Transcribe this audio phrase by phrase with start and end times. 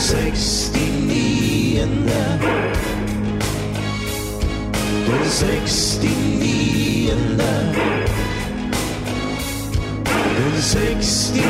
[0.00, 0.72] 69.
[0.72, 1.10] Den
[5.06, 6.00] 69.
[10.36, 11.40] Den 69.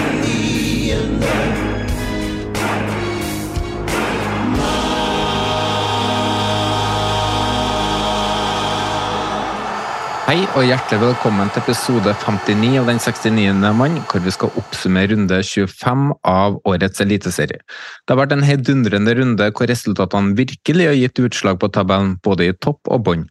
[10.31, 13.71] Hei og hjertelig velkommen til episode 59 av Den 69.
[13.75, 17.59] mann, hvor vi skal oppsummere runde 25 av årets eliteserie.
[17.59, 22.47] Det har vært en heidundrende runde hvor resultatene virkelig har gitt utslag på tabellen, både
[22.47, 23.25] i topp og bånn.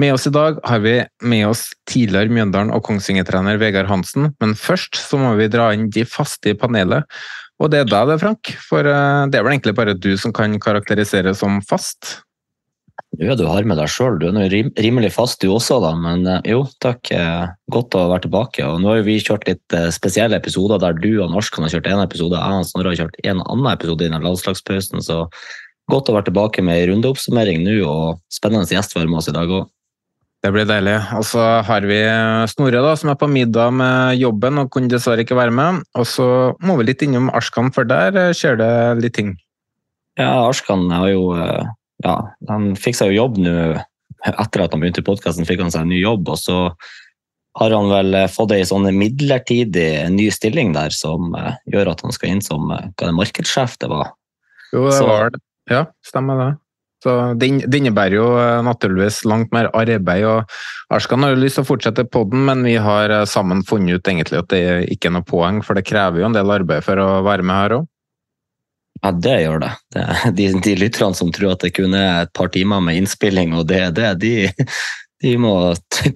[0.00, 4.56] Med oss i dag har vi med oss tidligere Mjøndalen- og Kongsvinger-trener Vegard Hansen, men
[4.56, 7.04] først så må vi dra inn de faste i panelet.
[7.60, 10.32] Og det er deg det, Frank, for eh, det er vel egentlig bare du som
[10.32, 12.22] kan karakterisere som fast?
[13.18, 14.20] Ja, du har med deg sjøl.
[14.20, 14.44] Du er nå
[14.78, 15.90] rimelig fast du også, da.
[15.98, 17.10] Men eh, jo, takk.
[17.10, 18.62] eh, Godt å være tilbake.
[18.62, 21.88] Og nå har vi kjørt litt eh, spesielle episoder der du og Norskan har kjørt
[21.90, 25.02] én episode, jeg og Snorre har kjørt en annen episode innen landslagspausen.
[25.02, 25.24] Så
[25.90, 29.34] godt å være tilbake med ei rundeoppsummering nå, og spennende gjest var med oss i
[29.34, 29.66] dag òg.
[30.46, 30.94] Det blir deilig.
[31.18, 31.98] Og så har vi
[32.52, 35.82] Snorre, da, som er på middag med jobben og kunne dessverre ikke være med.
[35.98, 36.28] Og så
[36.62, 38.70] må vi litt innom Arskan, for der skjer det
[39.02, 39.34] litt ting.
[40.14, 41.32] Ja, Arskan har jo
[42.04, 42.16] ja,
[42.48, 43.54] han fikk seg jo jobb nå
[44.26, 46.28] etter at han begynte i podkasten, fikk han seg en ny jobb.
[46.32, 46.58] Og så
[47.58, 52.02] har han vel eh, fått ei sånn midlertidig ny stilling der som uh, gjør at
[52.06, 54.14] han skal inn som hva er det, markedssjef det var.
[54.72, 55.42] Jo, det Så- var det.
[55.68, 56.50] Ja, stemmer det.
[57.04, 57.46] Så det
[57.78, 58.28] innebærer jo
[58.66, 60.24] naturligvis langt mer arbeid.
[60.24, 60.50] og
[60.90, 64.40] Arskan har jo lyst til å fortsette podden, men vi har sammen funnet ut egentlig
[64.40, 67.22] at det ikke er noe poeng, for det krever jo en del arbeid for å
[67.22, 67.86] være med her òg.
[69.02, 69.72] Ja, det gjør det.
[70.38, 73.68] de, de lytterne som tror at det kun er et par timer med innspilling, og
[73.70, 74.32] det er det, de,
[75.22, 75.54] de må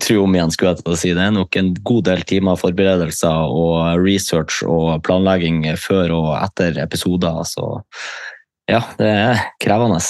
[0.04, 1.14] tro om igjen, skulle jeg til å si.
[1.16, 6.82] Det er nok en god del timer forberedelser og research og planlegging før og etter
[6.82, 7.42] episoder.
[7.48, 7.66] Så
[8.70, 10.02] ja, det er krevende.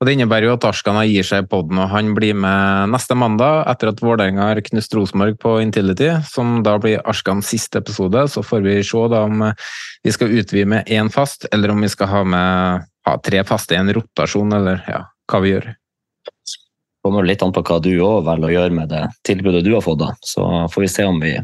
[0.00, 3.12] Og Det innebærer jo at Ashkana gir seg i podden, og han blir med neste
[3.20, 8.22] mandag etter at Vålerenga har knust Rosenborg på Intility, som da blir Arskans siste episode.
[8.32, 9.68] Så får vi se da om eh,
[10.00, 13.76] vi skal utvide med én fast, eller om vi skal ha med ha tre faste
[13.76, 15.70] i en rotasjon, eller ja, hva vi gjør.
[17.04, 19.84] kommer litt an på hva du òg velger å gjøre med det tilbudet du har
[19.84, 20.00] fått.
[20.00, 20.14] da.
[20.24, 21.36] Så får vi se om vi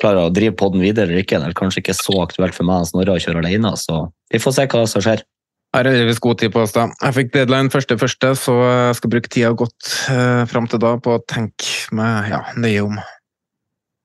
[0.00, 1.38] klarer å drive podden videre eller ikke.
[1.38, 4.42] Det er kanskje ikke så aktuelt for meg og Snorre å kjøre alene, så vi
[4.42, 5.22] får se hva som skjer.
[5.70, 6.88] Jeg har heldigvis god tid på oss da.
[6.98, 10.96] Jeg fikk deadline første første, så jeg skal bruke tida godt eh, fram til da
[10.98, 12.96] på å tenke meg ja, nøye om.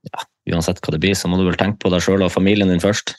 [0.06, 2.70] Ja, Uansett hva det blir, så må du vel tenke på deg sjøl og familien
[2.70, 3.16] din først.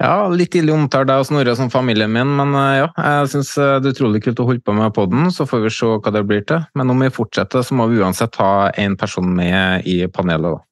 [0.00, 3.52] Ja, litt ille omtalt deg og Snorre som familien min, men eh, ja, jeg syns
[3.54, 6.24] det er utrolig kult å holde på med poden, så får vi se hva det
[6.26, 6.66] blir til.
[6.74, 10.58] Men om vi fortsetter, så må vi uansett ha én person med i panelet.
[10.58, 10.69] da.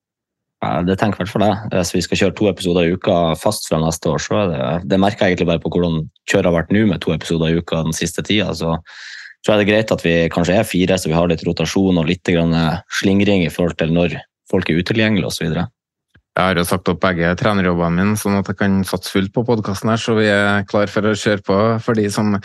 [0.58, 1.68] Det tenker i hvert fall jeg.
[1.70, 4.98] Hvis vi skal kjøre to episoder i uka fast fra neste år, så det Det
[4.98, 7.84] merker jeg egentlig bare på hvordan kjøret har vært nå med to episoder i uka
[7.86, 8.50] den siste tida.
[8.54, 8.74] Så
[9.46, 11.98] tror jeg det er greit at vi kanskje er fire, så vi har litt rotasjon
[11.98, 12.54] og litt grann
[12.90, 14.18] slingring i forhold til når
[14.50, 15.68] folk er utilgjengelige osv.
[16.38, 19.42] Jeg har jo sagt opp begge trenerjobbene mine, sånn at jeg kan satse fullt på
[19.46, 22.36] podkasten her, så vi er klar for å kjøre på for de som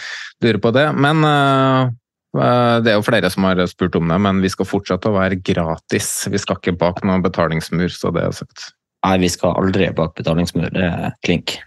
[0.41, 0.87] lurer på det.
[0.97, 1.91] Men eh, eh,
[2.33, 5.41] det er jo flere som har spurt om det, men vi skal fortsette å være
[5.45, 6.25] gratis.
[6.33, 8.71] Vi skal ikke bak noen betalingsmur, så det er sagt.
[9.03, 10.71] Nei, vi skal aldri bak betalingsmur.
[10.73, 11.57] Det er klink.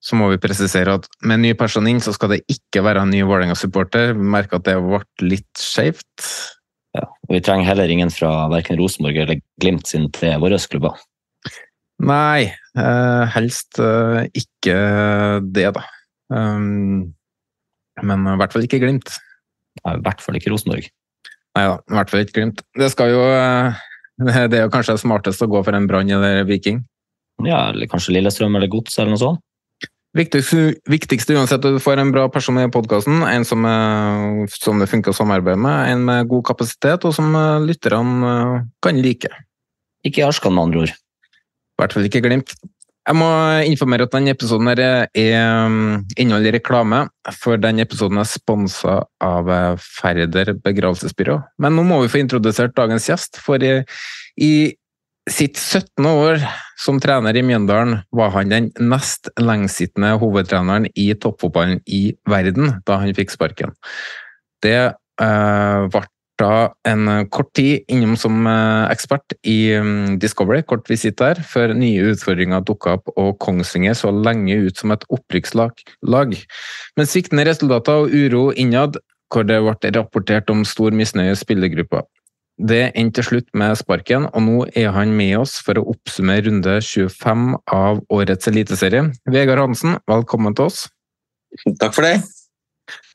[0.00, 3.12] Så må vi presisere at med ny person inn, så skal det ikke være en
[3.12, 4.14] ny Vålerenga-supporter.
[4.16, 6.26] Vi merker at det ble litt skjevt.
[6.96, 7.04] Ja.
[7.28, 10.96] Og vi trenger heller ingen fra verken Rosenborg eller Glimt sine tre våre klubber.
[12.00, 12.48] Nei,
[12.80, 14.76] eh, helst eh, ikke
[15.52, 15.84] det, da.
[16.32, 17.12] Um,
[18.00, 19.12] men i hvert fall ikke Glimt.
[19.84, 20.88] Nei, I hvert fall ikke Rosenborg.
[21.58, 22.64] Nei da, i hvert fall ikke Glimt.
[22.78, 23.78] Det skal jo eh,
[24.52, 26.82] Det er jo kanskje smartest å gå for en Brann eller Viking.
[27.46, 29.44] ja, eller kanskje Lillestrøm eller Gods eller noe sånt.
[30.10, 33.22] Viktigste, viktigste uansett at du får en bra person i podkasten.
[33.22, 35.92] En som, eh, som det funker å samarbeide med.
[35.92, 39.30] En med god kapasitet, og som eh, lytterne kan like.
[40.04, 40.90] Ikke Arskan, med andre ord.
[40.90, 42.56] I hvert fall ikke Glimt.
[43.10, 43.28] Jeg må
[43.66, 47.00] informere at denne episoden er inneholder reklame,
[47.42, 49.50] for denne episoden er sponsa av
[49.82, 51.40] Færder begravelsesbyrå.
[51.58, 53.80] Men nå må vi få introdusert dagens gjest, for i,
[54.38, 54.52] i
[55.26, 56.06] sitt 17.
[56.06, 56.38] år
[56.78, 63.02] som trener i Mjøndalen var han den nest lengstsittende hovedtreneren i toppfotballen i verden da
[63.02, 63.74] han fikk sparken.
[64.62, 66.06] Det eh, ble
[66.40, 71.74] da en kort tid innom som eh, ekspert i um, Discovery, kort visitt der, før
[71.76, 75.84] nye utfordringer dukka opp og Kongsvinger så lenge ut som et opprykkslag.
[76.96, 78.98] Men sviktende resultater og uro innad,
[79.30, 82.02] hvor det ble rapportert om stor misnøye i spillergruppa.
[82.60, 86.44] Det endte til slutt med sparken, og nå er han med oss for å oppsummere
[86.48, 89.06] runde 25 av årets eliteserie.
[89.32, 90.84] Vegard Hansen, velkommen til oss.
[91.80, 92.18] Takk for det.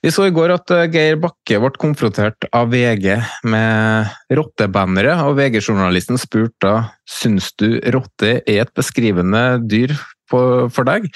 [0.05, 3.15] Vi så i går at eh, Geir Bakke ble konfrontert av VG
[3.49, 6.75] med rottebannere, og VG-journalisten spurte da
[7.09, 9.93] syns du rotte er et beskrivende dyr
[10.29, 11.09] for deg.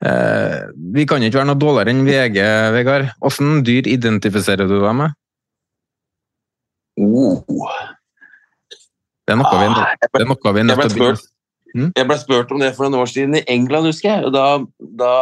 [0.00, 0.58] Eh,
[0.94, 2.38] vi kan ikke være noe dårligere enn VG,
[2.76, 3.10] Vegard.
[3.20, 5.16] Hvilke dyr identifiserer du deg med?
[7.00, 7.44] Oh.
[9.26, 11.12] Det er noe ah, vi er nødt til å
[11.76, 11.90] mm?
[11.96, 14.26] Jeg ble spurt om det for noen år siden i England, husker jeg.
[14.26, 14.46] og Da,
[15.00, 15.14] da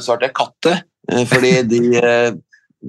[0.00, 0.78] svarte jeg katte.
[1.12, 2.32] Eh, fordi de, eh,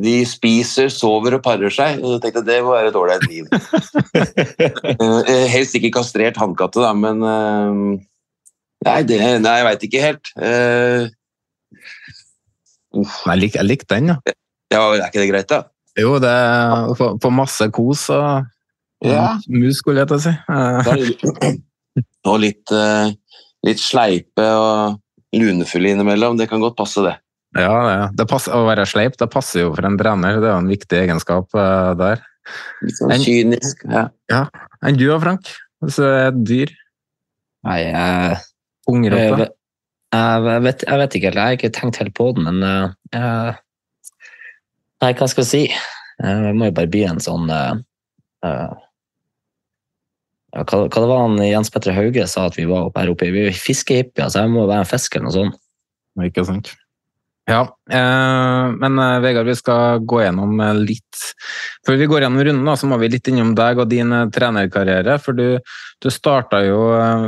[0.06, 2.00] de, spiser, sover og parer seg.
[2.04, 3.46] Og jeg tenkte det må være et ålreit liv.
[4.16, 7.18] Eh, helst ikke kastrert hannkatte, da, men
[8.86, 10.30] Nei, det, nei jeg veit ikke helt.
[12.96, 14.18] Jeg liker lik den, ja.
[14.72, 14.82] ja.
[14.94, 15.60] Er ikke det greit, da?
[15.98, 16.36] Jo, det
[17.00, 18.46] får masse kos og
[19.08, 19.40] ja.
[19.50, 20.34] mus, skulle jeg til å si.
[22.30, 22.76] og litt,
[23.66, 25.02] litt sleipe og
[25.36, 26.38] lunefulle innimellom.
[26.40, 27.18] Det kan godt passe, det.
[27.56, 30.40] Ja, det, det passer, å være sleip det passer jo for en trener.
[30.42, 32.24] Det er jo en viktig egenskap uh, der.
[32.84, 33.86] Litt sånn kynisk.
[33.90, 34.08] Ja.
[34.32, 34.42] ja.
[34.86, 35.52] Enn du da, Frank?
[35.84, 36.74] Hvis du er dyr?
[37.66, 38.42] Nei, jeg
[38.92, 39.48] Ungrotte?
[40.14, 41.40] Jeg, jeg, vet, jeg vet ikke helt.
[41.40, 43.62] Jeg har ikke tenkt helt på den, men uh, jeg
[45.04, 45.64] Nei, hva skal jeg si?
[46.24, 47.76] Jeg må jo bare bli en sånn uh,
[48.48, 48.76] uh,
[50.56, 53.28] hva, hva, det var han Jens Petter Hauge sa at vi var oppe her oppe
[53.34, 55.62] Vi er fiskehippier, så jeg må være en fisk eller noe sånt.
[56.24, 56.72] Ikke sant.
[57.46, 57.62] Ja,
[57.92, 61.20] eh, men Vegard, vi skal gå gjennom litt
[61.86, 65.20] Før vi går gjennom runden, da, så må vi litt innom deg og din trenerkarriere.
[65.22, 65.60] For du,
[66.02, 66.80] du starta jo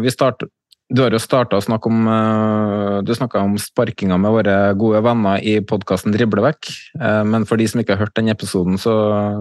[0.10, 0.48] start,
[0.88, 5.02] du har jo starta å snakke om eh, Du snakka om sparkinga med våre gode
[5.04, 6.70] venner i podkasten Driblevekk.
[6.96, 8.94] Eh, men for de som ikke har hørt den episoden, så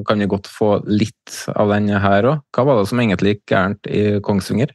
[0.09, 2.43] kan vi godt få litt av den her òg.
[2.51, 4.75] Hva var det som egentlig gikk gærent i Kongsvinger?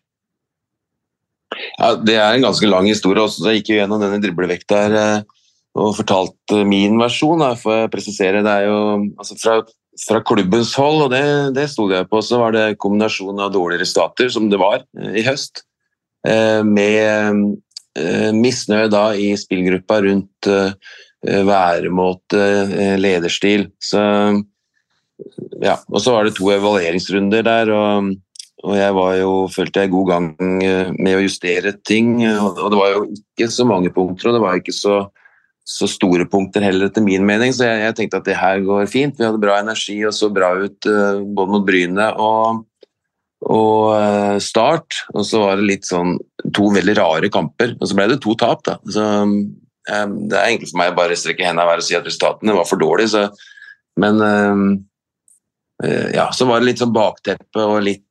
[1.76, 3.20] Ja, Det er en ganske lang historie.
[3.20, 3.44] også.
[3.52, 5.41] Jeg gikk jo gjennom denne driblevekk der eh,
[5.78, 7.42] og fortalte min versjon.
[7.44, 8.44] Da, for å presisere.
[8.46, 8.80] Det er jo
[9.16, 9.58] altså fra,
[10.06, 11.26] fra klubbens hold, og det,
[11.58, 14.84] det sto jeg på, så var det kombinasjon av dårligere stater, som det var
[15.16, 15.66] i høst
[16.28, 17.56] Eh, med
[17.98, 20.74] eh, misnøye da i spillgruppa rundt eh,
[21.22, 22.44] væremåte,
[23.02, 23.68] lederstil.
[23.82, 24.02] Så,
[25.62, 25.78] ja.
[25.90, 28.12] Og så var det to evalueringsrunder der, og,
[28.66, 30.30] og jeg var jo, følte jeg god gang
[30.98, 32.16] med å justere ting.
[32.26, 35.04] Og det var jo ikke så mange punkter, og det var ikke så,
[35.68, 37.54] så store punkter heller, etter min mening.
[37.54, 39.18] Så jeg, jeg, tenkte at det her går fint.
[39.20, 42.66] Vi hadde bra energi og så bra ut både mot Bryne og
[43.42, 45.02] og uh, Start.
[45.16, 46.18] Og så var det litt sånn
[46.54, 47.76] to veldig rare kamper.
[47.80, 48.78] Og så ble det to tap, da.
[48.86, 49.36] Så um,
[49.88, 52.70] det er egentlig for meg å bare strekke hendene i og si at resultatene var
[52.70, 53.24] for dårlige, så
[54.00, 54.68] Men um,
[55.82, 58.06] ja, så var det litt sånn bakteppe og litt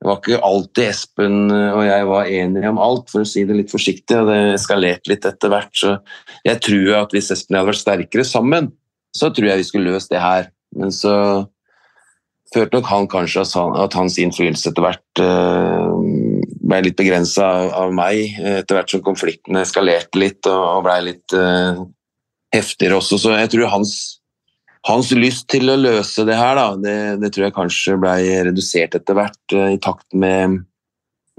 [0.00, 3.58] Det var ikke alltid Espen og jeg var enige om alt, for å si det
[3.58, 5.74] litt forsiktig, og det eskalerte litt etter hvert.
[5.76, 5.98] Så
[6.46, 8.70] jeg tror at hvis Espen hadde vært sterkere sammen,
[9.12, 10.48] så tror jeg vi skulle løst det her.
[10.78, 11.12] Men så
[12.54, 13.44] følte nok han kanskje
[13.84, 15.92] at hans innflytelse etter hvert uh,
[16.64, 21.36] ble litt begrensa av, meg, etter hvert som konfliktene eskalerte litt og, og ble litt
[22.54, 23.18] heftigere også.
[23.20, 23.94] Så jeg tror hans,
[24.88, 28.14] hans, lyst til å løse det her, da, det, det tror jeg kanskje ble
[28.48, 30.62] redusert etter hvert, uh, i takt med,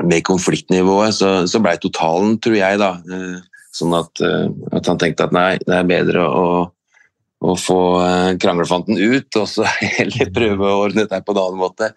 [0.04, 1.16] med konfliktnivået.
[1.18, 2.94] Så, så ble totalen, tror jeg, da,
[3.72, 6.46] sånn at, at, han tenkte at nei, det er bedre å
[7.42, 9.66] å få eh, kranglefanten ut, og så
[9.98, 11.92] heller prøve å ordne dette på en annen måte.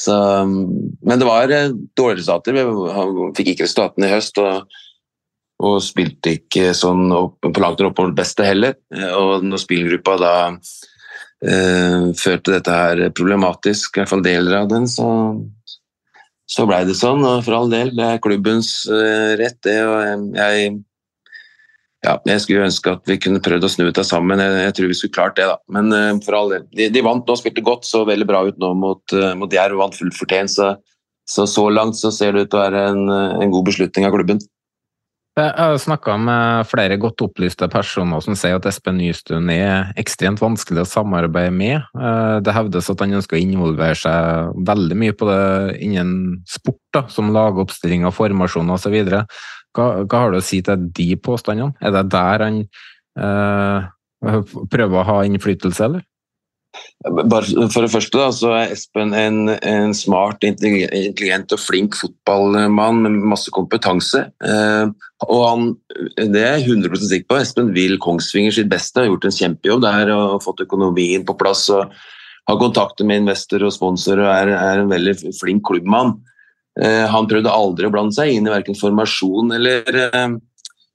[0.00, 2.56] Så, men det var eh, dårlige resultater.
[2.56, 4.40] Vi fikk ikke resultatene i høst.
[4.40, 4.80] Og,
[5.64, 8.76] og spilte ikke sånn opp, på langt nær opp på det beste heller.
[8.94, 14.68] Eh, og når spillgruppa da eh, følte dette her problematisk, i hvert fall deler av
[14.72, 15.08] den, så,
[16.48, 19.78] så blei det sånn, og for all del, det er klubbens eh, rett, det.
[19.86, 20.74] Og jeg,
[22.06, 24.42] ja, jeg skulle ønske at vi kunne prøvd å snu det sammen.
[24.42, 25.56] Jeg, jeg, tror vi skulle klart det, da.
[25.72, 26.66] Men eh, for all del.
[26.76, 29.80] De, de, vant nå, spilte godt, så veldig bra ut nå mot, uh, mot Jerv
[29.80, 30.52] vant fullt fortjent.
[30.52, 30.74] Så,
[31.26, 33.08] så, så langt så ser det ut til å være en,
[33.40, 34.44] en god beslutning av klubben.
[35.36, 40.40] Jeg har snakka med flere godt opplyste personer som sier at Espen Nystuen er ekstremt
[40.40, 41.84] vanskelig å samarbeide med.
[41.92, 46.14] Eh, det hevdes at han ønsker å involvere seg veldig mye på det innen
[46.48, 48.96] sport, da, som lagoppstilling av formasjon osv.
[49.76, 51.76] Hva, hva har du å si til de påstandene?
[51.84, 52.62] Er det der han
[53.20, 56.08] øh, prøver å ha innflytelse, eller?
[57.06, 63.18] For det første da, så er Espen en, en, smart, intelligent og flink fotballmann med
[63.34, 64.24] masse kompetanse.
[64.42, 64.88] Eh,
[65.26, 65.68] og han,
[66.16, 67.38] det er jeg 100 sikker på.
[67.38, 71.68] Espen vil Kongsvinger sitt beste, har gjort en kjempejobb der og fått økonomien på plass.
[71.70, 71.92] og
[72.48, 76.16] Har kontakter med investorer og sponsorer og er, er, en veldig flink klubbmann.
[76.80, 80.28] Eh, han prøvde aldri å blande seg inn i verken formasjon eller eh,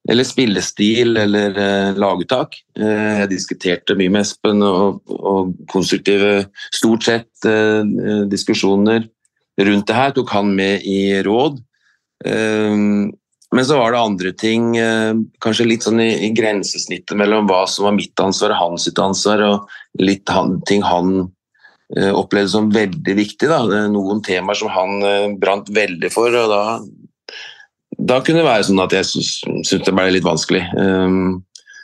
[0.09, 2.57] eller spillestil eller eh, laguttak.
[2.79, 7.83] Eh, jeg diskuterte mye med Espen og, og konstruktive stort sett eh,
[8.31, 9.05] diskusjoner
[9.61, 10.13] rundt det her.
[10.15, 11.59] Tok han med i råd.
[12.21, 14.75] Men så var det andre ting,
[15.41, 19.01] kanskje litt sånn i, i, grensesnittet mellom hva som var mitt ansvar og hans sitt
[19.01, 21.25] ansvar, og litt han, ting han
[22.13, 23.49] opplevde som veldig viktig.
[23.49, 23.87] Da.
[23.89, 26.37] Noen temaer som han brant veldig for.
[26.43, 26.61] og da
[28.01, 30.63] da kunne det være sånn at jeg syntes det ble litt vanskelig.
[30.77, 31.41] Um,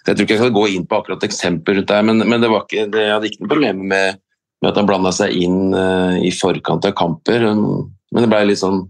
[0.07, 2.49] jeg tror ikke jeg skal gå inn på akkurat eksempler rundt det, men, men det,
[2.49, 4.21] ikke, det, jeg hadde ikke noe problem med,
[4.61, 7.43] med at han blanda seg inn uh, i forkant av kamper.
[7.51, 8.85] Um, men det ble litt sånn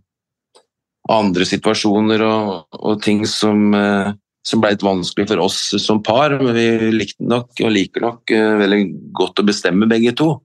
[1.12, 4.12] andre situasjoner og, og ting som, uh,
[4.46, 6.38] som ble litt vanskelig for oss som par.
[6.39, 8.84] Men vi likte nok og liker nok uh, veldig
[9.17, 10.36] godt å bestemme begge to.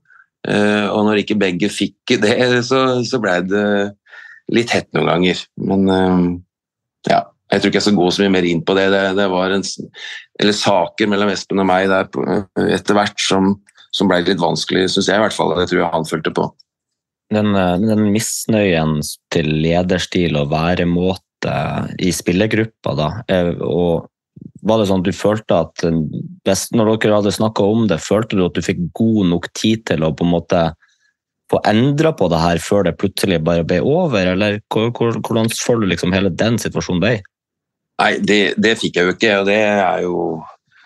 [0.42, 2.32] Og når ikke begge fikk det,
[2.66, 3.66] så, så ble det
[4.50, 5.42] litt hett noen ganger.
[5.62, 6.24] Men um,
[7.10, 8.86] ja, jeg tror ikke jeg skal gå så mye mer inn på det.
[8.94, 9.64] Det, det var en,
[10.40, 12.08] eller saker mellom Espen og meg der
[12.72, 13.54] etter hvert som,
[13.92, 15.52] som ble litt vanskelig, syns jeg i hvert fall.
[15.58, 16.46] Det tror jeg han følte på.
[17.32, 17.52] Den,
[17.84, 18.98] den misnøyen
[19.32, 21.52] til lederstil og væremåte
[22.00, 23.08] i spillergruppa, da,
[23.64, 24.08] og
[24.62, 25.84] var det sånn at du følte at
[26.76, 30.04] når dere hadde snakka om det, følte du at du fikk god nok tid til
[30.06, 30.62] å på en måte
[31.50, 35.92] få endra på det her før det plutselig bare ble over, eller hvordan føler du
[35.92, 37.14] liksom hele den situasjonen ble?
[38.00, 40.18] Nei, det, det, fikk jeg jo ikke, og det er jo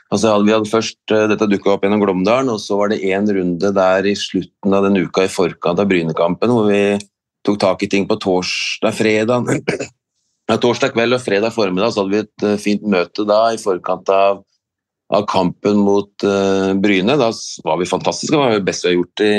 [0.06, 3.26] Altså, vi hadde først uh, Dette dukka opp gjennom Glåmdalen, og så var det én
[3.26, 6.94] runde der i slutten av den uka i forkant av Brynekampen hvor vi
[7.46, 9.50] tok tak i ting på torsdag, fredag
[10.50, 13.58] ja, Torsdag kveld og fredag formiddag så hadde vi et uh, fint møte da i
[13.58, 14.44] forkant av,
[15.10, 17.18] av kampen mot uh, Bryne.
[17.18, 17.32] Da
[17.66, 19.34] var vi fantastiske, det var det beste vi har gjort i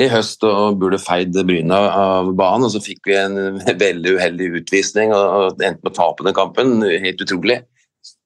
[0.00, 2.66] i høst og burde feid Bryna av banen.
[2.66, 6.80] Og så fikk vi en veldig uheldig utvisning og endte med å tape den kampen.
[6.82, 7.60] Helt utrolig.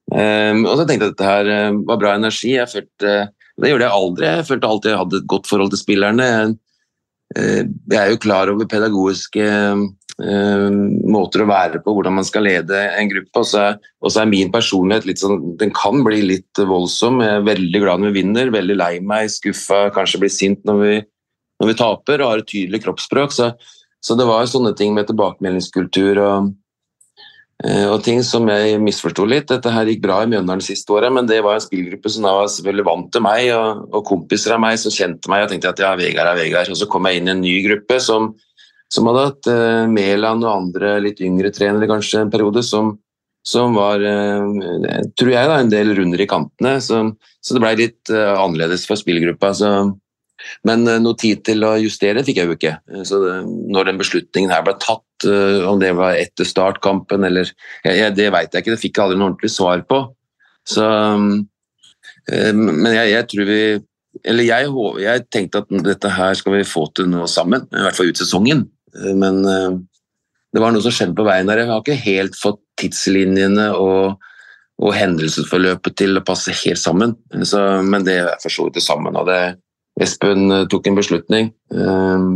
[0.08, 2.54] Um, og så tenkte jeg at dette her eh, var bra energi.
[2.54, 3.18] Jeg følte,
[3.60, 4.30] det gjorde jeg aldri.
[4.30, 6.28] Jeg følte alltid jeg hadde et godt forhold til spillerne.
[7.36, 9.48] Uh, jeg er jo klar over pedagogiske
[10.18, 13.38] måter å være på, hvordan man skal lede en gruppe.
[13.38, 17.20] Og så, er min personlighet litt sånn Den kan bli litt voldsom.
[17.22, 20.80] Jeg er veldig glad når vi vinner, veldig lei meg, skuffa, kanskje blir sint når
[20.82, 20.96] vi
[21.58, 23.34] når vi taper og har et tydelig kroppsspråk.
[23.34, 23.50] Så,
[24.00, 26.50] så, det var sånne ting med tilbakemeldingskultur og,
[27.64, 29.48] eh, og ting som jeg misforsto litt.
[29.50, 32.36] Dette her gikk bra i Mjøndalen siste året, men det var en spillgruppe som da
[32.40, 35.74] var selvfølgelig vant til meg, og, og, kompiser av meg som kjente meg og tenkte
[35.74, 36.70] at ja, Vegard er Vegard.
[36.74, 38.32] Og så kom jeg inn i en ny gruppe som,
[38.92, 42.94] som hadde hatt uh, Mæland og andre litt yngre trenere kanskje en periode, som,
[43.44, 46.78] som var, uh, tror jeg, da, en del runder i kantene.
[46.84, 47.02] Så,
[47.42, 49.50] så det ble litt uh, annerledes for spillgruppa.
[49.58, 49.72] Så,
[50.68, 52.74] men eh, noe tid til å justere fikk jeg jo ikke.
[52.92, 57.50] Eh, så når den beslutningen her ble tatt, eh, om det var etter startkampen eller
[57.84, 60.02] jeg, Det vet jeg ikke, det fikk jeg aldri noe ordentlig svar på.
[60.68, 60.84] Så,
[62.28, 63.60] men jeg, jeg, tror vi
[64.28, 67.96] Eller jeg, jeg, tenkte at dette her skal vi få til nå sammen, i hvert
[67.96, 68.66] fall ut sesongen.
[69.16, 71.62] Men det var noe som skjedde på veien der.
[71.62, 74.18] Jeg har ikke helt fått tidslinjene og,
[74.76, 77.16] og hendelsesforløpet til å passe helt sammen.
[77.48, 79.16] Så, men det er for så vidt det sammen.
[79.16, 79.40] Og det,
[80.02, 82.28] Espen eh, tok en beslutning eh,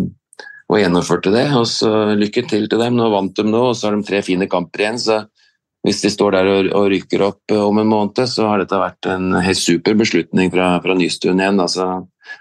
[0.72, 1.46] og gjennomførte det.
[1.58, 2.98] og så Lykke til til dem.
[2.98, 5.00] Nå vant de nå, og så har de tre fine kamper igjen.
[5.00, 5.22] så
[5.86, 8.80] Hvis de står der og, og rykker opp eh, om en måned, så har dette
[8.80, 11.60] vært en helt super beslutning fra, fra Nystuen igjen.
[11.62, 11.88] Altså.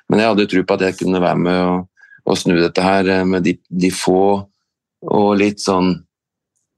[0.10, 3.26] Men jeg hadde tro på at jeg kunne være med og, og snu dette her
[3.26, 4.24] med de, de, få
[5.02, 5.96] og litt sånn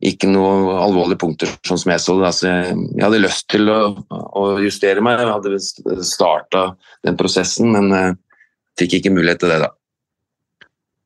[0.04, 2.28] ikke noe alvorlige punkter, sånn som jeg så det.
[2.28, 3.78] Altså, jeg hadde lyst til å,
[4.12, 6.64] å justere meg, jeg hadde starta
[7.08, 8.18] den prosessen, men
[8.80, 9.72] fikk ikke mulighet til det, da.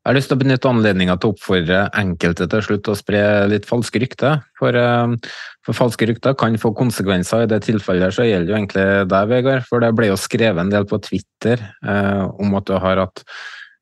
[0.08, 3.22] Jeg har lyst til å benytte anledninga til å oppfordre enkelte til slutt å spre
[3.52, 4.38] litt falske rykter.
[4.56, 5.34] For, eh,
[5.68, 7.44] for, falske rykter kan få konsekvenser.
[7.44, 9.66] I det tilfellet så gjelder jo egentlig deg, Vegard.
[9.68, 13.26] For det ble jo skrevet en del på Twitter eh, om at du har hatt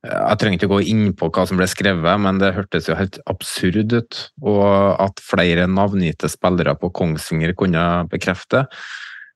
[0.05, 3.17] jeg trenger ikke gå inn på hva som ble skrevet, men det hørtes jo helt
[3.29, 4.19] absurd ut.
[4.41, 4.65] Og
[5.01, 8.65] at flere navngitte spillere på Kongsvinger kunne bekrefte.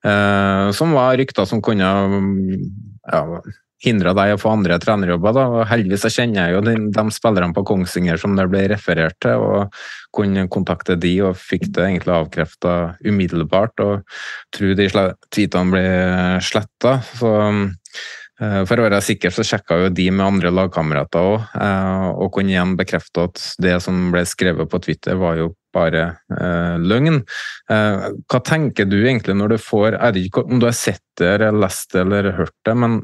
[0.02, 3.22] Eh, som var rykter som kunne ja,
[3.84, 5.34] hindra deg å få andre trenerjobber.
[5.36, 5.46] Da.
[5.54, 9.40] Og heldigvis kjenner jeg jo de, de, spillerne på Kongsvinger som det ble referert til,
[9.40, 9.80] og
[10.16, 13.84] kunne kontakte de og fikk det egentlig avkrefta umiddelbart.
[13.84, 14.16] Og
[14.56, 14.88] tror de
[15.30, 15.86] tweetene ble
[16.44, 16.98] sletta.
[18.40, 22.32] Eh, for å være sikker så sjekka jo de med andre lagkamerater òg, eh, og
[22.36, 26.02] kunne igjen bekrefte at det som ble skrevet på Twitter, var jo bare
[26.34, 27.20] eh, løgn.
[27.70, 31.04] Eh, hva tenker du egentlig når du får Jeg vet ikke om du har sett
[31.20, 33.00] det, eller lest det eller hørt det, men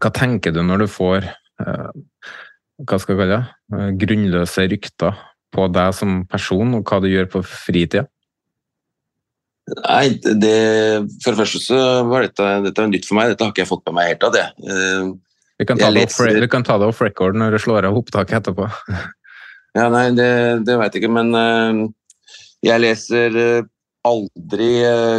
[0.00, 1.90] hva tenker du når du får eh,
[2.88, 3.42] hva skal jeg kalle det,
[3.76, 5.18] eh, grunnløse rykter
[5.54, 8.06] på deg som person, og hva du gjør på fritida?
[9.70, 10.54] Nei, det,
[11.22, 13.30] For det første så var dette, dette nytt for meg.
[13.30, 14.32] Dette har ikke jeg fått med meg helt av.
[14.34, 14.46] det.
[14.66, 15.10] Eh,
[15.60, 17.98] vi kan, ta det off, vi kan ta det off record når du slår av
[18.00, 18.70] opptaket etterpå.
[19.78, 20.30] ja, Nei, det,
[20.66, 21.92] det veit jeg ikke, men
[22.64, 23.36] jeg leser
[24.08, 24.70] aldri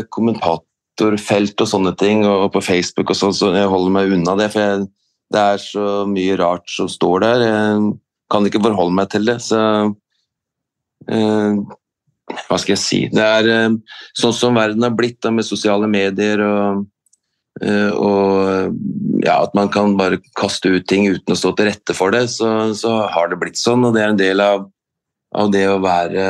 [0.09, 0.65] kommentator
[1.01, 4.51] kommentorfelt og sånne ting, og på Facebook og sånn, så jeg holder meg unna det.
[4.53, 4.87] For jeg,
[5.31, 7.45] det er så mye rart som står der.
[7.45, 7.91] Jeg
[8.31, 9.39] kan ikke forholde meg til det.
[9.41, 9.59] Så
[11.09, 11.59] eh,
[12.47, 13.77] Hva skal jeg si Det er eh,
[14.17, 16.85] sånn som verden har blitt da, med sosiale medier og,
[17.63, 18.77] eh, og
[19.25, 22.27] ja, at man kan bare kaste ut ting uten å stå til rette for det,
[22.33, 23.85] så, så har det blitt sånn.
[23.85, 24.67] Og det er en del av,
[25.37, 26.25] av det å være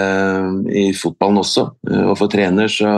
[0.75, 1.70] i fotballen også.
[2.12, 2.92] Og for trener så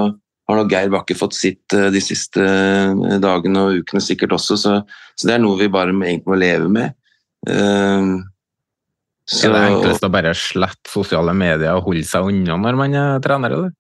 [0.50, 4.60] har nok Geir Bakke fått sitt eh, de siste eh, dagene og ukene sikkert også,
[4.60, 4.76] så,
[5.16, 6.98] så det er noe vi bare egentlig må leve med.
[7.44, 8.24] Uh,
[9.28, 12.96] så, er det enklest å bare slette sosiale medier og holde seg unna når man
[12.96, 13.74] er trener, eller?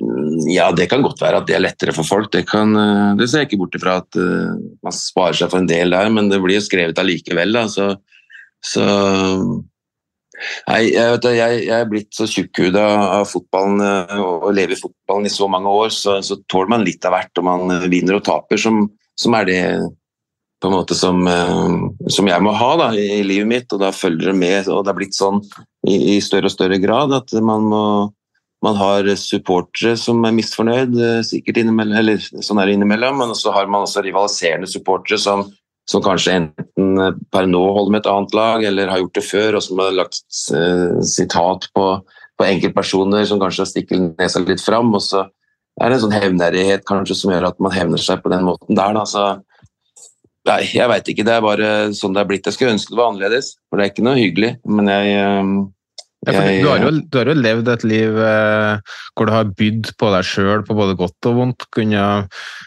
[0.00, 2.30] Mm, ja, det kan godt være at det er lettere for folk.
[2.32, 2.72] Det, kan,
[3.18, 6.12] det ser jeg ikke bort ifra at uh, man sparer seg for en del der,
[6.12, 7.56] men det blir jo skrevet allikevel.
[7.56, 7.90] Da, så,
[8.64, 8.86] så
[10.68, 12.84] Nei, jeg, jeg, jeg er blitt så tjukkhuda
[13.20, 16.86] av fotballen eh, og lever i fotballen i så mange år, så, så tåler man
[16.86, 18.86] litt av hvert, og man eh, vinner og taper, som,
[19.20, 19.62] som er det
[20.60, 23.92] på en måte som, eh, som jeg må ha da, i, livet mitt, og da
[23.96, 24.68] følger det med.
[24.68, 25.42] og Det har blitt sånn
[25.88, 27.84] i, i større og større grad at man, må,
[28.64, 30.96] man har supportere som er misfornøyd,
[31.28, 35.48] sikkert innimellom, eller sånn er det innimellom, men så har man også rivaliserende supportere som
[35.90, 39.26] som kanskje enten eh, per nå holder med et annet lag, eller har gjort det
[39.26, 40.22] før, og som har lagt
[40.54, 41.86] uh, sitat på,
[42.38, 44.92] på, enkeltpersoner som kanskje stikker nesa litt fram.
[44.94, 45.24] Og så
[45.80, 48.78] er det en sånn hevnærighet kanskje som gjør at man hevner seg på den måten
[48.78, 48.94] der.
[48.96, 49.04] Da.
[49.08, 49.26] Så,
[50.50, 51.26] nei, jeg veit ikke.
[51.26, 52.46] Det er bare sånn det er blitt.
[52.46, 54.54] Jeg skulle ønske det var annerledes, for det er ikke noe hyggelig.
[54.70, 55.54] Men jeg uh,
[56.28, 59.94] ja, du, har jo, du, har jo, levd et liv eh, hvor du har bydd
[59.96, 61.64] på deg sjøl på både godt og vondt.
[61.72, 62.02] Kunne,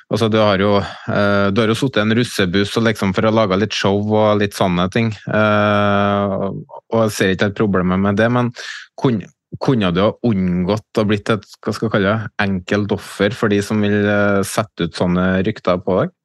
[0.10, 3.34] altså, du har jo, eh, du har jo sittet i en russebuss liksom for å
[3.36, 5.14] lage litt show og litt sånne ting.
[5.30, 8.50] Eh, og Jeg ser ikke helt problemet med det, men
[8.98, 9.30] kunne,
[9.62, 13.54] kunne du ha unngått å blitt et hva skal jeg kalle det, enkelt offer for
[13.54, 16.18] de som vil eh, sette ut sånne rykter på deg?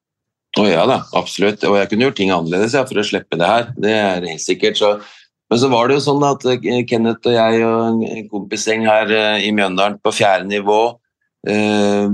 [0.56, 1.60] Å oh, ja da, absolutt.
[1.68, 3.66] Og jeg kunne gjort ting annerledes ja, for å slippe det her.
[3.76, 4.80] Det er helt sikkert.
[4.80, 4.94] Så
[5.48, 9.12] men så var det jo sånn at eh, Kenneth og jeg og en kompisgjeng her
[9.14, 10.80] eh, i Mjøndalen på fjerde nivå
[11.48, 12.04] eh,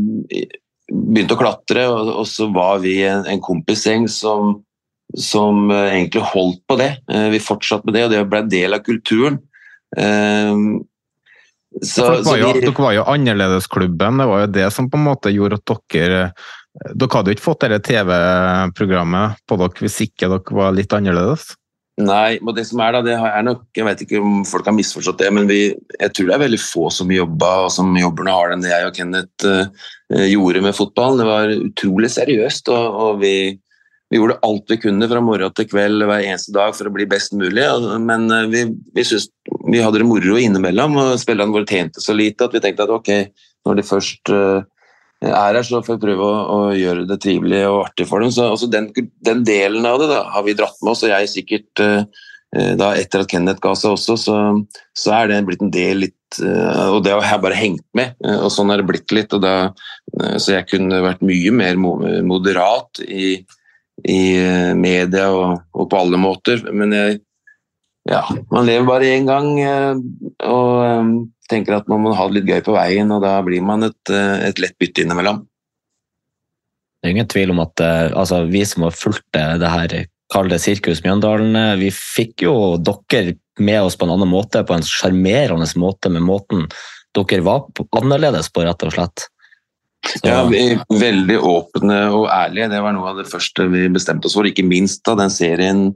[0.93, 4.59] begynte å klatre, og, og, så var vi en, en kompisgjeng som,
[5.17, 6.91] som egentlig holdt på det.
[7.11, 9.41] Eh, vi fortsatte med det, og det ble en del av kulturen.
[9.97, 10.53] Eh,
[11.83, 15.09] så, var jo, vi, dere var jo annerledesklubben, det var jo det som på en
[15.09, 16.29] måte gjorde at dere
[16.75, 21.53] Dere hadde jo ikke fått dette TV-programmet på dere hvis ikke dere var litt annerledes?
[22.03, 24.75] Nei, og det som er da, det er nok Jeg vet ikke om folk har
[24.75, 25.59] misforstått det, men vi,
[26.01, 28.73] jeg tror det er veldig få som jobba og som jobber nå har den det
[28.73, 31.23] jeg og Kenneth uh, gjorde med fotballen.
[31.23, 33.37] Det var utrolig seriøst, og, og vi,
[34.11, 37.07] vi, gjorde alt vi kunne fra morgen til kveld hver eneste dag for å bli
[37.15, 37.69] best mulig.
[38.03, 39.31] Men uh, vi, vi, synes,
[39.71, 42.97] vi hadde det moro innimellom, og spillerne våre tjente så lite at vi tenkte at
[42.99, 43.13] ok,
[43.71, 44.67] når de først uh,
[45.31, 48.33] er her, så får vi prøve å, å, gjøre det trivelig og artig for dem.
[48.35, 48.91] Så altså, den,
[49.25, 52.05] den, delen av det da, har vi dratt med oss, og jeg sikkert uh,
[52.79, 54.37] da etter at Kenneth ga seg også, så,
[54.95, 58.15] så er det blitt en del litt uh, Og det har jeg bare hengt med,
[58.37, 59.35] og sånn er det blitt litt.
[59.43, 59.55] Da,
[60.39, 63.37] så jeg kunne vært mye mer moderat i,
[64.07, 64.23] i
[64.79, 66.63] media og, og, på alle måter.
[66.71, 67.21] Men jeg,
[68.11, 69.49] ja, man lever bare én gang,
[70.45, 73.87] og tenker at man må ha det litt gøy på veien, og da blir man
[73.89, 75.43] et, eh, et lett bytte innimellom.
[77.01, 79.97] Det er ingen tvil om at eh, altså, vi som har fulgt det her
[80.33, 81.57] kall det Sirkus Mjøndalen.
[81.79, 86.25] Vi fikk jo dere med oss på en annen måte, på en sjarmerende måte, med
[86.25, 86.67] måten
[87.15, 87.69] dere var
[88.01, 89.29] annerledes på, rett og slett.
[90.05, 90.21] Så.
[90.27, 92.69] Ja, vi er Veldig åpne og ærlige.
[92.73, 94.49] Det var noe av det første vi bestemte oss for.
[94.49, 95.95] Ikke minst da den serien eh,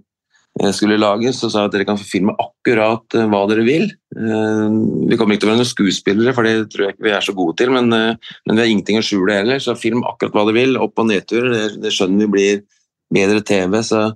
[0.75, 3.89] skulle lages, så sa jeg at dere kan få filme akkurat eh, hva dere vil.
[4.17, 4.65] Eh,
[5.11, 7.27] vi kommer ikke til å være noen skuespillere, for det tror jeg ikke vi er
[7.27, 10.49] så gode til, men, men vi har ingenting å skjule heller, så film akkurat hva
[10.49, 10.81] dere vil.
[10.83, 11.53] Opp- og nedturer.
[11.55, 12.65] Det, det skjønner vi blir
[13.15, 13.79] bedre TV.
[13.87, 14.09] så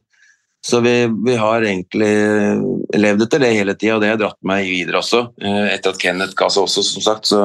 [0.66, 2.10] så vi, vi, har egentlig
[2.94, 5.24] levd etter det hele tida, og det har dratt meg videre også.
[5.42, 7.26] Eh, etter at Kenneth ga seg også, som sagt.
[7.26, 7.40] Så,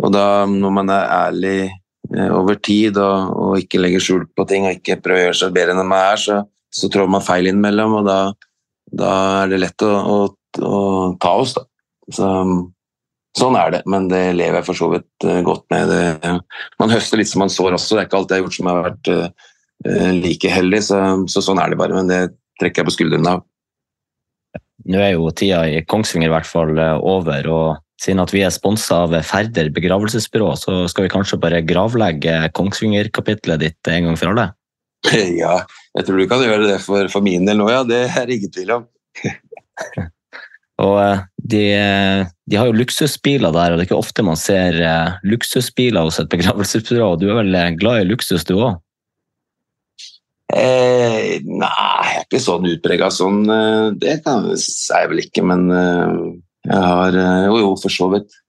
[0.00, 4.48] og da, når man er ærlig eh, over tid og, og, ikke legger skjul på
[4.50, 6.40] ting og ikke prøver å gjøre seg bedre enn man er, så,
[6.74, 8.18] så trår man feil innimellom, og da,
[8.90, 9.12] da,
[9.44, 10.18] er det lett å, å,
[10.66, 10.82] å
[11.22, 11.66] ta oss, da.
[12.10, 12.30] Så,
[13.38, 15.92] sånn er det, men det lever jeg for så vidt eh, godt med.
[15.92, 16.32] Det,
[16.82, 18.70] man høster litt som man sår også, det er ikke alt jeg har gjort som
[18.70, 19.14] har vært
[20.12, 20.96] like heldig, så,
[21.32, 21.94] så sånn er det bare.
[21.96, 22.18] Men det
[22.60, 23.46] trekker jeg på skuldrene av.
[24.90, 27.48] Nå er jo tida i Kongsvinger i hvert fall over.
[27.48, 32.48] og Siden at vi er sponsa av Færder begravelsesbyrå, så skal vi kanskje bare gravlegge
[32.56, 34.46] Kongsvinger-kapitlet ditt en gang for alle?
[35.42, 35.60] Ja,
[35.98, 37.82] jeg tror du kan gjøre det for, for min del nå, ja.
[37.86, 38.86] Det er det ingen tvil om.
[40.86, 41.64] og eh, de,
[42.46, 46.20] de, har jo luksusbiler der, og det er ikke ofte man ser eh, luksusbiler hos
[46.22, 47.16] et begravelsesbyrå.
[47.18, 48.78] Du er vel glad i luksus, du òg?
[50.50, 53.42] Eh, nei, jeg er ikke sånn utprega sånn.
[53.54, 56.16] Eh, det kan jeg vel ikke, men eh,
[56.66, 58.40] jeg har eh, Jo, jo, for så vidt.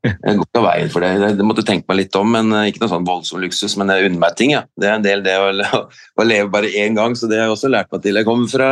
[0.00, 1.32] Jeg går ikke av veien for det.
[1.36, 3.74] Det måtte tenke meg litt om, men ikke noe sånn voldsom luksus.
[3.80, 4.62] Men jeg unner meg ting, ja.
[4.80, 5.50] Det er en del det å,
[6.16, 8.20] å leve bare én gang, så det har jeg også lært meg til.
[8.20, 8.70] Jeg kommer fra,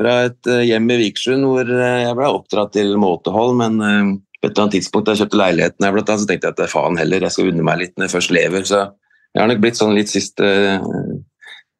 [0.00, 4.64] fra et hjem i Vikersund hvor jeg ble oppdratt til måtehold, men på et eller
[4.64, 7.52] annet tidspunkt da jeg kjøpte leiligheten, her, så tenkte jeg at faen heller, jeg skal
[7.52, 8.68] unne meg litt når jeg først lever.
[8.68, 10.52] Så jeg har nok blitt sånn litt siste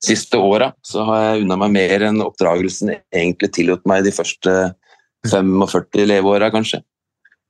[0.05, 4.53] siste åra så har jeg unna meg mer enn oppdragelsen egentlig tillot meg de første
[5.27, 6.83] 45 leveåra, kanskje.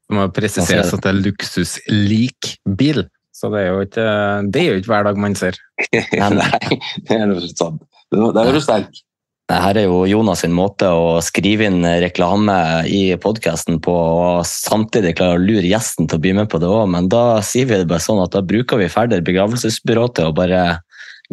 [0.07, 3.03] Det må presiseres at det er luksuslik bil,
[3.35, 4.07] så det er jo ikke,
[4.55, 5.59] det er jo ikke hver dag man ser.
[6.37, 7.83] Nei, det er jo sant.
[8.15, 9.03] Der er du sterk.
[9.47, 12.57] Her er jo Jonas sin måte å skrive inn reklame
[12.91, 16.71] i podkasten på, og samtidig klare å lure gjesten til å bli med på det
[16.71, 20.31] òg, men da sier vi det bare sånn at da bruker vi Færder begravelsesbyrå til
[20.31, 20.65] å bare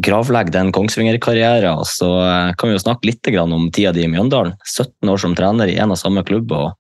[0.02, 1.82] gravlegge den Kongsvinger-karrieren.
[1.82, 2.10] Og så
[2.58, 4.56] kan vi jo snakke litt om tida di i Mjøndalen.
[4.66, 6.52] 17 år som trener i en og samme klubb.
[6.52, 6.74] og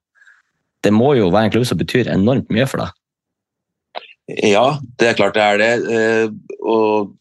[0.83, 2.99] Det må jo være en klubb som betyr enormt mye for deg?
[4.43, 5.71] Ja, det er klart det er det.
[5.91, 7.13] Eh, og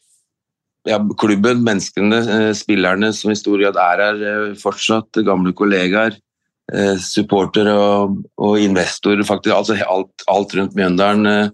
[0.89, 6.19] ja, klubben, menneskene, eh, spillerne som i stor grad er her fortsatt, gamle kollegaer,
[7.03, 9.53] supportere og, og investorer, faktisk.
[9.53, 11.51] Altså alt, alt rundt Mjøndalen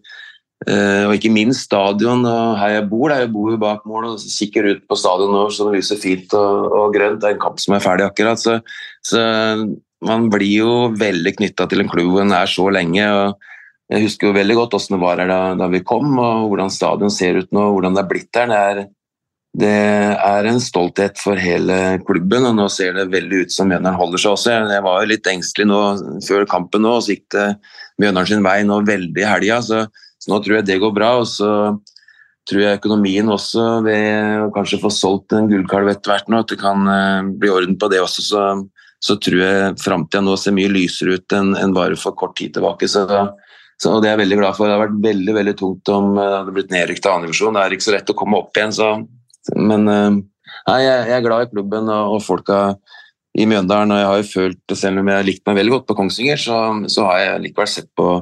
[0.69, 3.09] og ikke minst stadion og her jeg bor.
[3.09, 6.69] Der jeg bor bak mål og kikker ut på stadion nå som lyser fint og,
[6.69, 7.21] og, grønt.
[7.23, 8.43] Det er en kamp som er ferdig akkurat.
[8.43, 8.59] Så,
[9.07, 9.23] så
[10.05, 13.03] man blir jo veldig knytta til en klubb hvor en er så lenge.
[13.03, 16.49] og Jeg husker jo veldig godt hvordan det var her da, da, vi kom, og
[16.53, 18.53] hvordan stadion ser ut nå, hvordan det er blitt her.
[18.53, 18.83] Det er,
[19.59, 19.75] det
[20.29, 24.23] er en stolthet for hele klubben, og nå ser det veldig ut som Mjøndalen holder
[24.23, 24.59] seg også.
[24.75, 25.81] Jeg var jo litt engstelig nå
[26.29, 27.49] før kampen nå, og så gikk det
[27.99, 29.63] Mjøndalen sin vei nå veldig i helga.
[29.65, 29.87] Så
[30.19, 31.15] så nå tror jeg det går bra.
[31.23, 31.51] og så
[32.49, 36.53] tror jeg økonomien også ved å kanskje få solgt en gullkalv etter hvert nå, at
[36.53, 38.25] det kan uh, bli orden på det også.
[38.25, 38.45] Så,
[39.05, 42.57] så tror jeg framtida nå ser mye lysere ut enn, enn bare for kort tid
[42.57, 42.89] tilbake.
[42.91, 44.67] Så, så, og det er jeg veldig glad for.
[44.67, 47.59] Det har vært veldig veldig tungt om uh, det hadde blitt nedrykk til andredivisjon.
[47.59, 48.95] Det er ikke så lett å komme opp igjen, så
[49.57, 50.17] Men uh,
[50.69, 52.63] nei, jeg, jeg, er glad i klubben og, og folka
[53.39, 53.95] i Mjøndalen.
[53.95, 56.43] Og jeg har jo følt, selv om jeg har likt meg veldig godt på Kongsvinger,
[56.43, 56.59] så,
[56.91, 58.19] så har jeg likevel sett på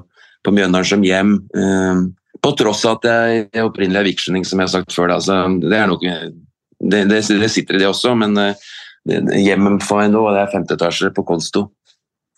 [0.46, 1.34] på Mjøndalen som hjem.
[1.58, 2.02] Eh,
[2.42, 5.16] på tross av at jeg opprinnelig er viksjening, som jeg har sagt før.
[5.16, 8.68] Altså, det, nok, det, det, det, sitter i det også, men eh,
[9.06, 11.68] hjemmet for meg nå, det er femte etasje på Konsto.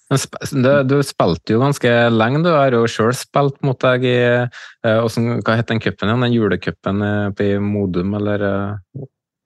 [0.08, 5.04] Du, du, spilte jo ganske lenge, du har jo sjøl spilt mot deg i uh,
[5.04, 6.24] Hva het den cupen igjen?
[6.24, 8.44] Den julecupen i Modum, eller?
[8.44, 9.02] Uh...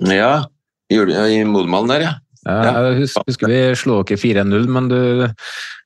[0.07, 0.45] Ja,
[0.93, 2.13] i Modumhallen der, ja.
[2.43, 4.99] Jeg husker, vi slo dere 4-0, men du,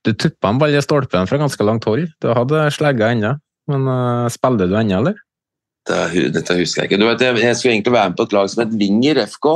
[0.05, 2.07] du tuppa en ball i stolpen fra ganske langt hold.
[2.21, 3.35] Du hadde slegga ennå,
[3.69, 3.89] men
[4.33, 5.19] spiller du ennå, eller?
[5.87, 7.01] Dette husker jeg ikke.
[7.05, 9.47] Vet, jeg skulle egentlig være med på et lag som het Vinger FK.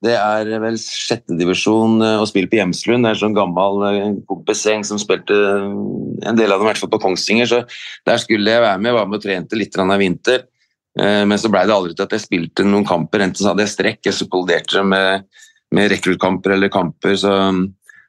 [0.00, 3.04] Det er vel sjettedivisjon uh, eh, å spille på Hjemslund.
[3.04, 6.80] Det er en sånn gammel kompiseng kompisgjeng som spilte en del av dem i hvert
[6.80, 7.50] fall på Kongsvinger.
[7.50, 7.60] Så
[8.08, 8.92] der skulle jeg være med.
[8.92, 10.46] Jeg var med og trente litt i vinter.
[11.00, 13.22] Men så blei det aldri til at jeg spilte noen kamper.
[13.22, 15.28] Enten så hadde jeg strekk, jeg supplerte med
[15.74, 17.16] med rekruttkamper eller kamper.
[17.18, 17.64] Så um,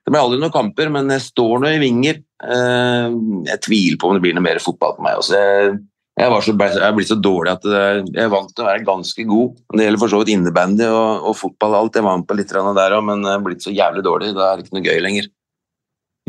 [0.06, 2.22] det ble aldri noen kamper, men jeg står nå i vinger.
[2.42, 5.20] Eh, jeg tviler på om det blir noe mer fotball på meg.
[5.22, 5.38] Også.
[5.38, 5.76] Jeg,
[6.22, 9.28] jeg, var så, jeg blitt så dårlig at jeg er vant til å være ganske
[9.28, 9.60] god.
[9.74, 11.98] Det gjelder for så vidt innebandy og, og fotball og alt.
[11.98, 14.34] Jeg var med på litt der òg, men jeg er blitt så jævlig dårlig.
[14.38, 15.32] Da er det ikke noe gøy lenger.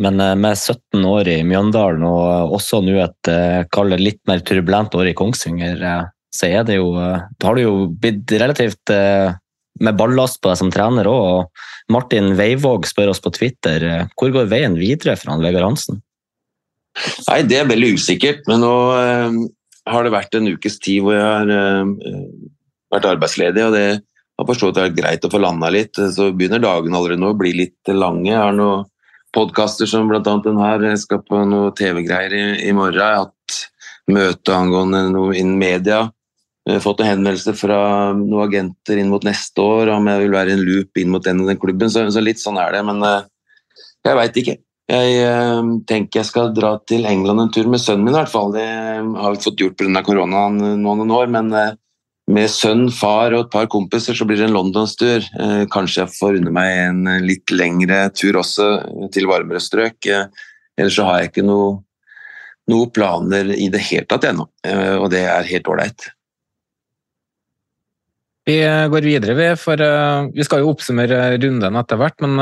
[0.01, 4.43] Men eh, med 17 år i Mjøndalen og også nå et eh, kall litt mer
[4.47, 8.89] turbulent år i Kongsvinger, eh, så er det jo Da har du jo blitt relativt
[8.89, 11.51] med ballast på deg som trener òg.
[11.93, 13.85] Martin Veivåg spør oss på Twitter
[14.17, 16.01] hvor går veien videre for han Vegard Hansen?
[17.29, 18.49] Nei, Det er veldig usikkert.
[18.49, 18.73] Men nå
[19.89, 22.17] har det vært en ukes tid hvor jeg har uh,
[22.93, 23.65] vært arbeidsledig.
[23.67, 23.87] og det
[24.39, 25.99] har forstått at det er greit å få landa litt.
[25.99, 28.31] Så begynner dagene allerede nå å bli litt lange.
[28.31, 28.89] Jeg har noen
[29.33, 30.23] podkaster som bl.a.
[30.23, 30.89] den her.
[30.91, 33.01] Jeg skal på noe TV-greier i, i, morgen.
[33.01, 33.61] Jeg har hatt
[34.13, 36.05] møte angående noe innen media.
[36.67, 37.79] Jeg har fått en henvendelse fra
[38.15, 41.25] noen agenter inn mot neste år om jeg vil være i en loop inn mot
[41.25, 41.91] den og den klubben.
[41.91, 42.85] Så, så litt sånn er det.
[42.87, 43.25] Men uh,
[44.07, 44.59] jeg veit ikke.
[44.93, 48.33] Jeg eh, tenker jeg skal dra til England en tur med sønnen min, i hvert
[48.33, 48.53] fall.
[48.53, 50.03] Det har vi fått gjort pga.
[50.05, 51.31] koronaen noen år.
[51.33, 51.73] men eh,
[52.31, 55.25] med sønn, far og et par kompiser så blir det en londonstur.
[55.43, 58.69] Eh, kanskje jeg får unne meg en eh, litt lengre tur også
[59.15, 59.99] til varmere strøk.
[60.07, 60.29] Eh,
[60.79, 61.75] ellers så har jeg ikke noe,
[62.71, 64.47] noe planer i det hele tatt ennå,
[65.03, 66.07] og det er helt ålreit.
[68.43, 68.57] Vi
[68.91, 69.49] går videre, vi.
[69.55, 69.79] For
[70.35, 72.19] vi skal jo oppsummere runden etter hvert.
[72.25, 72.41] Men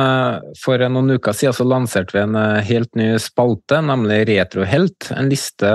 [0.56, 5.10] for noen uker siden så lanserte vi en helt ny spalte, nemlig Retrohelt.
[5.12, 5.74] En liste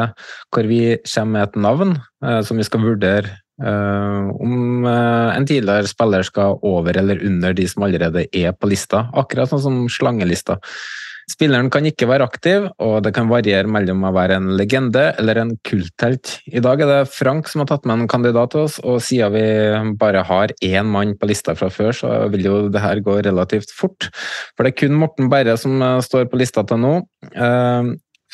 [0.49, 1.95] hvor vi kommer med et navn
[2.47, 8.25] som vi skal vurdere om en tidligere spiller skal over eller under de som allerede
[8.35, 10.57] er på lista, akkurat sånn som slangelista.
[11.25, 15.39] Spilleren kan ikke være aktiv, og det kan variere mellom å være en legende eller
[15.41, 16.35] en kulthelt.
[16.45, 19.33] I dag er det Frank som har tatt med en kandidat til oss, og siden
[19.33, 19.45] vi
[19.99, 23.73] bare har én mann på lista fra før, så vil jo det her gå relativt
[23.73, 24.11] fort.
[24.53, 26.93] For det er kun Morten Berre som uh, står på lista til nå.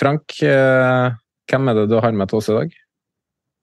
[0.01, 2.71] Frank, hvem er det du har med til oss i dag?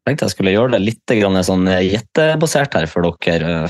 [0.09, 1.15] Jeg tenkte jeg skulle gjøre det litt
[1.45, 3.69] sånn gjettebasert her for dere.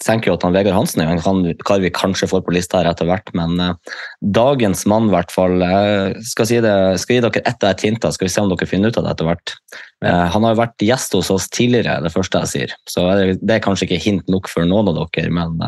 [0.00, 2.88] Tenker jo at han Vegard Hansen er en kar vi kanskje får på lista her
[2.88, 7.24] etter hvert, men uh, dagens mann, i hvert fall uh, skal, si det, skal gi
[7.26, 9.28] dere ett av et hint, skal vi se om dere finner ut av det etter
[9.28, 9.52] hvert.
[10.00, 13.58] Uh, han har jo vært gjest hos oss tidligere, det første jeg sier, så det
[13.58, 15.60] er kanskje ikke hint nok for noen av dere, men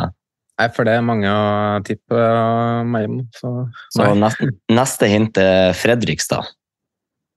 [0.58, 2.22] Nei, for det er mange å tippe
[2.88, 3.20] mellom.
[3.36, 3.52] Så,
[3.94, 6.48] så neste, neste, hint er Fredrikstad.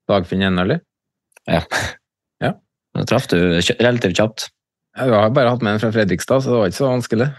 [0.09, 0.79] Dagfinn Ennerli?
[1.45, 1.61] Ja.
[2.95, 3.37] Da traff du
[3.79, 4.49] relativt kjapt.
[4.97, 7.29] Jeg har bare hatt med en fra Fredrikstad, så det var ikke så vanskelig.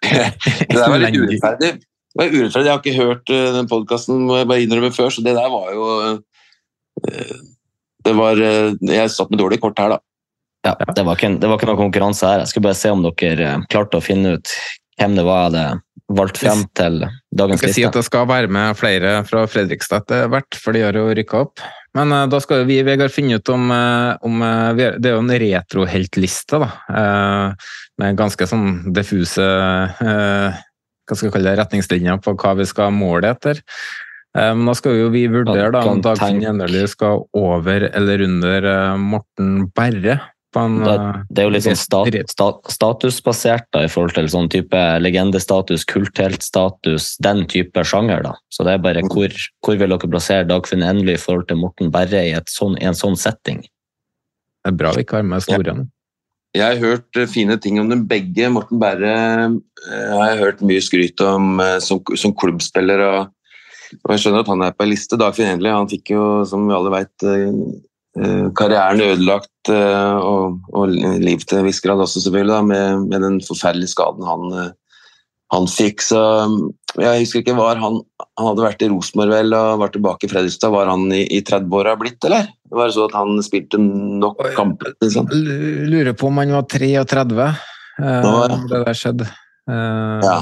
[0.04, 1.70] det der var litt urettferdig.
[1.80, 2.66] Det var urettferdig.
[2.66, 5.48] Jeg har ikke hørt uh, den podkasten må jeg bare innrømme før, så det der
[5.52, 7.40] var jo uh,
[8.04, 10.00] Det var uh, Jeg satt med dårlig kort her, da.
[10.66, 12.42] Ja, det var, ikke, det var ikke noe konkurranse her.
[12.42, 14.56] Jeg skulle bare se om dere klarte å finne ut
[15.00, 17.66] hvem det var jeg hadde valgt frem til dagens liste.
[17.66, 20.82] Jeg skal si at det skal være med flere fra Fredrikstad etter hvert, for de
[20.84, 21.64] har jo rykka opp.
[21.98, 25.24] Men uh, da skal vi Vegard, finne ut om, uh, om uh, Det er jo
[25.24, 26.70] en retroheltliste, da.
[28.00, 29.44] med ganske sånn diffuse
[30.00, 33.58] hva skal vi kalle det, retningslinjer på hva vi skal måle etter.
[34.30, 38.68] Men da skal jo vi vurdere da, om Dagfinn Gjennerli skal over eller under
[39.02, 40.20] Morten Berre.
[40.58, 40.94] En, det,
[41.30, 45.84] det, er jo litt sånn stat, stat, statusbasert da, i forhold til sånn type legendestatus,
[45.86, 48.24] kultheltstatus, den type sjanger.
[48.26, 48.34] da.
[48.50, 49.12] Så det er bare mm.
[49.14, 52.98] hvor, hvor vil dere plassere Dagfinn Endelig i forhold til Morten Berre i sånn, en
[52.98, 53.62] sånn setting?
[54.60, 55.84] Det er bra vi ikke har med historien.
[55.86, 55.96] Ja.
[56.58, 58.48] Jeg har hørt eh, fine ting om dem begge.
[58.50, 59.12] Morten Berre
[59.46, 63.04] uh, har jeg hørt mye skryt om som, som, klubbspiller.
[63.06, 63.30] Og,
[64.00, 65.20] og, jeg skjønner at han er på en liste.
[65.20, 67.54] Dagfinn Endelig han fikk jo, som vi alle vet, Eh,
[68.58, 70.90] karrieren ødelagt eh, og, og
[71.22, 74.70] liv til en viss grad også, selvfølgelig, da, med, med, den forferdelige skaden han, eh,
[75.54, 76.02] han fikk.
[76.02, 76.20] Så
[76.98, 78.00] jeg husker ikke, var han,
[78.38, 80.74] han hadde vært i Rosenborg vel og var tilbake i Fredrikstad.
[80.74, 82.50] Var han i, i 30-åra blitt, eller?
[82.70, 84.94] Var det så at han spilte nok kamper?
[85.02, 85.30] Liksom?
[85.90, 87.50] Lurer på om han var 33
[88.00, 88.58] da ja.
[88.70, 89.26] det der skjedde.
[89.70, 90.38] Eh, ja.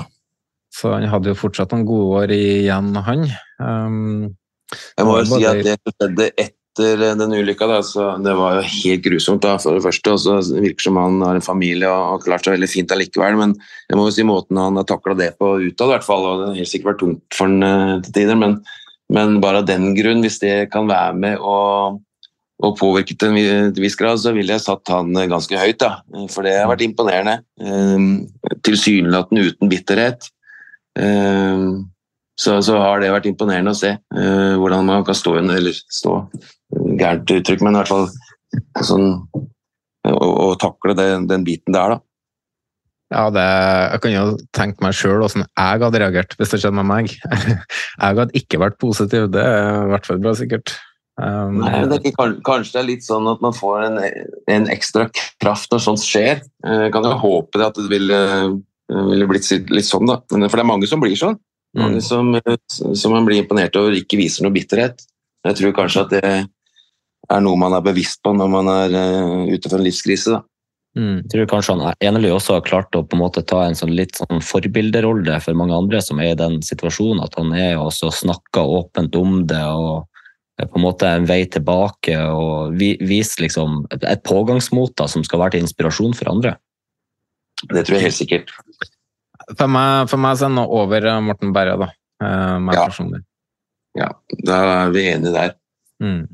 [0.78, 3.24] Så han hadde jo fortsatt noen gode år igjen, han.
[3.58, 4.28] Um,
[4.68, 7.66] jeg må jo si at det skjedde ett etter den ulykka.
[7.68, 10.14] Da, så det var jo helt grusomt, da, for det første.
[10.14, 13.38] Og så virker som han har en familie og har klart seg veldig fint allikevel.
[13.40, 13.54] Men
[13.88, 16.26] jeg må jo si måten han har takla det på utad, i hvert fall.
[16.26, 18.40] Og det har helt sikkert vært tungt for han eh, til tider.
[18.40, 18.58] Men,
[19.14, 22.00] men, bare av den grunn, hvis det kan være med og,
[22.64, 25.82] og påvirke til en viss grad, så ville jeg satt han ganske høyt.
[25.82, 26.26] Da.
[26.32, 27.40] For det har vært imponerende.
[27.60, 30.32] Eh, tilsynelatende uten bitterhet.
[30.98, 31.70] Eh,
[32.38, 36.20] så, så, har det vært imponerende å se uh, hvordan man kan stå eller stå
[36.72, 38.08] gærent uttrykk, men i hvert fall
[38.84, 39.08] sånn,
[40.08, 42.02] å, å takle det, den biten der, da.
[43.08, 43.44] Ja, det,
[43.94, 47.14] jeg kan jo tenke meg sjøl åssen jeg hadde reagert hvis det skjedde med meg.
[47.98, 50.74] Jeg hadde ikke vært positiv, det er i hvert fall bra sikkert.
[51.18, 53.96] Um, Nei, men det ikke, kanskje det er litt sånn at man får en,
[54.52, 55.08] en ekstra
[55.40, 56.44] kraft når sånt skjer.
[56.62, 58.20] Jeg kan jo håpe det at det ville,
[59.08, 60.20] ville blitt litt sånn, da.
[60.28, 61.40] For det er mange som blir sånn.
[61.74, 61.80] Mm.
[61.82, 62.30] Mange som,
[62.70, 65.02] som man blir imponert over ikke viser noe bitterhet.
[65.48, 66.36] Jeg tror kanskje at det
[67.28, 70.36] er noe man er bevisst på når man er eh, ute for en livskrise.
[70.36, 70.42] da.
[70.98, 71.16] mm.
[71.24, 73.94] Jeg tror kanskje han Enerly også har klart å på en måte ta en sånn
[73.96, 77.24] litt sånn forbilderolle for mange andre som er i den situasjonen.
[77.24, 80.06] At han er også snakka åpent om det og
[80.58, 85.22] er på en måte en vei tilbake og vi, viser liksom et, pågangsmot da, som
[85.26, 86.56] skal være til inspirasjon for andre.
[87.68, 88.52] Det tror jeg helt sikkert.
[89.56, 91.88] For meg, for meg så er over eh, Morten Berre, da.
[92.22, 93.24] eh, Ja.
[93.98, 94.12] Ja,
[94.44, 95.54] Da er vi enige der.
[96.02, 96.26] Mm.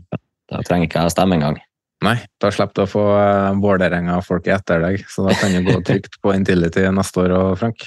[0.55, 1.59] Da trenger ikke jeg stemme engang.
[2.05, 5.77] Nei, da slipper du å få uh, Vålerenga-folk etter deg, så da kan du gå
[5.87, 7.87] trygt på Intility neste år og Frank.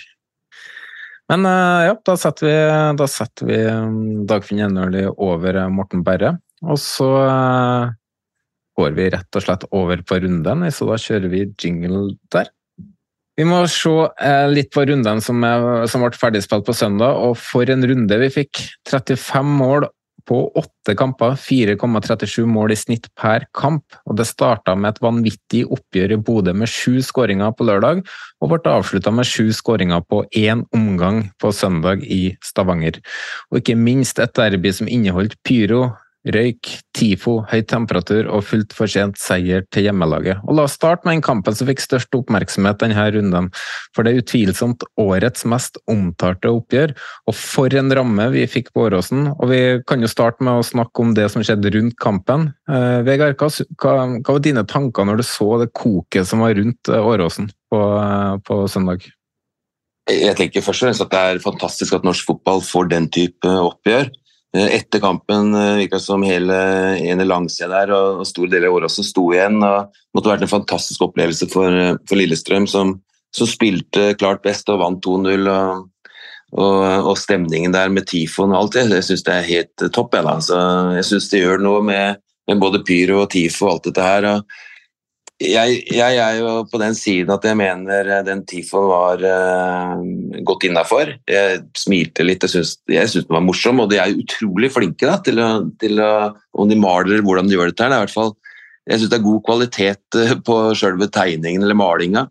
[1.28, 2.58] Men eh, ja, da setter vi,
[3.00, 3.96] da setter vi um,
[4.28, 7.90] Dagfinn Enerly over eh, Morten Berre, og så eh,
[8.80, 12.48] går vi rett og slett over på runden, så da kjører vi jingle der.
[13.38, 13.92] Vi må se
[14.24, 18.22] eh, litt på runden som, er, som ble ferdigspilt på søndag, og for en runde
[18.24, 18.64] vi fikk.
[18.90, 19.90] 35 mål
[20.28, 23.96] på åtte kamper, 4,37 mål i snitt per kamp.
[24.06, 28.04] Og det starta med et vanvittig oppgjør i Bodø med sju skåringer på lørdag,
[28.42, 33.00] og ble avslutta med sju skåringer på én omgang på søndag i Stavanger.
[33.52, 35.88] Og ikke minst et derby som inneholdt pyro,
[36.34, 40.42] røyk, tifo, høy temperatur og fullt fortjent seier til hjemmelaget.
[40.48, 43.50] Og la oss starte med den kampen som fikk størst oppmerksomhet denne runden,
[43.96, 46.96] for det er utvilsomt årets mest omtalte oppgjør.
[47.30, 49.32] Og for en ramme vi fikk på Åråsen.
[49.36, 52.52] Og vi kan jo starte med å snakke om det som skjedde rundt kampen.
[52.70, 56.92] Eh, Vegard, hva, hva, var dine tanker når du så det koket som var rundt
[56.92, 59.08] eh, Åråsen på, eh, på søndag?
[60.08, 63.52] Jeg tenker først og fremst at det er fantastisk at norsk fotball får den type
[63.60, 64.08] oppgjør.
[64.56, 66.56] Eh, Etter kampen eh, virka det som hele
[67.04, 69.60] ene langsida der og og store deler av også sto igjen.
[69.64, 72.96] og Det måtte vært en fantastisk opplevelse for, eh, for Lillestrøm, som,
[73.36, 75.50] som spilte klart best og vant 2-0.
[75.52, 75.90] Og,
[76.58, 80.16] og, og stemningen der med tifoen og alt det, jeg syns det er helt topp.
[80.16, 80.62] Jeg, da.
[80.96, 84.32] Jeg syns det gjør noe med, med både pyro og tifo og alt dette her.
[84.32, 84.58] og
[85.38, 90.00] jeg, jeg er jo på den siden at jeg mener eh, den tifoen var uh,
[90.48, 91.12] godt innafor.
[91.30, 95.42] Jeg smilte litt, jeg syns, den var morsom, og de er utrolig flinke da, til,
[95.44, 96.12] å, til å
[96.58, 98.34] Om de maler eller hvordan de gjør dette her, det er i hvert fall
[98.90, 102.26] Jeg syns det er god kvalitet eh, på selve tegningen eller malinga.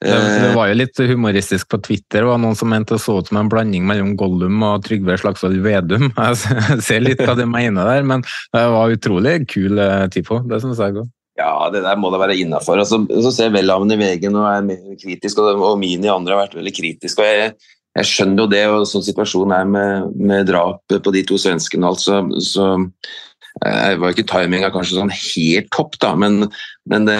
[0.00, 2.22] Det, det var jo litt humoristisk på Twitter.
[2.22, 5.18] Det var noen som mente det så ut som en blanding mellom Gollum og Trygve
[5.20, 6.08] Slagsvold Vedum.
[6.16, 9.76] Jeg ser litt hva de mener der, men det var utrolig kul
[10.08, 10.40] tifo.
[10.48, 11.10] Det syns jeg òg.
[11.40, 12.82] Ja, det der må da være innafor.
[12.84, 16.36] Så, så ser Welhaven i VG og er mer kritisk, og, og Mini og andre
[16.36, 17.26] har vært veldig kritiske.
[17.26, 17.54] jeg,
[17.96, 21.88] jeg skjønner jo det, og sånn situasjonen er med, med drap på de to svenskene.
[21.88, 22.66] Altså, så
[23.64, 26.44] eh, var ikke timinga kanskje sånn helt topp, da, men,
[26.90, 27.18] men det,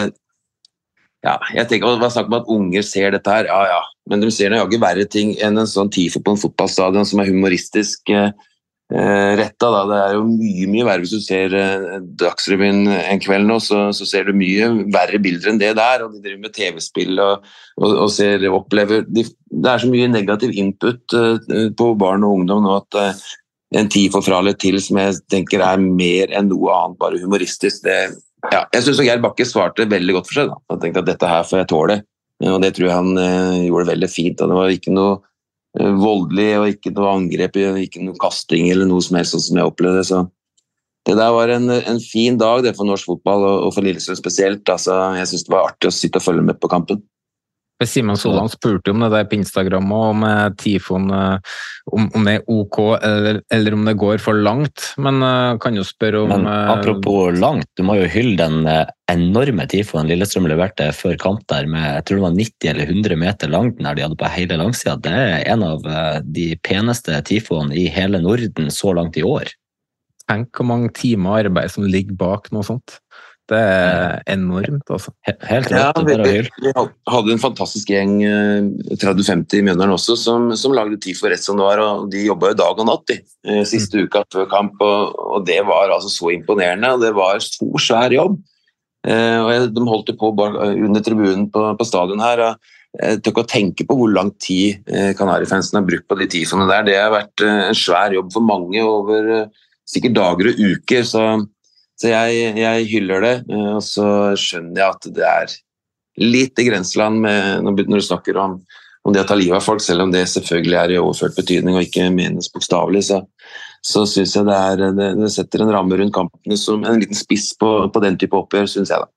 [1.26, 4.22] ja, jeg tenker, Det var snakk om at unger ser dette her, ja ja, men
[4.22, 8.12] de ser jaggu verre ting enn en sånn TIFO på en fotballstadion som er humoristisk
[8.14, 8.30] eh,
[8.90, 9.70] retta.
[9.70, 9.82] Da.
[9.90, 13.88] Det er jo mye mye verre hvis du ser eh, Dagsrevyen en kveld nå, så,
[13.96, 16.06] så ser du mye verre bilder enn det der.
[16.06, 17.50] og De driver med TV-spill og,
[17.80, 22.40] og, og ser, opplever de, Det er så mye negativ input eh, på barn og
[22.40, 23.20] ungdom nå at en
[23.70, 27.84] en for fra eller til som jeg tenker er mer enn noe annet, bare humoristisk.
[27.84, 28.16] det
[28.48, 30.48] ja, jeg syns Geir Bakke svarte veldig godt for seg.
[30.48, 30.56] Da.
[30.72, 31.96] Jeg tenkte at dette her får jeg tåle,
[32.48, 34.40] og det tror jeg han eh, gjorde veldig fint.
[34.40, 35.26] Og det var ikke noe eh,
[35.78, 39.70] voldelig og ikke noe angrep, ikke noe kasting eller noe som helst, sånn som jeg
[39.70, 40.08] opplevde det.
[40.08, 40.24] Så
[41.08, 44.18] det der var en, en fin dag det for norsk fotball, og, og for Lillestrøm
[44.18, 44.64] spesielt.
[44.68, 47.04] Altså, jeg syns det var artig å sitte og følge med på kampen.
[47.88, 51.54] Simen Solan spurte om det der på Instagram og om eh, Tifon eh,
[51.90, 54.90] om, om det er ok eller, eller om det går for langt.
[55.00, 58.68] Men eh, kan jo spørre om Men apropos langt, du må jo hylle den
[59.10, 63.20] enorme tifoen Lillestrøm leverte før kamp der med jeg tror det var 90 eller 100
[63.24, 64.98] meter lang den her de hadde på hele langsida.
[65.00, 65.88] Det er en av
[66.22, 69.50] de peneste tifoene i hele Norden så langt i år.
[70.30, 73.00] Tenk hvor mange timer arbeid som ligger bak noe sånt.
[73.50, 75.10] Det er enormt, altså.
[75.26, 76.72] Helt Helt Ja, vi, vi, vi
[77.10, 81.58] hadde en fantastisk gjeng, eh, 30-50 i Mjøndalen også, som, som lagde for rett som
[81.58, 81.82] det var.
[81.82, 85.46] og De jobba jo dag og natt de, eh, siste uka før kamp, og, og
[85.48, 86.94] det var altså så imponerende.
[86.94, 88.38] og Det var stor, svær jobb.
[89.08, 92.44] Eh, og jeg, De holdt jo på bak- under tribunen på, på stadion her.
[92.50, 96.18] og jeg tør ikke å tenke på hvor lang tid eh, Kanarifansen har brukt på
[96.18, 96.86] de TIFOene der.
[96.88, 101.06] Det har vært eh, en svær jobb for mange over eh, sikkert dager og uker.
[101.06, 101.24] så
[102.00, 104.06] så jeg, jeg hyller det, eh, og så
[104.40, 105.58] skjønner jeg at det er
[106.20, 108.56] litt i grenseland med, når du snakker om,
[109.04, 111.76] om det å ta livet av folk, selv om det selvfølgelig er i overført betydning
[111.76, 113.04] og ikke menes bokstavelig.
[113.10, 113.20] Så,
[113.84, 117.16] så syns jeg det, er, det, det, setter en ramme rundt kampene som en liten
[117.16, 119.04] spiss på, på den type oppgjør, syns jeg.
[119.04, 119.12] da.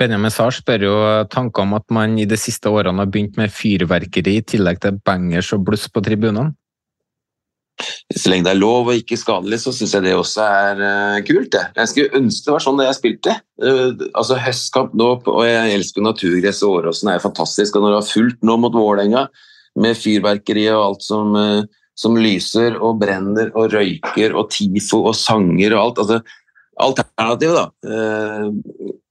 [0.00, 0.96] Benjamin Sars spør jo
[1.28, 4.96] tanker om at man i de siste årene har begynt med fyrverkeri i tillegg til
[5.04, 6.54] bangers og bluss på tribunene?
[8.12, 11.18] Så lenge det er lov og ikke skadelig, så syns jeg det også er uh,
[11.24, 11.50] kult.
[11.54, 11.62] Det.
[11.78, 13.36] Jeg skulle ønske det var sånn da jeg spilte.
[13.62, 17.76] Uh, altså Høstkamp nå, og jeg elsker naturgress, og Åråsen er fantastisk.
[17.76, 19.28] Og når det var fullt nå mot Vålerenga,
[19.80, 21.62] med fyrverkeri og alt som uh,
[22.00, 25.98] som lyser og brenner og røyker og TIFO og sanger og alt.
[26.04, 26.38] Altså,
[26.80, 27.66] Alternativet, da.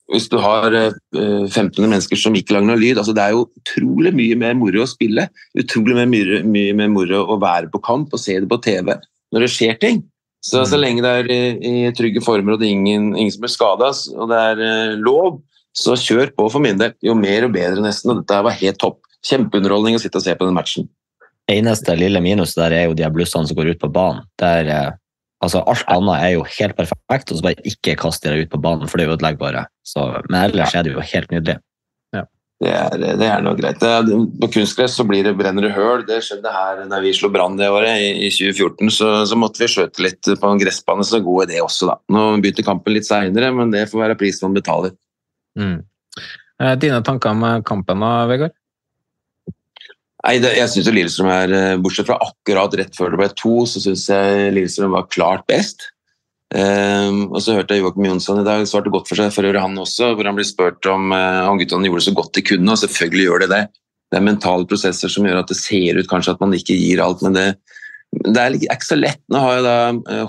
[0.10, 2.97] Eh, hvis du har eh, 1500 mennesker som ikke lager noe lyd.
[2.97, 5.28] Altså, det er jo utrolig mye mer moro å spille.
[5.60, 8.95] Utrolig mye, mye mer moro å være på kamp og se det på TV
[9.30, 10.03] når det skjer ting.
[10.41, 10.82] Så, så mm.
[10.82, 13.89] lenge det er i, i trygge former og det er ingen, ingen som blir skada,
[14.16, 15.41] og det er uh, lov,
[15.76, 16.95] så kjør på for min del.
[17.03, 18.14] Jo mer og bedre, nesten.
[18.14, 19.03] Og dette var helt topp.
[19.28, 20.88] Kjempeunderholdning å sitte og se på den matchen
[21.49, 24.26] eneste lille minus der er jo de blussene som går ut på banen.
[24.39, 24.91] Der, eh,
[25.43, 28.61] altså Alt annet er jo helt perfekt, og så bare ikke kast dere ut på
[28.61, 29.65] banen, for det ødelegger bare.
[29.87, 31.55] Så, men ellers er det jo helt nydelig.
[32.15, 32.23] Ja.
[32.59, 33.83] Det er, det er noe greit.
[33.85, 34.09] Er,
[34.41, 36.03] på kunstgress så blir det brenner det høl.
[36.07, 38.91] Det skjedde her da vi slo brann det året, i, i 2014.
[38.97, 41.99] Så, så, måtte vi skjøte litt på en gressbane, så god er det også, da.
[42.15, 44.95] Nå begynte kampen litt seinere, men det får være prisen man betaler.
[45.59, 45.77] Mm.
[46.59, 48.59] Eh, dine tanker om kampen da, Vegard?
[50.20, 53.53] Nei, det, jeg syns Lillestrøm er eh, Bortsett fra akkurat rett før det ble to,
[53.70, 55.88] så syns jeg Lillestrøm var klart best.
[56.49, 59.61] Um, og så hørte jeg Joakim Jonsson i dag svarte godt for seg for øvrig
[59.61, 62.43] han også, hvor han ble spurt om uh, om guttene gjorde det så godt de
[62.49, 63.59] kunne, og selvfølgelig gjør de det.
[64.09, 67.03] Det er mentale prosesser som gjør at det ser ut kanskje at man ikke gir
[67.05, 67.45] alt, men det,
[68.26, 69.22] det er ikke så lett.
[69.30, 69.78] Nå har jo da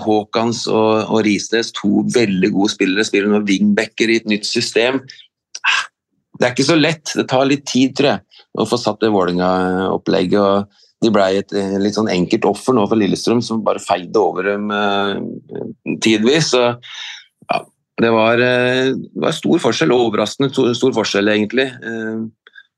[0.05, 5.01] Haakons og, og Risnes to veldig gode spillere, spiller nå wingbacker i et nytt system.
[5.65, 5.87] Ah,
[6.37, 7.17] det er ikke så lett.
[7.17, 10.39] Det tar litt tid, tror jeg å få satt det Vålerenga-opplegget.
[10.39, 14.19] og De ble et eh, litt sånn enkelt offer nå for Lillestrøm, som bare feide
[14.19, 16.51] over dem eh, tidvis.
[16.53, 16.65] Så,
[17.47, 17.61] ja,
[18.01, 21.69] det, var, eh, det var stor forskjell, og overraskende stor forskjell, egentlig.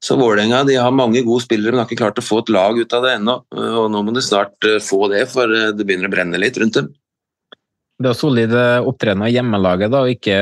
[0.03, 2.95] Så Vålerenga har mange gode spillere, men har ikke klart å få et lag ut
[2.95, 3.38] av det ennå.
[3.55, 6.91] Og nå må de snart få det, for det begynner å brenne litt rundt dem.
[8.01, 10.37] Det er solide opptredener i hjemmelaget, da, ikke,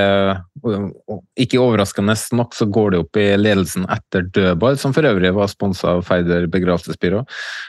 [1.35, 5.51] ikke, overraskende nok så går det opp i ledelsen etter dødball, som for øvrig var
[5.51, 7.25] sponsa av Feider begravelsesbyrå.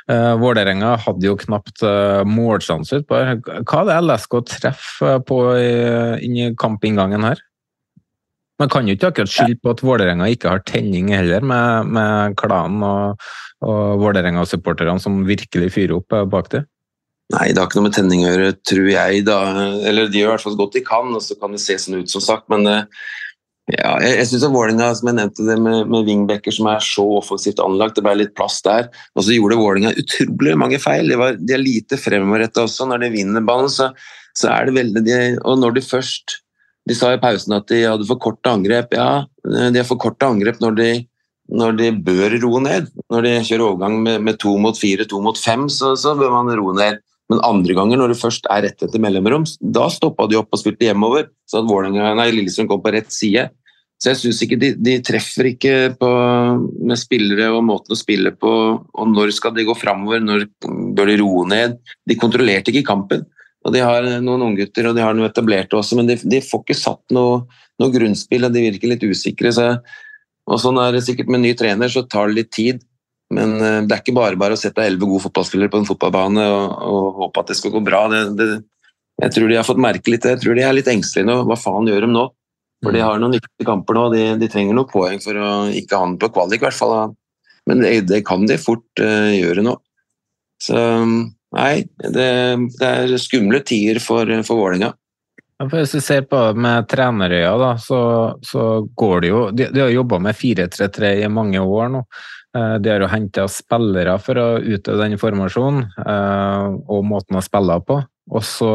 [0.07, 3.25] Uh, Vålerenga hadde jo knapt uh, målsjanse utpå.
[3.43, 7.43] Hva er det LSK treffer på i kampinngangen her?
[8.63, 12.37] Man kan jo ikke akkurat skylde på at Vålerenga ikke har tenning heller, med, med
[12.39, 13.31] klanen og,
[13.67, 16.69] og Vålerenga-supporterne som virkelig fyrer opp bak det.
[17.33, 19.25] Nei, det har ikke noe med tenning å gjøre, tror jeg.
[19.25, 19.41] da.
[19.89, 21.79] Eller De gjør i hvert fall så godt de kan, og så kan det se
[21.81, 22.49] sånn ut, som sagt.
[22.53, 22.83] Men eh,
[23.71, 27.05] ja, jeg, jeg syns Vålerenga, som jeg nevnte det med, med wingbacker som er så
[27.21, 28.91] offensivt anlagt, det ble litt plass der.
[29.17, 31.09] Og så gjorde Vålerenga utrolig mange feil.
[31.09, 32.89] De, var, de er lite fremoverretta også.
[32.91, 33.93] Når de vinner ballen, så,
[34.35, 36.41] så, er det veldig de, Og når de først
[36.91, 38.93] De sa i pausen at de hadde for korte angrep.
[38.99, 40.91] Ja, de har for korte angrep når de
[41.53, 42.89] når de bør roe ned.
[43.13, 46.33] Når de kjører overgang med, med to mot fire, to mot fem, så, så bør
[46.35, 47.03] man roe ned.
[47.33, 50.61] Men andre ganger, når det først er rett etter mellomrom, da stoppa de opp og
[50.61, 51.31] spilte hjemover.
[51.49, 53.49] Så at Lillestrøm kom på rett side.
[54.03, 56.09] Så jeg syns ikke de, de, treffer ikke på,
[56.83, 58.53] med spillere og måten å spille på.
[58.83, 61.79] Og når skal de gå framover, når bør de roe ned?
[62.11, 63.23] De kontrollerte ikke kampen.
[63.63, 66.65] Og De har noen unggutter og de har noe etablerte også, men de, de får
[66.65, 67.45] ikke satt noe,
[67.79, 69.55] noe, grunnspill, og de virker litt usikre.
[69.55, 69.69] Så,
[70.51, 72.83] og sånn er det sikkert med ny trener, så tar det litt tid.
[73.33, 76.45] Men eh, det er ikke bare bare å sette elleve gode fotballspillere på en fotballbane
[76.53, 78.05] og, og, håpe at det skal gå bra.
[78.13, 78.49] Det, det,
[79.23, 80.37] jeg tror de har fått merke litt det.
[80.37, 81.41] Jeg tror de er litt engstelige nå.
[81.49, 82.27] Hva faen gjør de nå?
[82.83, 83.07] For de mm.
[83.07, 84.07] har noen viktige kamper nå.
[84.15, 87.15] De, de trenger noen poeng for å ikke ha den på kvalik, i hvert fall.
[87.71, 89.77] Men det, det kan de fort uh, gjøre nå.
[90.63, 90.79] Så
[91.55, 91.73] nei,
[92.03, 92.27] det,
[92.79, 94.93] det er skumle tider for, for Vålerenga.
[95.71, 98.01] Hvis du ser på med trenerøya, da, så,
[98.47, 102.03] så går det jo De, de har jobba med 4-3-3 i mange år nå.
[102.57, 107.45] Eh, de har jo henta spillere for å utøve den informasjonen eh, og måten å
[107.45, 108.01] spille på.
[108.33, 108.75] Og så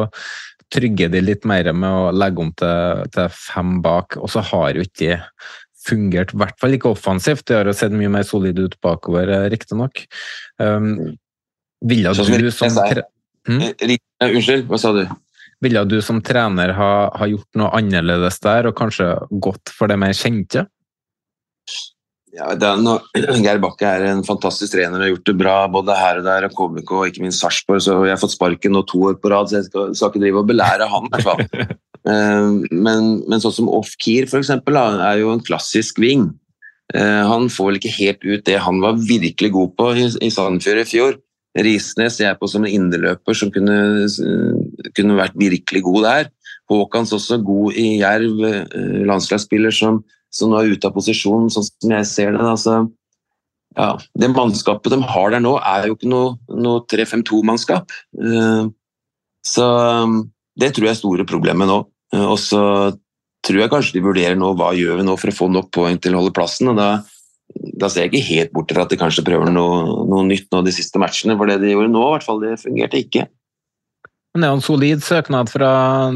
[0.74, 4.76] trygger de litt mer med å legge om til, til fem bak, og så har
[4.76, 5.22] jo ikke
[5.88, 7.46] fungert, i hvert fall ikke offensivt.
[7.48, 10.04] Det har jo sett mye mer solid ut bakover, eh, riktignok.
[10.60, 11.16] Um,
[11.86, 12.74] ville du som
[13.48, 13.62] hmm?
[14.26, 15.06] Unnskyld, hva sa du?
[15.64, 19.10] Ville du som trener ha, ha, gjort noe annerledes der, og kanskje
[19.42, 20.68] gått for det mer kjente?
[22.38, 23.00] Ja, no,
[23.46, 26.46] Geir Bakke er en fantastisk trener og har gjort det bra både her og der,
[26.46, 27.82] og KBK og ikke minst Sarpsborg.
[27.82, 30.26] Så jeg har fått sparken nå to år på rad, så jeg skal, skal ikke
[30.28, 31.10] drive og belære han.
[31.10, 31.76] i hvert fall.
[32.08, 34.54] Eh, men, men sånn som Off-Keer f.eks.
[34.54, 36.30] er jo en klassisk wing.
[36.96, 40.30] Eh, han får vel ikke helt ut det han var virkelig god på i, i
[40.32, 41.18] Sandefjord i fjor.
[41.68, 44.08] Risnes jeg på som en inderløper som kunne
[44.98, 46.30] kunne vært virkelig god der.
[46.72, 50.02] Håkans også god i Jerv, eh, landslagsspiller som,
[50.34, 52.44] som nå er ute av posisjon, sånn som jeg ser det.
[52.44, 52.82] Altså,
[53.78, 57.94] ja, det mannskapet de har der nå, er jo ikke noe, noe 3-5-2-mannskap.
[58.18, 58.74] Uh,
[59.46, 59.68] så
[60.04, 60.24] um,
[60.58, 61.84] det tror jeg er store problemet nå.
[62.16, 62.62] Uh, og så
[63.46, 66.02] tror jeg kanskje de vurderer nå hva gjør vi nå for å få nok poeng
[66.02, 66.72] til å holde plassen.
[66.74, 66.90] og da,
[67.78, 70.64] da ser jeg ikke helt bort til at de kanskje prøver noe, noe nytt nå
[70.66, 71.38] de siste matchene.
[71.38, 73.28] For det de gjorde nå, i hvert fall, det fungerte ikke.
[74.38, 75.68] Men det er jo en solid søknad fra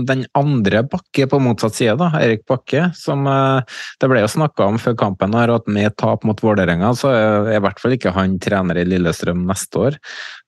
[0.05, 2.83] den andre Bakke på motsatt side, da, Erik Bakke.
[2.93, 6.91] som eh, Det ble jo snakka om før kampen her, at med tap mot Vålerenga,
[6.93, 9.97] så er i hvert fall ikke han trener i Lillestrøm neste år.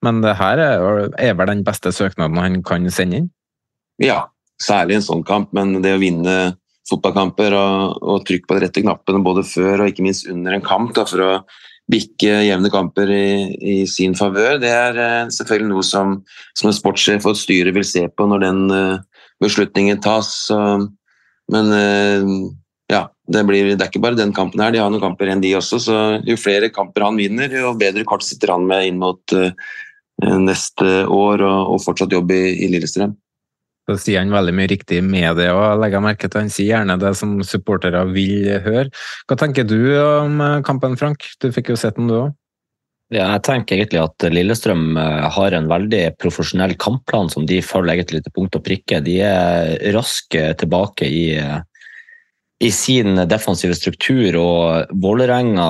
[0.06, 3.32] Men det her er vel den beste søknaden han kan sende inn?
[3.98, 4.28] Ja,
[4.62, 5.50] særlig en sånn kamp.
[5.58, 6.38] Men det å vinne
[6.92, 10.70] fotballkamper og, og trykke på de rette knappene både før og ikke minst under en
[10.70, 11.34] kamp da, for å
[11.92, 13.28] bikke jevne kamper i,
[13.60, 14.58] i sin favør.
[14.62, 16.18] Det er uh, selvfølgelig noe som,
[16.58, 20.30] som en sportssjef og et styre vil se på når den uh, beslutningen tas.
[20.48, 20.60] Så,
[21.54, 22.36] men uh,
[22.92, 25.44] ja, det, blir, det, er ikke bare den kampen her, de har noen kamper enn
[25.44, 25.82] de også.
[25.84, 29.36] Så jo flere kamper han vinner, jo bedre kort sitter han med inn mot
[30.24, 33.16] neste år og, og fortsatt jobb i, i Lillestrøm.
[33.84, 36.96] Så sier han veldig mye riktig med det, og legger merke til han sier gjerne
[37.02, 38.88] det som supportere vil høre.
[39.28, 41.28] Hva tenker du om eh, kampen, Frank?
[41.44, 42.32] Du fikk jo sett den, du òg.
[43.14, 47.98] Ja, jeg tenker egentlig at Lillestrøm eh, har en veldig profesjonell kampplan som de følger
[47.98, 49.04] egentlig til punkt og prikke.
[49.04, 51.28] De er raske tilbake i,
[52.64, 55.70] i sin defensive struktur, og Vålerenga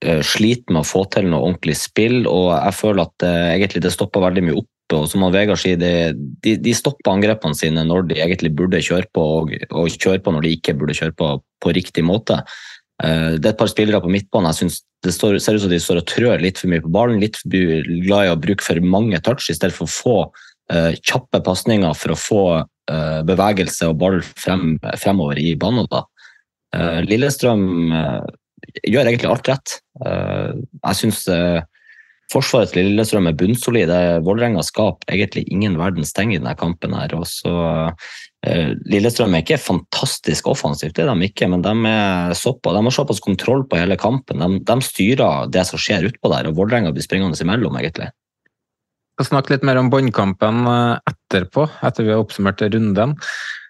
[0.00, 2.22] eh, sliter med å få til noe ordentlig spill.
[2.24, 5.78] og Jeg føler at egentlig det stopper veldig mye opp og som han Vegard sier,
[5.80, 6.12] det,
[6.44, 10.34] de, de, stopper angrepene sine når de egentlig burde kjøre på, og, og kjøre på
[10.34, 11.30] når de ikke burde kjøre på
[11.64, 12.40] på riktig måte.
[13.02, 15.72] Uh, det er et par spillere på midtbanen jeg synes det står, ser ut som
[15.72, 17.20] de står og trør litt for mye på ballen.
[17.20, 20.14] Litt for glad i å bruke for mange touch i stedet for å få
[20.72, 25.88] uh, kjappe pasninger for å få uh, bevegelse og ball frem, fremover i banen.
[25.92, 26.06] Da.
[27.04, 27.92] Lillestrøm
[28.82, 29.74] gjør egentlig alt rett.
[30.00, 31.20] jeg syns
[32.34, 33.92] Forsvarets Lillestrøm er bunnsolid.
[34.26, 36.96] Vålerenga skaper egentlig ingen verdens ting i denne kampen.
[36.98, 37.14] her.
[37.14, 37.54] og så
[38.90, 41.72] Lillestrøm er ikke fantastisk offensivt, det er de ikke, men de,
[42.36, 44.42] såpass, de har såpass kontroll på hele kampen.
[44.42, 48.10] De, de styrer det som skjer utpå der, og Vålerenga blir springende imellom, egentlig.
[49.14, 53.14] Vi skal snakke litt mer om båndkampen eh, etterpå, etter vi har oppsummert runden.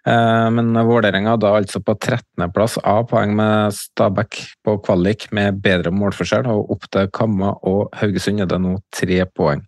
[0.05, 5.93] Eh, men Vålerenga da altså på 13.-plass av poeng med Stabæk på kvalik med bedre
[5.95, 9.65] målforskjell, og opp til Kamma og Haugesund er det nå tre poeng.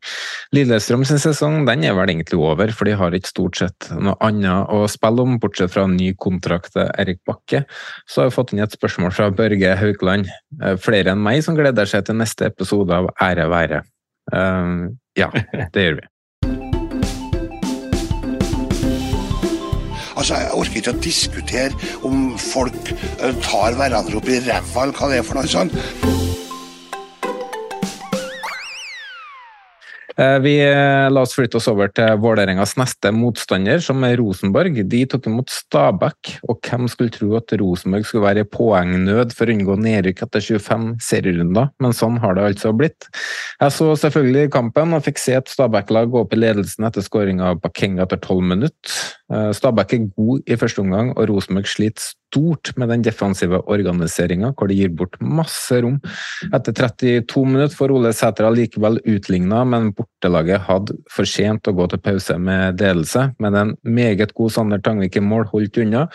[0.57, 4.17] Lillestrøm sin sesong den er vel egentlig over, for de har ikke stort sett noe
[4.25, 7.65] annet å spille om, bortsett fra ny kontrakt til Erik Bakke.
[8.05, 10.29] Så har vi fått inn et spørsmål fra Børge Haukeland,
[10.63, 13.85] eh, flere enn meg som gleder seg til neste episode av Ære være.
[14.27, 15.31] Uh, ja,
[15.73, 16.09] det gjør vi.
[20.27, 24.99] Altså, Jeg orker ikke å diskutere om folk eh, tar hverandre opp i ræva eller
[24.99, 26.26] hva det er for noe sånt.
[30.17, 34.79] Vi eh, la oss flytte oss over til Vålerengas neste motstander, som er Rosenborg.
[34.89, 39.45] De tok imot Stabæk, og hvem skulle tro at Rosenborg skulle være i poengnød for
[39.45, 43.11] å unngå nedrykk etter 25 serierunder, men sånn har det altså blitt.
[43.61, 47.53] Jeg så selvfølgelig kampen og fikk se et Stabæk-lag gå opp i ledelsen etter skåringa
[47.53, 48.97] av Bakenga etter tolv minutter.
[49.33, 54.53] Eh, Stabæk er god i første omgang, og Rosenborg sliter stort med den defensive organiseringa,
[54.57, 55.99] hvor de gir bort masse rom.
[56.55, 62.03] Etter 32 minutter får Ole Sæter likevel utligna, men bortelaget hadde fortjent å gå til
[62.03, 63.31] pause med ledelse.
[63.39, 66.07] Men en meget god Sander Tangvik i mål holdt unna,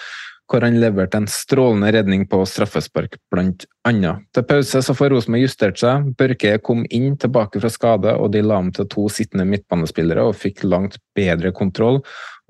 [0.51, 4.25] hvor han leverte en strålende redning på straffespark, blant annet.
[4.35, 8.43] Til pause så får Rosenborg justert seg, Børke kom inn tilbake fra skade, og de
[8.43, 12.01] la om til to sittende midtbanespillere og fikk langt bedre kontroll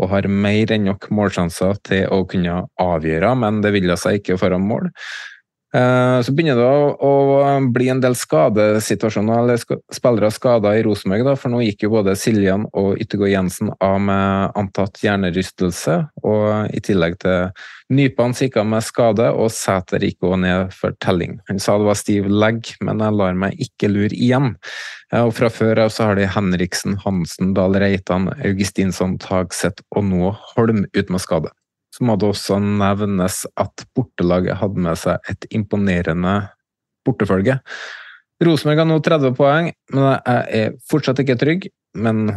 [0.01, 4.39] og har mer enn nok målsjanser til å kunne avgjøre, men det vil seg ikke
[4.41, 4.89] foran mål.
[5.73, 6.67] Eh, så begynner det
[7.07, 7.11] å,
[7.71, 9.59] bli en del skadesituasjoner, eller
[9.93, 11.29] spillere skada i Rosenborg.
[11.39, 15.97] For nå gikk jo både Siljan og Yttergård Jensen av med antatt hjernerystelse.
[16.27, 17.53] Og i tillegg til
[17.91, 21.39] Nypan gikk av med skade, og Sæter gikk også ned for telling.
[21.49, 24.53] Han sa det var stiv legg, men jeg lar meg ikke lure igjen.
[25.19, 30.35] Og fra før av så har de Henriksen, Hansen, Dahl Reitan, Augustinsson, Tagseth og nå
[30.53, 31.51] Holm ut med skade.
[32.01, 36.37] Må det også nevnes at bortelaget hadde med seg et imponerende
[37.05, 37.59] bortefølge.
[38.41, 41.67] Rosenborg har nå 30 poeng, men jeg er fortsatt ikke trygg.
[41.93, 42.31] Men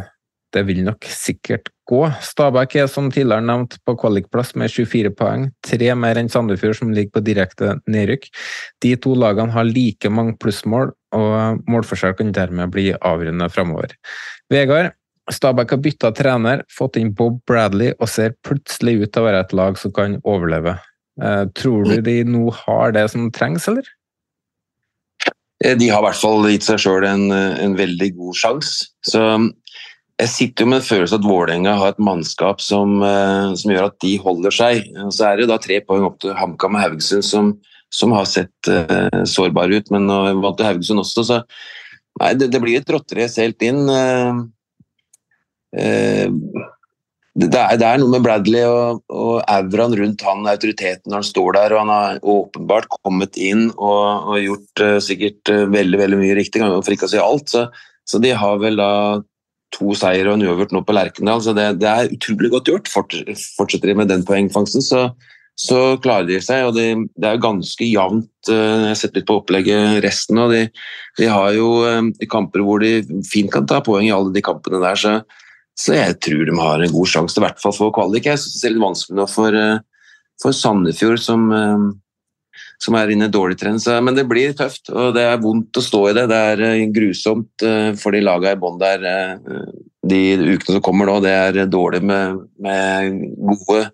[0.55, 2.01] det vil nok sikkert gå.
[2.23, 6.93] Stabæk er som tidligere nevnt på kvalikplass med 24 poeng, tre mer enn Sandefjord som
[6.95, 8.29] ligger på direkte nedrykk.
[8.83, 13.97] De to lagene har like mange plussmål, og målforskjell kan dermed bli avgjørende framover.
[14.51, 14.93] Vegard,
[15.33, 19.41] Stabæk har bytta trener, fått inn Bob Bradley og ser plutselig ut til å være
[19.41, 20.75] et lag som kan overleve.
[21.21, 23.87] Eh, tror du de nå har det som trengs, eller?
[25.63, 28.91] Eh, de har i hvert fall gitt seg sjøl en, en, veldig god sjanse.
[29.07, 29.23] Så
[30.21, 33.97] jeg sitter jo med en følelse at Vålerenga har et mannskap som, som, gjør at
[34.05, 34.85] de holder seg.
[35.09, 37.49] Så er det da tre poeng opp til HamKam og Haugesund som,
[37.91, 40.07] som, har sett uh, sårbare ut, men
[40.39, 41.41] vant Haugesund også, så
[42.21, 43.83] nei, det, det blir et rotterace helt inn.
[43.91, 44.45] Uh,
[45.73, 46.29] Eh,
[47.35, 51.27] det er, det er, noe med Bradley og, og auraen rundt han, autoriteten når han
[51.27, 51.75] står der.
[51.75, 56.37] og Han har åpenbart kommet inn og, og gjort uh, sikkert uh, veldig veldig mye
[56.39, 57.51] riktig, for ikke å si alt.
[57.51, 57.65] Så,
[58.07, 58.89] så de har vel da
[59.75, 62.91] to seier og en uavgjort nå på Lerkendal, så det, det, er utrolig godt gjort.
[62.93, 65.09] Fortsetter de med den poengfangsten, så,
[65.59, 66.69] så klarer de seg.
[66.69, 66.87] og de,
[67.19, 68.31] Det er ganske jevnt.
[68.47, 70.69] Uh, jeg har sett litt på opplegget resten, og de,
[71.19, 71.73] de har jo
[72.31, 75.03] kamper hvor de fint kan ta poeng i alle de kampene der.
[75.03, 75.19] så
[75.75, 78.29] så jeg tror de har en god sjanse i hvert fall for kvalik.
[78.29, 80.11] Jeg synes det er litt vanskelig nå for, eh,
[80.41, 83.83] for Sandefjord, som, eh, som er inne i dårlig trend.
[84.03, 86.27] Men det blir tøft, og det er vondt å stå i det.
[86.31, 87.67] Det er eh, grusomt
[87.99, 89.03] for de lagene i bånn der
[90.05, 90.21] de
[90.55, 91.19] ukene som kommer nå.
[91.21, 93.19] Det er dårlig med, med
[93.65, 93.91] gode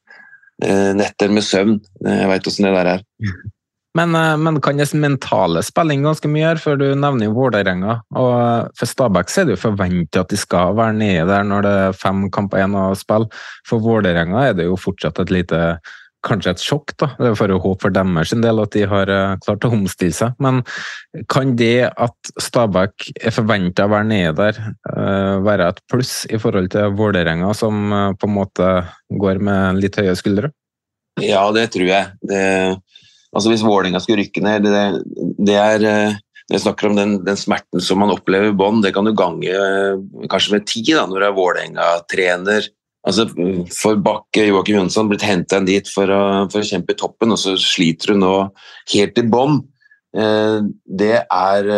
[0.61, 1.79] netter med søvn.
[2.05, 3.03] Jeg veit åssen det der er.
[3.97, 7.35] Men, eh, men kan det mentale spille inn ganske mye her, for du nevner jo
[7.35, 7.97] Vålerenga?
[8.15, 11.65] Og eh, for Stabæk er det jo forventet at de skal være nede der når
[11.67, 13.27] det er fem kamper igjen å spille.
[13.67, 15.65] For Vålerenga er det jo fortsatt et lite
[16.21, 17.07] Kanskje et sjokk, da.
[17.17, 20.13] Det er for å håpe for deres del at de har eh, klart å omstille
[20.13, 20.35] seg.
[20.37, 20.59] Men
[21.33, 24.59] kan det at Stabæk er forventa å være nede der,
[25.41, 27.89] være et pluss i forhold til Vålerenga, som
[28.21, 28.69] på en måte
[29.09, 30.53] går med litt høye skuldre?
[31.25, 32.13] Ja, det tror jeg.
[32.21, 32.45] Det
[33.31, 34.83] altså Hvis Vålerenga skulle rykke ned, det,
[35.39, 35.85] det er
[36.51, 39.13] når jeg snakker om den, den, smerten som man opplever i bånn, det kan du
[39.15, 42.67] gange eh, kanskje med ti da, når du er Vålerenga-trener.
[43.07, 43.23] Altså,
[43.71, 46.21] for Bakke Joakim Jonsson blitt henta inn dit for å,
[46.51, 48.33] for å, kjempe i toppen, og så sliter du nå
[48.91, 49.61] helt i bånn.
[50.11, 50.57] Eh,
[50.99, 51.71] det er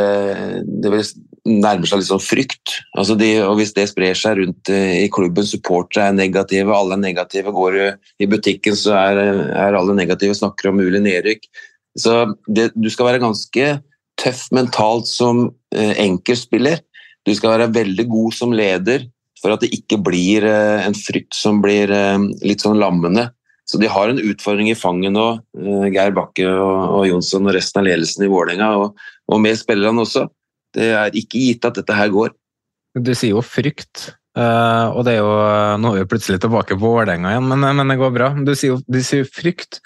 [0.66, 1.06] det vil
[1.48, 2.78] nærmer seg sånn frykt.
[2.96, 7.04] Altså de, og Hvis det sprer seg rundt i klubben, supportere er negative, alle er
[7.04, 7.80] negative, går
[8.24, 9.20] i butikken så er,
[9.52, 11.50] er alle negative, snakker om mulig nedrykk.
[12.00, 13.74] Så det, Du skal være ganske
[14.20, 16.82] tøff mentalt som eh, enkeltspiller.
[17.28, 19.08] Du skal være veldig god som leder
[19.44, 23.30] for at det ikke blir eh, en frykt som blir eh, litt sånn lammende.
[23.68, 25.28] Så de har en utfordring i fanget nå,
[25.60, 29.60] eh, Geir Bakke og, og Jonsson og resten av ledelsen i Vålerenga, og, og med
[29.60, 30.28] spillerne også.
[30.74, 32.34] Det er ikke gitt at dette her går.
[32.94, 35.30] Du sier jo frykt, uh, og det er jo
[35.82, 38.28] Nå er vi plutselig tilbake på Vålerenga igjen, men, men, det går bra.
[38.38, 39.80] Du sier jo, du sier frykt,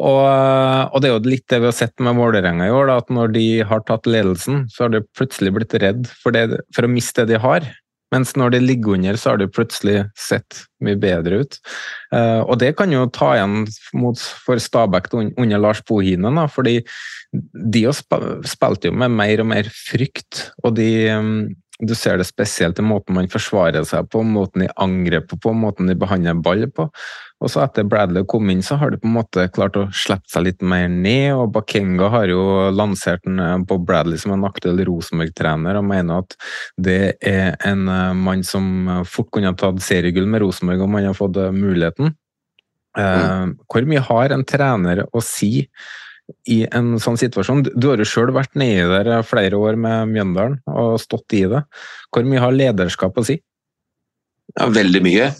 [0.00, 3.00] og, og, det er jo litt det vi har sett med Vålerenga i år, da,
[3.02, 6.88] at når de har tatt ledelsen, så har de plutselig blitt redd for, det, for
[6.88, 7.68] å miste det de har.
[8.14, 11.56] Mens når de ligger under, så har de plutselig sett mye bedre ut.
[12.46, 13.64] Og det kan jo ta igjen
[13.98, 16.78] mot, for Stabæk under Lars Bohinen, da, fordi
[17.32, 21.32] de spilte jo med mer og mer frykt, og de um,
[21.76, 25.90] du ser det spesielt i måten man forsvarer seg på, måten de angriper på, måten
[25.90, 26.86] de behandler ball på.
[27.44, 30.30] Og så etter Bradley kom inn, så har de på en måte klart å slippe
[30.32, 31.34] seg litt mer ned.
[31.36, 36.24] og Bakenga har jo lansert en eh, Bob Bradley som en aktuell Rosenborg-trener, og mener
[36.24, 36.38] at
[36.80, 40.96] det er en eh, mann som eh, fort kunne ha tatt seriegull med Rosenborg om
[40.96, 42.16] han hadde fått muligheten.
[42.96, 43.50] Mm.
[43.68, 45.66] Hvor mye har en trener å si
[46.50, 47.64] i en sånn situasjon?
[47.74, 51.62] Du har jo sjøl vært nedi der flere år med Mjøndalen og stått i det.
[52.10, 53.38] Hvor mye har lederskap å si?
[54.54, 55.30] Ja, veldig mye.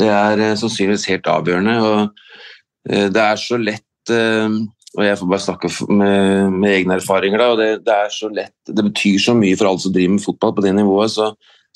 [0.00, 1.76] Det er eh, sannsynligvis helt avgjørende.
[1.84, 4.60] og eh, Det er så lett eh,
[4.90, 7.38] og Jeg får bare snakke med, med egne erfaringer.
[7.38, 10.16] Da, og det, det, er så lett, det betyr så mye for alle som driver
[10.16, 11.28] med fotball på det nivået, så,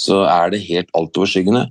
[0.02, 1.68] så er det helt altoverskyggende.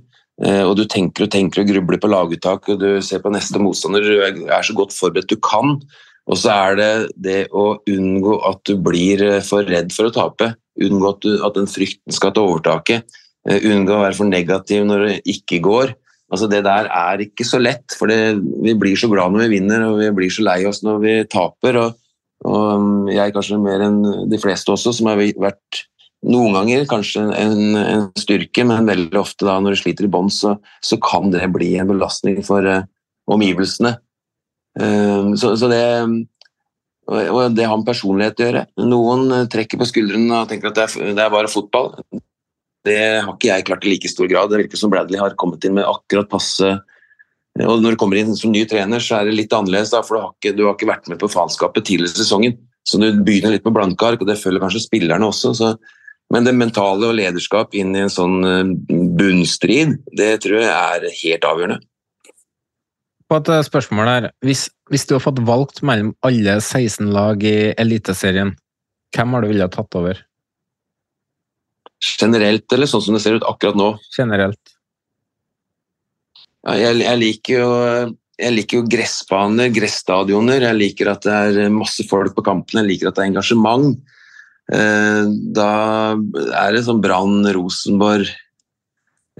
[0.64, 4.08] Og du tenker og tenker og grubler på laguttak, og du ser på neste motstander.
[4.08, 5.76] Du er så godt forberedt du kan.
[6.30, 10.14] Og så er det det å unngå at du blir eh, for redd for å
[10.14, 10.54] tape.
[10.80, 13.04] Unngå at, du, at den frykten skal ta overtaket.
[13.44, 15.92] Uh, unngå å være for negativ når det ikke går.
[16.32, 19.58] Altså Det der er ikke så lett, for det, vi blir så glad når vi
[19.58, 21.78] vinner og vi blir så lei oss når vi taper.
[21.82, 21.98] og,
[22.48, 24.00] og mm, Jeg kanskje mer enn
[24.32, 25.84] de fleste også, som har vært
[26.24, 30.32] noen ganger kanskje en, en styrke, men veldig ofte da når du sliter i bånn,
[30.32, 32.86] så, så, kan det bli en belastning for uh,
[33.30, 33.92] omgivelsene.
[34.80, 35.82] Ehm, så, så det,
[37.06, 38.64] og det har med personlighet å gjøre.
[38.84, 41.92] Noen eh, trekker på skuldrene og tenker at det er, det er, bare fotball.
[42.84, 44.50] Det har ikke jeg klart i like stor grad.
[44.52, 46.74] Det virker som Bradley har kommet inn med akkurat passe
[47.62, 50.16] og Når du kommer inn som ny trener, så er det litt annerledes, da, for
[50.16, 52.56] du har, ikke, du har ikke vært med på faenskapet tidligere i sesongen.
[52.82, 55.52] Så du begynner litt med blanke ark, og det følger kanskje spillerne også.
[55.54, 55.68] Så,
[56.34, 61.06] Men det mentale og lederskap inn i en sånn eh, bunnstrid, det tror jeg er
[61.20, 61.78] helt avgjørende.
[63.30, 67.42] På et eh, spørsmål her, hvis, hvis du har fått valgt mellom alle 16 lag
[67.46, 68.54] i Eliteserien,
[69.14, 70.20] hvem har du ville tatt over?
[72.04, 73.94] Generelt, eller sånn som det ser ut akkurat nå?
[74.16, 74.74] Generelt.
[76.64, 77.70] Ja, jeg, jeg, liker jo,
[78.40, 80.64] jeg liker jo gressbaner, gressstadioner.
[80.68, 83.94] Jeg liker at det er masse folk på kampene, jeg liker at det er engasjement.
[84.72, 85.24] Eh,
[85.56, 85.70] da
[86.16, 88.30] er det sånn Brann, Rosenborg,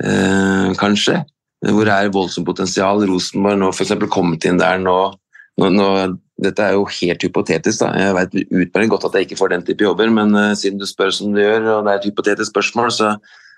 [0.04, 1.22] eh, kanskje.
[1.64, 3.04] Hvor det er voldsomt potensial.
[3.08, 3.94] Rosenborg nå f.eks.
[4.12, 4.98] kommet inn der nå,
[5.60, 5.88] nå, nå
[6.42, 7.84] dette er jo helt hypotetisk.
[7.84, 7.92] da.
[7.98, 10.86] Jeg vet utmerket godt at jeg ikke får den type jobber, men uh, siden du
[10.88, 13.14] spør som du gjør, og det er et hypotetisk spørsmål, så,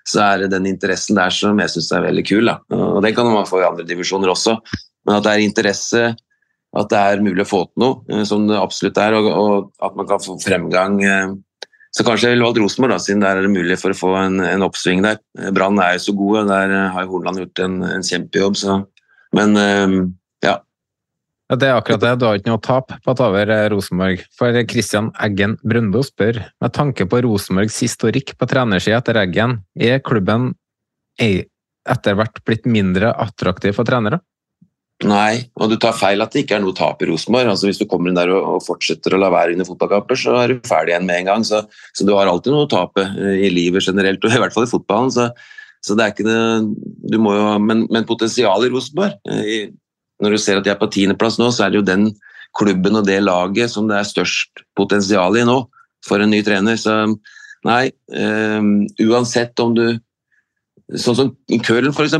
[0.06, 2.50] så er det den interessen der som jeg syns er veldig kul.
[2.50, 2.58] da.
[2.76, 4.58] Og Den kan man få i andre divisjoner også,
[5.06, 6.04] men at det er interesse,
[6.76, 9.88] at det er mulig å få til noe, uh, som det absolutt er, og, og
[9.88, 11.00] at man kan få fremgang.
[11.96, 14.12] Så kanskje jeg ville valgt Rosenborg, da, siden der er det mulig for å få
[14.20, 15.16] en, en oppsving der.
[15.56, 18.58] Brann er jo så gode, der har Hornland gjort en, en kjempejobb.
[18.60, 18.76] Så.
[19.36, 19.56] Men
[20.44, 20.58] ja,
[21.46, 22.12] ja, Det er akkurat det.
[22.18, 24.24] Du har ikke noe å tape på å ta over eh, Rosenborg.
[24.34, 30.02] For Christian Eggen Brøndo spør, med tanke på Rosenborgs historikk på trenersida etter Eggen, er
[30.04, 30.52] klubben
[31.16, 34.18] etter hvert blitt mindre attraktiv for trenere?
[35.04, 37.50] Nei, og du tar feil at det ikke er noe tap i Rosenborg.
[37.52, 40.54] Altså, hvis du kommer inn der og, fortsetter å la være under fotballkamper, så er
[40.54, 41.44] du ferdig igjen med en gang.
[41.44, 41.60] Så,
[41.92, 44.64] så, du har alltid noe å tape eh, i livet generelt, og i hvert fall
[44.64, 45.12] i fotballen.
[45.12, 45.28] Så,
[45.84, 49.60] så det er ikke det du må jo, Men, men potensialet i Rosenborg i,
[50.24, 52.08] når du ser at de er på tiendeplass nå, så er det jo den
[52.56, 55.60] klubben og det laget som det er størst potensial i nå
[56.06, 56.80] for en ny trener.
[56.80, 56.94] Så
[57.66, 59.84] nei, um, uansett om du
[60.94, 61.30] Sånn som
[61.66, 62.12] Kølen, f.eks.,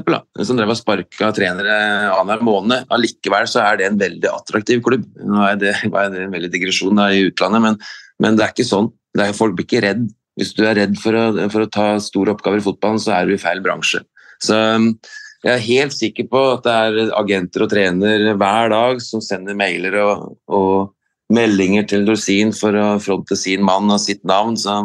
[0.49, 1.75] som drev og sparka trenere
[2.11, 2.89] annenhver måned.
[2.91, 5.05] Allikevel så er det en veldig attraktiv klubb.
[5.23, 7.77] Nå er det, er det en veldig digresjon i utlandet, men,
[8.23, 8.91] men, det er ikke sånn.
[9.14, 10.09] Er, folk blir ikke redd.
[10.37, 13.29] Hvis du er redd for å, for å ta store oppgaver i fotballen, så er
[13.29, 14.03] du i feil bransje.
[14.43, 19.23] Så jeg er helt sikker på at det er agenter og trener hver dag som
[19.23, 24.59] sender mailer og, og meldinger til Dorsin for å fronte sin mann og sitt navn,
[24.59, 24.83] så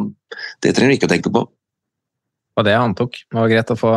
[0.62, 1.44] det trenger du ikke å tenke på
[2.62, 3.22] var det jeg antok.
[3.26, 3.92] Det var greit å få,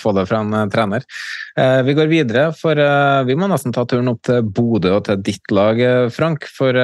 [0.00, 1.06] få det fra en eh, trener.
[1.54, 5.04] Eh, vi går videre, for eh, vi må nesten ta turen opp til Bodø og
[5.06, 5.78] til ditt lag,
[6.14, 6.48] Frank.
[6.50, 6.74] For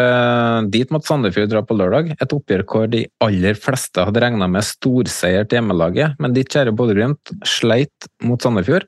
[0.71, 2.13] dit måtte Sandefjord dra på lørdag.
[2.17, 6.75] Et oppgjør hvor de aller fleste hadde regna med storseier til hjemmelaget, men ditt kjære
[6.77, 8.87] Bodø-Glimt sleit mot Sandefjord.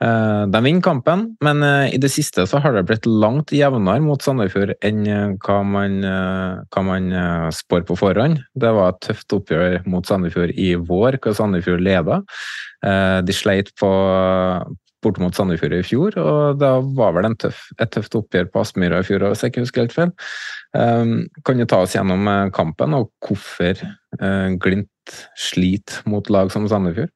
[0.00, 1.62] De vinner kampen, men
[1.92, 6.00] i det siste så har det blitt langt jevnere mot Sandefjord enn hva man,
[6.70, 7.10] hva man
[7.54, 8.40] spår på forhånd.
[8.58, 12.22] Det var et tøft oppgjør mot Sandefjord i vår, hvor Sandefjord leda.
[12.86, 13.90] Eh, de sleit på
[15.04, 19.00] borte mot Sandefjord i fjor, og da var vel tøff, et tøft oppgjør på Aspmyra
[19.00, 20.12] i fjor, hvis jeg ikke husker helt feil.
[20.76, 21.14] Eh,
[21.46, 23.86] kan du ta oss gjennom eh, kampen, og hvorfor
[24.60, 27.12] Glimt sliter mot lag som Sandefjord?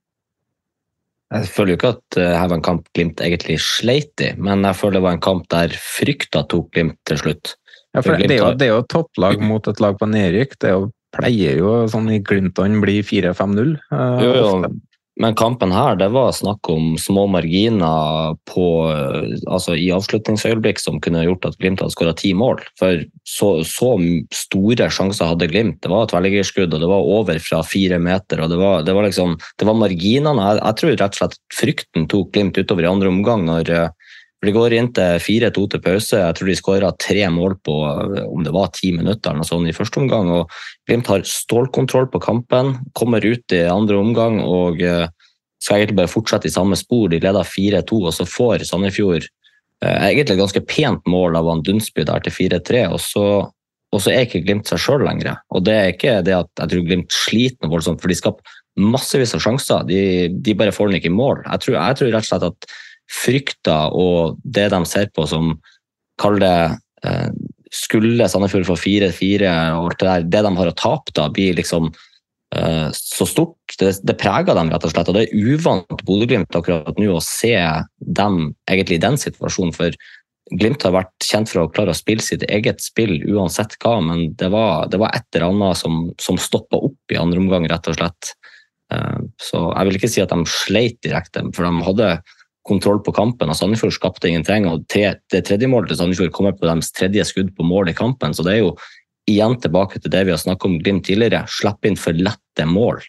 [1.35, 4.79] Jeg føler jo ikke at her var en kamp Glimt egentlig sleit i, men jeg
[4.79, 7.57] føler det var en kamp der frykta tok Glimt til slutt.
[7.95, 10.55] Ja, for det, er jo, det er jo topplag mot et lag på nedrykk.
[10.63, 13.77] Det er jo pleier jo sånn i Glimt-ånd bli 4-5-0.
[13.93, 14.73] Uh, jo, jo.
[15.21, 18.65] Men kampen her, det var snakk om små marginer på,
[19.47, 22.65] altså i avslutningsøyeblikk som kunne gjort at Glimt hadde skåra ti mål.
[22.81, 23.93] For så, så,
[24.35, 25.79] store sjanser hadde Glimt.
[25.85, 28.43] Det var et tverrliggerskudd, og det var over fra fire meter.
[28.43, 30.49] og Det var, det var, liksom, det var marginene.
[30.51, 33.47] Jeg, jeg, tror rett og slett frykten tok Glimt utover i andre omgang.
[33.47, 33.71] når
[34.45, 36.19] for De går inn til 4-2 til pause.
[36.21, 37.75] Jeg tror de skåra tre mål på
[38.29, 40.29] om det var ti minutter eller noe sånt i første omgang.
[40.29, 40.51] og
[40.87, 45.09] Glimt har stålkontroll på kampen, kommer ut i andre omgang og eh,
[45.63, 47.09] skal egentlig bare fortsette i samme spor.
[47.09, 52.05] De leder 4-2, og så får Sandefjord eh, egentlig et ganske pent mål av Dunsby
[52.05, 52.87] der til 4-3.
[52.93, 53.27] og så
[53.95, 55.37] og så er ikke Glimt seg sjøl lenger.
[55.55, 58.57] Og det er ikke det at jeg tror Glimt sliter noe voldsomt, for de skaper
[58.75, 59.85] massevis av sjanser.
[59.87, 60.01] De,
[60.35, 61.45] de, bare får den ikke i mål.
[61.47, 62.75] Jeg tror, jeg tror rett og slett at
[63.11, 65.55] frykter og det de ser på som
[66.21, 66.57] Kall det
[67.07, 67.31] eh,
[67.75, 71.57] Skulle Sandefjord få 4-4 og alt det der, det de har å tape da, blir
[71.59, 71.89] liksom
[72.55, 73.75] eh, så stort.
[73.81, 75.11] Det, det, preger dem, rett og slett.
[75.11, 77.57] Og det er uvant Bodø-Glimt akkurat nå å se
[77.99, 78.39] dem
[78.71, 79.75] egentlig i den situasjonen.
[79.75, 79.97] For
[80.55, 84.29] Glimt har vært kjent for å klare å spille sitt eget spill uansett hva, men
[84.39, 87.91] det var, det var et eller annet som, som stoppa opp i andre omgang, rett
[87.91, 88.35] og slett.
[88.95, 92.11] Eh, så jeg vil ikke si at de sleit direkte, for de hadde
[92.65, 93.51] kontroll på kampen.
[93.51, 94.67] og Sandefjord skapte ingenting.
[94.67, 98.35] og Det tredje målet til Sandefjord kommer på deres tredje skudd på mål i kampen.
[98.35, 98.77] så det er jo
[99.29, 101.45] igjen tilbake til det vi har snakket om Glimt tidligere.
[101.49, 103.03] Slipp inn for lette mål.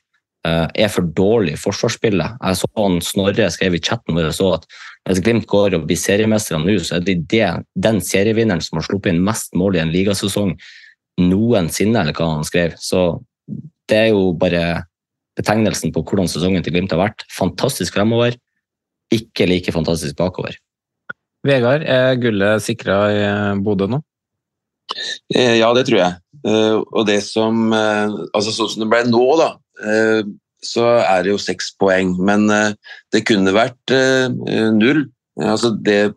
[0.45, 2.38] Uh, er for dårlig i forsvarsspillet.
[2.38, 4.68] Jeg så han Snorre skrev i chatten hvor jeg så at
[5.10, 7.41] hvis Glimt går og blir seriemestere nå, så er det
[7.74, 10.56] den serievinneren som har sluppet inn mest mål i en ligasesong
[11.22, 12.76] noensinne, eller hva han skrev.
[12.78, 13.24] Så
[13.89, 14.86] det er jo bare
[15.38, 17.26] betegnelsen på hvordan sesongen til Glimt har vært.
[17.34, 18.38] Fantastisk fremover,
[19.14, 20.58] ikke like fantastisk bakover.
[21.45, 23.26] Vegard, er gullet sikra i
[23.62, 24.01] Bodø nå?
[25.34, 26.18] Eh, ja, det tror jeg.
[26.45, 29.51] Eh, og det som Altså sånn som det ble nå, da,
[30.66, 32.16] så er det jo seks poeng.
[32.18, 32.47] Men
[33.14, 33.93] det kunne vært
[34.74, 35.06] null.
[35.41, 36.16] Altså det,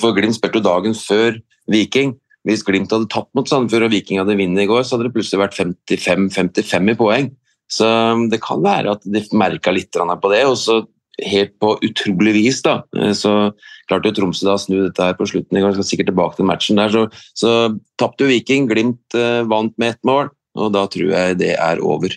[0.00, 1.38] for Glimt spilte jo dagen før
[1.70, 2.16] Viking.
[2.44, 5.14] Hvis Glimt hadde tatt mot Sandefjord og Viking hadde vunnet i går, så hadde det
[5.14, 7.30] plutselig vært 55-55 i poeng.
[7.72, 10.42] Så um, det kan være at de merka litt på det.
[10.44, 10.82] Og så
[11.22, 13.52] helt på utrolig vis da, eh, så
[13.88, 15.76] klarte jo Tromsø da å snu dette her på slutten i går.
[15.76, 16.90] Skal sikkert tilbake til matchen der.
[16.94, 17.04] Så,
[17.38, 17.52] så
[18.00, 18.68] tapte jo Viking.
[18.70, 22.16] Glimt eh, vant med ett mål, og da tror jeg det er over.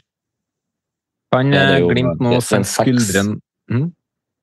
[1.36, 3.88] Kan ja, Glimt nå sende skuldrene mm?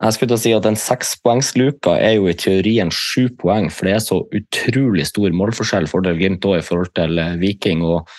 [0.05, 3.89] Jeg skulle til å si at Den sekspoengsluka er jo i teorien sju poeng, for
[3.89, 7.81] det er så utrolig stor målforskjell fordel Glimt i forhold til Viking.
[7.87, 8.11] og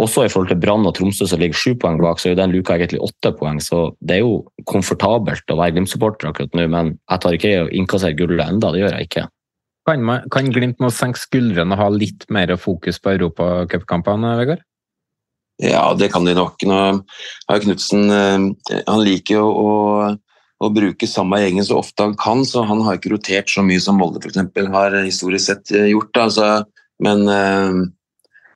[0.00, 2.40] også i forhold til Brann og Tromsø som ligger sju poeng bak, så er jo
[2.40, 3.60] den luka egentlig åtte poeng.
[3.60, 7.70] Så det er jo komfortabelt å være Glimt-supporter akkurat nå, men jeg tar ikke å
[7.76, 9.28] innkassere gullet enda, det gjør jeg ikke.
[9.88, 14.64] Kan, man, kan Glimt nå senke skuldrene og ha litt mer fokus på europacupkampene, Vegard?
[15.62, 16.62] Ja, det kan de nok.
[16.66, 16.78] Nå
[17.48, 19.72] har Knutsen eh, Han liker jo å,
[20.62, 23.82] å, bruke samme gjengen så ofte han kan, så han har ikke rotert så mye
[23.82, 24.40] som Molde f.eks.
[24.72, 26.16] har historisk sett eh, gjort.
[26.24, 26.48] Altså,
[27.04, 27.82] men eh,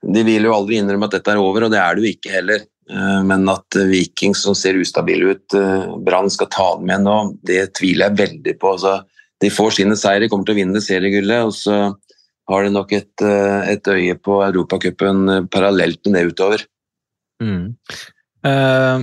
[0.03, 2.35] de vil jo aldri innrømme at dette er over, og det er det jo ikke
[2.35, 2.65] heller.
[2.91, 7.19] Eh, men at Viking, som ser ustabile ut, eh, Brann skal ta dem igjen nå,
[7.49, 8.75] det tviler jeg veldig på.
[8.77, 9.01] Altså,
[9.43, 11.81] de får sine seire, kommer til å vinne seriegullet, og så
[12.47, 16.63] har de nok et, eh, et øye på Europacupen parallelt med det utover.
[17.43, 17.75] Mm.
[18.47, 19.03] Uh,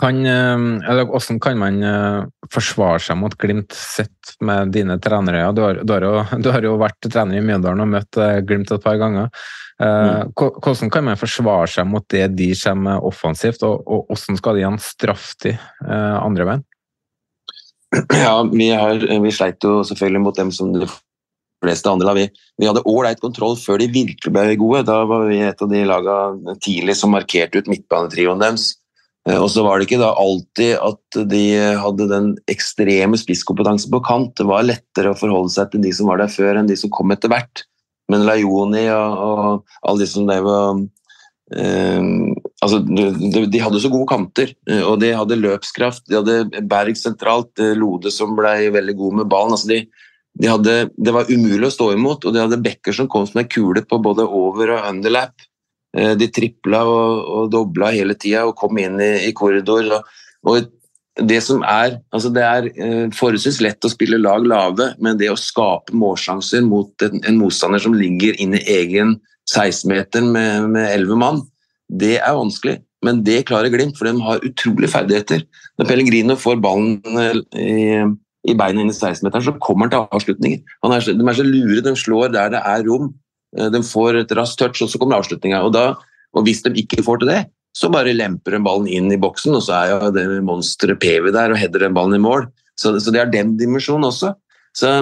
[0.00, 5.46] kan, eh, eller Hvordan kan man eh, forsvare seg mot Glimt sett med dine trenere?
[5.54, 8.40] Du har, du har, jo, du har jo, vært trener i Mjøndalen og møtt eh,
[8.46, 9.30] Glimt et par ganger.
[9.74, 10.30] Mm.
[10.38, 14.62] Hvordan kan man forsvare seg mot det de kommer offensivt, og, og hvordan skal de
[14.62, 15.54] igjen straffe de
[15.90, 16.62] andre veien?
[18.24, 20.86] Ja, vi, har, vi sleit jo selvfølgelig mot dem som de
[21.64, 22.14] fleste andre.
[22.14, 22.28] Vi,
[22.62, 24.84] vi hadde ålreit kontroll før de virkelig ble gode.
[24.86, 28.70] Da var vi et av de lagene tidlig som markerte ut midtbanetrioen deres.
[29.28, 31.44] Eh, og så var det ikke da alltid at de
[31.80, 34.34] hadde den ekstreme spisskompetansen på kant.
[34.38, 36.92] Det var lettere å forholde seg til de som var der før, enn de som
[36.92, 37.64] kom etter hvert.
[38.12, 40.82] Men Lajoni og, og alle de som drev og
[41.56, 42.00] eh,
[42.60, 46.04] altså, de, de, hadde så gode kanter, eh, og de hadde løpskraft.
[46.10, 49.56] De hadde Berg sentralt, Lode som ble veldig god med ballen.
[49.56, 53.08] Altså, de, de hadde, det var umulig å stå imot, og de hadde bekker som
[53.08, 55.48] kom som en kule på både over- og underlap.
[55.94, 59.92] Eh, de tripla og, og dobla hele tida og kom inn i, i korridor.
[59.94, 60.16] Og,
[60.50, 60.72] og,
[61.14, 65.30] det som er altså Det er eh, forholdsvis lett å spille lag lave, men det
[65.30, 71.18] å skape målsjanser mot en, en motstander som ligger inn i egen 16-meter med elleve
[71.20, 71.42] mann,
[71.86, 72.80] det er vanskelig.
[73.04, 75.44] Men det klarer Glimt, for de har utrolige ferdigheter.
[75.78, 77.74] Når Pellegrino får ballen eh, i,
[78.50, 80.64] i beina inn i 16-meteren, så kommer han til avslutninger.
[80.88, 83.12] Er, de er så lure, de slår der det er rom.
[83.58, 85.62] Eh, de får et raskt touch, og så kommer avslutninga.
[85.66, 87.42] Og, og hvis de ikke får til det,
[87.74, 91.34] så bare lemper de ballen inn i boksen, og så er jo det monsteret Pevi
[91.34, 92.46] der og header den ballen i mål.
[92.78, 94.34] Så, så det er den dimensjonen også.
[94.74, 94.92] Så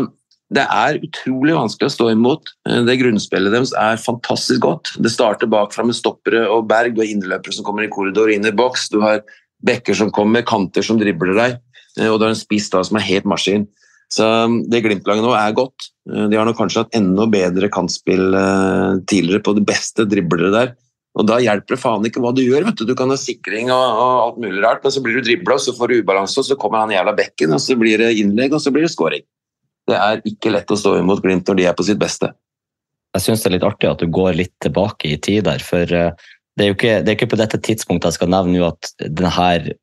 [0.53, 2.53] det er utrolig vanskelig å stå imot.
[2.69, 4.95] Eh, det grunnspillet deres er fantastisk godt.
[5.01, 8.49] Det starter bakfra med stoppere og Berg du har innløpere som kommer i korridor inn
[8.49, 8.91] i boks.
[8.93, 9.23] Du har
[9.65, 11.61] bekker som kommer, kanter som dribler deg,
[12.01, 13.69] eh, og du har en spiss da som er helt maskin.
[14.13, 15.89] Så um, det Glimt-laget nå er godt.
[16.11, 20.53] Uh, de har nok kanskje hatt enda bedre kantspill uh, tidligere på de beste driblere
[20.53, 20.75] der.
[21.19, 22.67] Og Da hjelper det faen ikke hva du gjør.
[22.69, 25.27] vet Du Du kan ha sikring og, og alt mulig rart, men så blir du
[25.27, 28.15] dribla, så får du ubalanse, og så kommer han jævla bekken, og så blir det
[28.21, 29.25] innlegg, og så blir det scoring.
[29.89, 32.31] Det er ikke lett å stå imot Glimt når de er på sitt beste.
[33.13, 35.85] Jeg syns det er litt artig at du går litt tilbake i tid der, for
[35.85, 36.13] uh,
[36.57, 39.77] det er jo ikke, det er ikke på dette tidspunktet jeg skal nevne at denne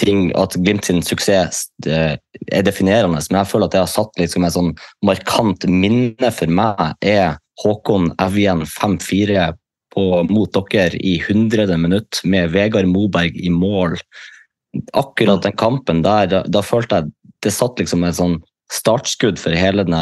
[0.00, 4.46] ting, at Glimt sin suksess er definerende, men jeg føler at det har satt liksom
[4.46, 4.72] et sånn
[5.06, 9.52] markant minne for meg, er Håkon Evjen 5-4
[9.94, 11.76] mot dere i 100.
[11.78, 13.94] minutt med Vegard Moberg i mål.
[14.92, 17.12] Akkurat den kampen der, da, da følte jeg
[17.44, 18.40] det satt liksom et sånn
[18.72, 19.94] startskudd for hele den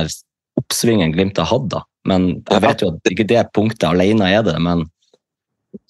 [0.61, 1.69] oppsvingen Glimt har hatt.
[1.69, 1.83] da.
[2.09, 4.87] Men Jeg vet jo at ikke det punktet alene er det, men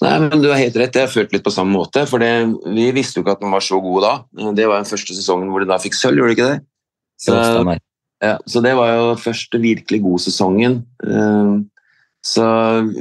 [0.03, 2.07] Nei, men Du har helt rett, jeg har følt litt på samme måte.
[2.07, 2.30] for det,
[2.74, 4.12] Vi visste jo ikke at den var så god da.
[4.55, 6.61] Det var den første sesongen hvor de da fikk sølv, gjorde de ikke det?
[7.22, 7.35] Så,
[8.22, 10.80] ja, så det var jo første virkelig gode sesongen.
[11.07, 11.53] Eh,
[12.22, 12.47] så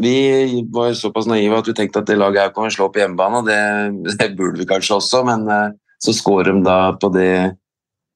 [0.02, 3.02] vi var såpass naive at vi tenkte at det laget her kan vi slå på
[3.02, 3.42] hjemmebane.
[3.42, 7.58] og det, det, burde vi kanskje også, men eh, så skårer de da på det,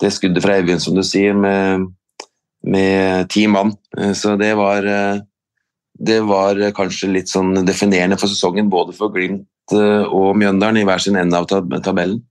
[0.01, 1.85] det skuddet fra Evjen, som du sier, med,
[2.65, 3.75] med ti mann.
[3.97, 4.89] Eh, så det var
[5.97, 11.01] det var kanskje litt sånn definerende for sesongen, både for Glimt og Mjøndalen i hver
[11.01, 12.21] sin ende av tabellen.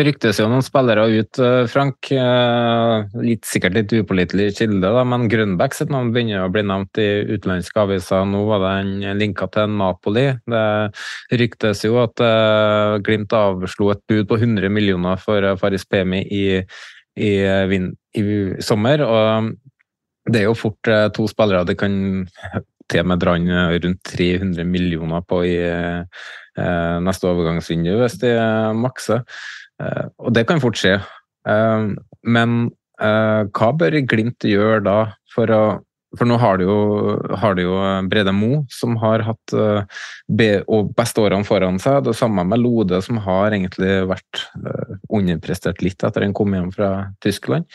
[0.00, 2.08] Det ryktes jo noen spillere ut, eh, Frank.
[2.14, 6.96] Eh, litt, sikkert litt upålitelig kilde, da, men Grønbæk sitt navn begynner å bli nevnt
[7.02, 8.24] i utenlandske aviser.
[8.24, 10.38] Nå var den linka til Napoli.
[10.48, 10.64] Det
[11.42, 12.16] ryktes jo at
[13.04, 16.64] Glimt avslo et bud på 100 millioner for Faris Pemi i,
[17.20, 17.32] i,
[18.16, 18.24] i,
[18.62, 19.04] sommer.
[19.04, 19.52] og
[20.28, 21.94] det er jo fort uh, to spillere det kan
[22.90, 28.34] til og med dra inn rundt 300 millioner på i uh, neste overgangsvindu, hvis de
[28.76, 29.22] makser.
[29.80, 30.96] Eh, og det kan fort skje.
[31.48, 31.86] Eh,
[32.36, 32.58] men
[33.00, 34.98] eh, hva bør Glimt gjøre da
[35.34, 35.62] for å
[36.18, 36.78] for nå har du jo,
[37.38, 37.74] har du jo
[38.10, 39.52] Brede Mo, som har hatt
[40.26, 42.00] beste årene foran seg.
[42.02, 44.40] Det samme med Lode, som har egentlig vært
[45.06, 46.90] underprestert litt etter han kom hjem fra
[47.22, 47.70] Tyskland.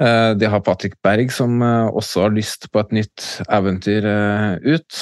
[0.00, 4.54] Eh, de har Patrick Berg, som eh, også har lyst på et nytt eventyr eh,
[4.72, 5.00] ut.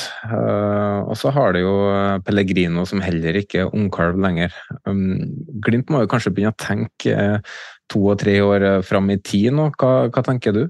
[1.08, 1.74] Og så har de jo
[2.26, 4.54] Pellegrino, som heller ikke er ungkalv lenger.
[4.88, 7.38] Um, Glimt må jo kanskje begynne å tenke
[7.88, 9.70] to og tre år fram i tid nå.
[9.78, 10.66] Hva, hva tenker du?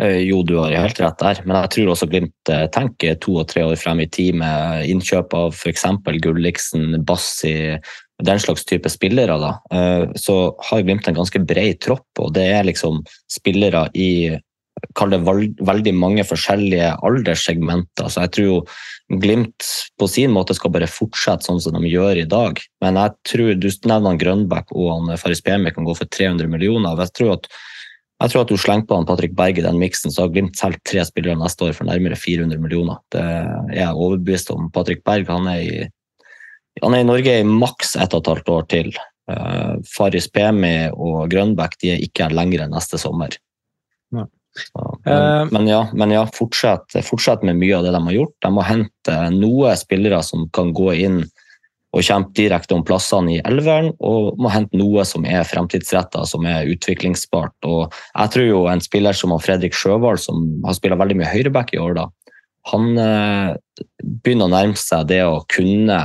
[0.00, 3.66] Jo, du har helt rett der, men jeg tror også Glimt tenker to og tre
[3.68, 5.84] år frem i tid med innkjøp av f.eks.
[6.24, 7.52] Gulliksen, Bassi,
[8.26, 10.36] den slags type spillere, da, eh, så
[10.70, 12.08] har Glimt en ganske bred tropp.
[12.18, 14.38] Og det er liksom spillere i
[14.96, 18.08] kall det veldig mange forskjellige alderssegmenter.
[18.08, 18.58] Så jeg tror jo
[19.20, 19.66] Glimt
[19.98, 22.60] på sin måte skal bare fortsette sånn som de gjør i dag.
[22.84, 26.94] Men jeg tror du nevner Grønbæk og han Faris Pemi kan gå for 300 millioner.
[27.02, 27.50] Jeg tror at
[28.20, 30.58] jeg tror at du slenger på han Patrick Berg i den miksen, så har Glimt
[30.60, 33.00] solgt tre spillere neste år for nærmere 400 millioner.
[33.10, 34.68] Det er jeg overbevist om.
[34.74, 35.88] Patrick Berg han er i
[36.82, 38.92] han er i Norge i maks ett og et halvt år til.
[39.30, 43.34] Uh, Faris Pemi og Grønbæk de er ikke her lenger neste sommer.
[44.14, 44.26] Ja.
[44.56, 48.16] Så, men, uh, men, ja, men ja fortsett, fortsett, med mye av det de har
[48.16, 48.34] gjort.
[48.42, 51.22] De må hente noen spillere som kan gå inn
[51.90, 56.46] og kjempe direkte om plassene i elveren, og må hente noe som er fremtidsretta, som
[56.46, 57.56] er utviklingsbart.
[57.66, 61.74] Og jeg tror jo en spiller som Fredrik Sjøvald, som har spilt veldig mye høyreback
[61.74, 62.06] i år, da,
[62.70, 63.56] han uh,
[64.22, 65.98] begynner å nærme seg det å kunne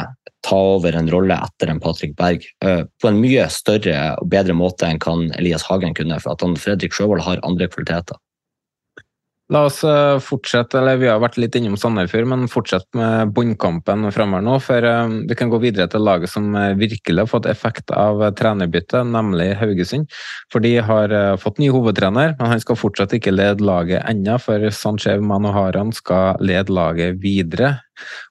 [0.46, 4.56] ta over en rolle etter en Patrick Berg uh, på en mye større og bedre
[4.58, 6.20] måte enn kan Elias Hagen kunne.
[6.22, 8.20] For at han, Fredrik Sjøvold har andre kvaliteter.
[9.54, 14.08] La oss eh, fortsette, eller vi har vært litt innom Sandefjord, men fortsette med bunnkampen
[14.10, 14.56] framover nå.
[14.66, 19.06] For eh, vi kan gå videre til laget som virkelig har fått effekt av trenerbyttet,
[19.06, 20.10] nemlig Haugesund.
[20.50, 24.66] For de har fått ny hovedtrener, men han skal fortsatt ikke lede laget ennå, for
[24.74, 27.76] Sanchev Manoharan skal lede laget videre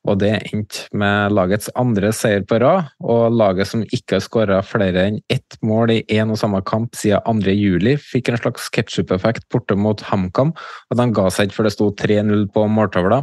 [0.05, 4.61] og det endte med lagets andre seier på rad, og laget som ikke har skåra
[4.67, 7.55] flere enn ett mål i én og samme kamp siden 2.
[7.55, 11.77] juli, fikk en slags ketsjup-effekt borte mot HamKam, og de ga seg ikke før det
[11.77, 13.23] sto 3-0 på måltavla.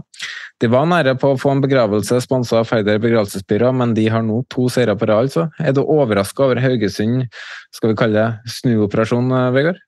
[0.61, 4.21] De var nære på å få en begravelse sponsa av Færder begravelsesbyrå, men de har
[4.25, 5.47] nå to seire på rad, altså.
[5.57, 7.25] Er du overraska over Haugesund,
[7.73, 9.81] skal vi kalle det snuoperasjon, Vegard?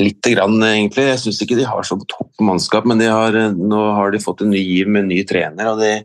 [0.00, 1.06] Lite grann, egentlig.
[1.08, 4.52] Jeg syns ikke de har så topp mannskap, men har, nå har de fått en
[4.54, 5.72] ny giv med en ny trener.
[5.72, 5.98] og de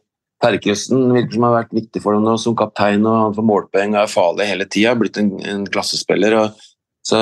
[0.43, 3.95] Terkelsen virker som har vært viktig for dem nå som kaptein, og han får målpoeng
[3.95, 4.93] og er farlig hele tida.
[4.99, 6.35] Blitt en, en klassespiller.
[6.41, 6.67] Og,
[7.07, 7.19] så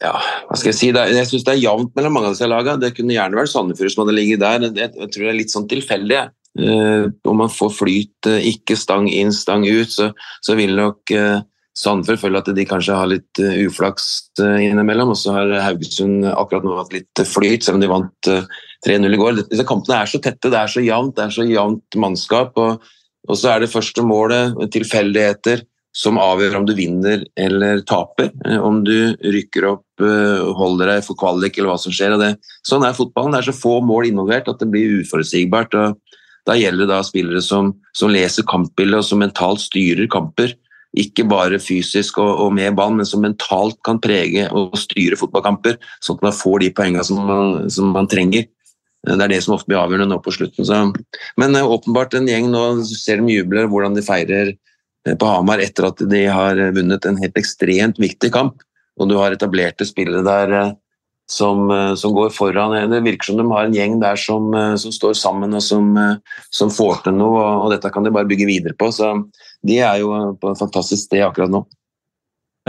[0.00, 0.14] ja,
[0.46, 0.90] hva skal jeg si?
[0.94, 2.80] Er, jeg syns det er jevnt mellom mange av disse lagene.
[2.80, 4.68] Det kunne gjerne vært Sandefjord som hadde ligget der.
[4.70, 6.22] Jeg, jeg tror det er litt sånn tilfeldig.
[6.60, 10.08] Uh, om man får flyt, uh, ikke stang inn, stang ut, så,
[10.42, 11.44] så vil nok uh,
[11.78, 14.06] Sandefjord føler at de kanskje har litt uh, uflaks
[14.42, 15.12] uh, innimellom.
[15.14, 19.16] Og så har Haugesund akkurat nå hatt litt flyt, selv om de vant uh, 3-0
[19.16, 19.42] i går.
[19.44, 22.58] Disse kampene er så tette, det er så jevnt, det er så jevnt mannskap.
[22.60, 22.88] Og,
[23.28, 25.66] og, så er det første målet tilfeldigheter
[25.96, 28.30] som avgjør om du vinner eller taper.
[28.62, 30.04] Om du rykker opp,
[30.54, 32.14] holder deg for kvalik eller hva som skjer.
[32.20, 32.28] Det,
[32.66, 33.34] sånn er fotballen.
[33.34, 35.74] Det er så få mål involvert at det blir uforutsigbart.
[35.74, 40.54] og Da gjelder det da spillere som, som leser kampbildet og som mentalt styrer kamper
[40.98, 45.78] ikke bare fysisk og, og, med ball, men som mentalt kan prege og styre fotballkamper,
[46.02, 48.48] sånn at man får de poengene som som man trenger.
[49.06, 50.66] Det er det som ofte blir avgjørende nå på slutten.
[50.66, 50.80] Så.
[51.40, 55.62] Men uh, åpenbart en gjeng nå ser de jubler hvordan de feirer uh, på Hamar
[55.64, 58.60] etter at de har vunnet en helt ekstremt viktig kamp.
[59.00, 60.74] Og du har etablerte spillere der
[61.30, 62.74] som, som, går foran.
[62.90, 64.50] Det virker som de har en gjeng der som,
[64.80, 65.92] som står sammen og som,
[66.50, 68.90] som får til noe, og, og, dette kan de bare bygge videre på.
[68.94, 69.12] Så
[69.66, 71.62] de er jo på et fantastisk sted akkurat nå.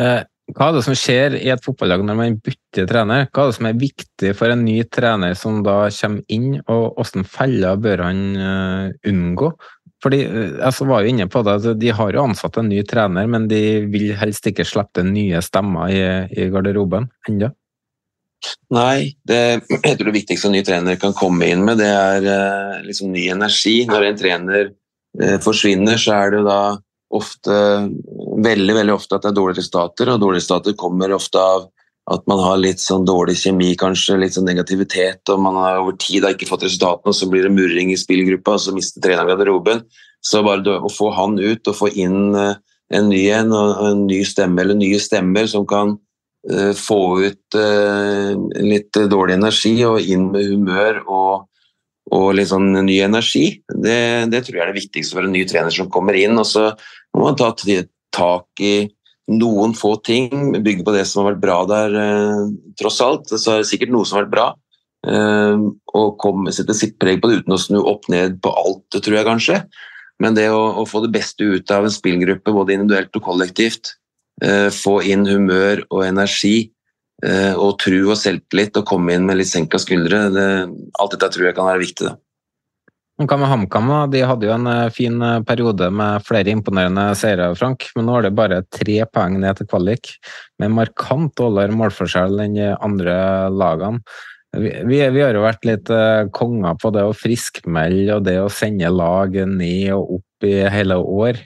[0.02, 3.28] Eh, hva er det som skjer i et fotballag når man bytter trener?
[3.32, 6.98] Hva er det som er viktig for en ny trener som da kommer inn, og
[7.00, 8.26] hvilke feller bør han
[9.08, 9.54] unngå?
[10.02, 13.28] Fordi, eh, jeg var jo inne på det, De har jo ansatt en ny trener,
[13.28, 16.02] men de vil helst ikke slippe nye stemmer i,
[16.34, 17.52] i garderoben ennå.
[18.74, 22.26] Nei, det, jeg tror det viktigste en ny trener kan komme inn med, det er
[22.26, 23.82] eh, liksom ny energi.
[23.90, 24.64] Når en trener
[25.22, 26.62] eh, forsvinner, så er det jo da
[27.12, 27.56] ofte
[28.42, 31.70] veldig veldig ofte at det er dårlige resultater, og dårlige resultater kommer ofte av
[32.12, 35.96] at man har litt sånn dårlig kjemi, kanskje, litt sånn negativitet, og man har over
[36.02, 39.04] tid har ikke fått resultatene, og så blir det murring i spillgruppa, og så mister
[39.04, 39.84] treneren garderoben.
[40.26, 42.58] Så bare å få han ut og få inn eh,
[42.92, 45.96] en ny en, og en ny stemme eller nye stemmer som kan
[46.74, 48.32] få ut uh,
[48.66, 51.44] litt dårlig energi og inn med humør og,
[52.10, 54.00] og litt sånn ny energi, det,
[54.34, 56.34] det, tror jeg er det viktigste for en ny trener som kommer inn.
[56.42, 56.72] Og så
[57.14, 57.52] må man ta
[58.12, 58.90] tak i
[59.32, 60.32] noen få ting,
[60.64, 62.42] bygge på det som har vært bra der, eh,
[62.80, 63.32] tross alt.
[63.32, 64.48] Så er det sikkert noe som har vært bra.
[65.08, 65.58] Eh,
[65.98, 69.18] og komme, sette sitt preg på det uten å snu opp ned på alt, tror
[69.18, 69.64] jeg kanskje.
[70.22, 73.96] Men det å, å, få det beste ut av en spillgruppe, både individuelt og kollektivt,
[73.96, 74.01] eh,
[74.74, 76.72] få inn humør og energi,
[77.26, 80.50] eh, og tru og selvtillit, og komme inn med litt senka skuldre, det,
[81.02, 82.10] alt dette tror jeg kan være viktig.
[82.10, 82.18] da.
[83.22, 83.92] Hva med HamKam?
[84.10, 87.92] De hadde jo en eh, fin eh, periode med flere imponerende seire, Frank.
[87.98, 90.16] Men nå er det bare tre poeng ned til kvalik,
[90.62, 93.16] med markant dårligere målforskjell enn de andre
[93.54, 94.02] lagene.
[94.52, 95.88] Vi, vi, vi, har jo vært litt
[96.36, 100.98] konger på det å friskmelde og det å sende lag ned og opp i hele
[101.00, 101.40] år.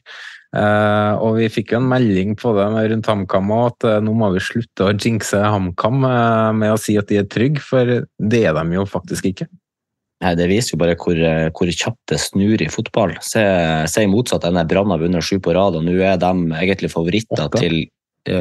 [0.55, 4.29] Uh, og vi fikk jo en melding på det rundt HamKam at uh, nå må
[4.31, 5.99] vi slutte å jinxe HamKam
[6.55, 9.49] med å si at de er trygge, for det er de jo faktisk ikke.
[10.23, 11.19] Nei, Det viser jo bare hvor,
[11.57, 13.11] hvor kjapt det snur i fotball.
[13.19, 13.43] Se,
[13.91, 17.43] se motsatt, denne Brann har vunnet sju på rad, og nå er de egentlig favoritter
[17.43, 17.59] åtte.
[17.59, 17.91] til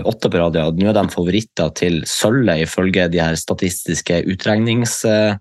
[0.06, 0.70] åtte på rad, ja.
[0.70, 5.40] Nå er de favoritter til sølvet, ifølge de her statistiske utregningsdatamaskinene.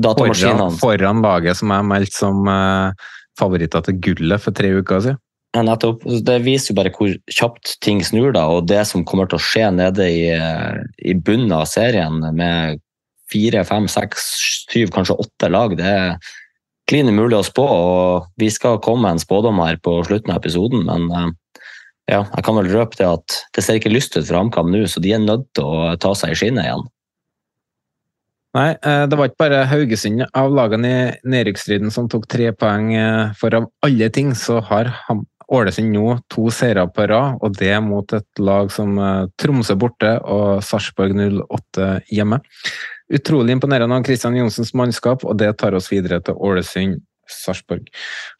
[0.00, 2.90] Foran, foran laget som er meldt som uh,
[3.38, 5.20] favoritter til gullet for tre uker siden.
[5.56, 6.04] Nettopp.
[6.22, 9.42] Det viser jo bare hvor kjapt ting snur, da, og det som kommer til å
[9.42, 10.28] skje nede i,
[11.02, 12.78] i bunnen av serien, med
[13.30, 14.28] fire, fem, seks,
[14.70, 15.74] syv, kanskje åtte lag.
[15.78, 16.30] Det er
[16.90, 17.66] klin umulig å spå.
[17.66, 21.28] og Vi skal komme med en spådom her på slutten av episoden, men eh,
[22.10, 24.82] ja, jeg kan vel røpe det at det ser ikke lyst ut for HamKam nå,
[24.90, 26.88] så de er nødt til å ta seg i skinnet igjen.
[28.58, 32.90] Nei, eh, det var ikke bare Haugesund av lagene i nedrykksstriden som tok tre poeng,
[32.98, 34.90] eh, for av alle ting så har
[35.50, 38.94] Ålesund nå to seire på rad, og det mot et lag som
[39.40, 42.38] Tromsø borte og Sarpsborg 08 hjemme.
[43.10, 47.00] Utrolig imponerende av Kristian Johnsens mannskap, og det tar oss videre til Ålesund.
[47.30, 47.86] Sarpsborg.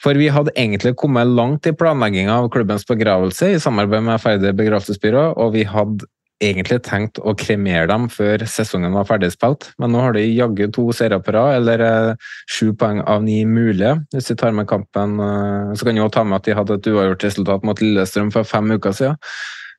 [0.02, 4.56] For vi hadde egentlig kommet langt i planlegginga av klubbens begravelse i samarbeid med Færder
[4.58, 6.08] begravelsesbyrå, og vi hadde
[6.41, 10.86] egentlig tenkt å kremere dem før sesongen var ferdigspilt, men nå har de jaggu to
[10.97, 13.99] seire på rad, eller eh, sju poeng av ni mulige.
[14.14, 16.80] Hvis de tar med kampen, eh, så kan de også ta med at de hadde
[16.80, 19.20] et uavgjort resultat mot Lillestrøm for fem uker siden.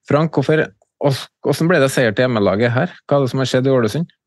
[0.10, 0.68] Frank, hvorfor,
[1.02, 2.98] hvordan ble det seier til hjemmelaget her?
[3.06, 4.18] Hva er det som har skjedd i Ålesund?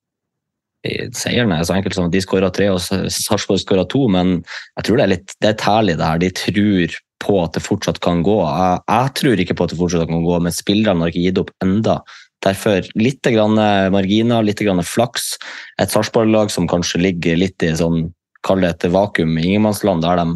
[1.17, 4.43] seieren er så enkelt som at de skåra tre og Sarpsborg skåra to, men
[4.77, 6.21] jeg tror det er litt det er tærlig det her.
[6.21, 8.37] De tror på at det fortsatt kan gå.
[8.45, 11.41] Jeg, jeg, tror ikke på at det fortsatt kan gå, men spillerne har ikke gitt
[11.41, 12.03] opp enda.
[12.45, 13.57] Derfor litt grann
[13.95, 15.35] marginer, litt grann flaks.
[15.81, 18.11] Et Sarpsborg-lag som kanskje ligger litt i sånn,
[18.45, 20.27] kall det et vakuum i ingenmannsland, der de,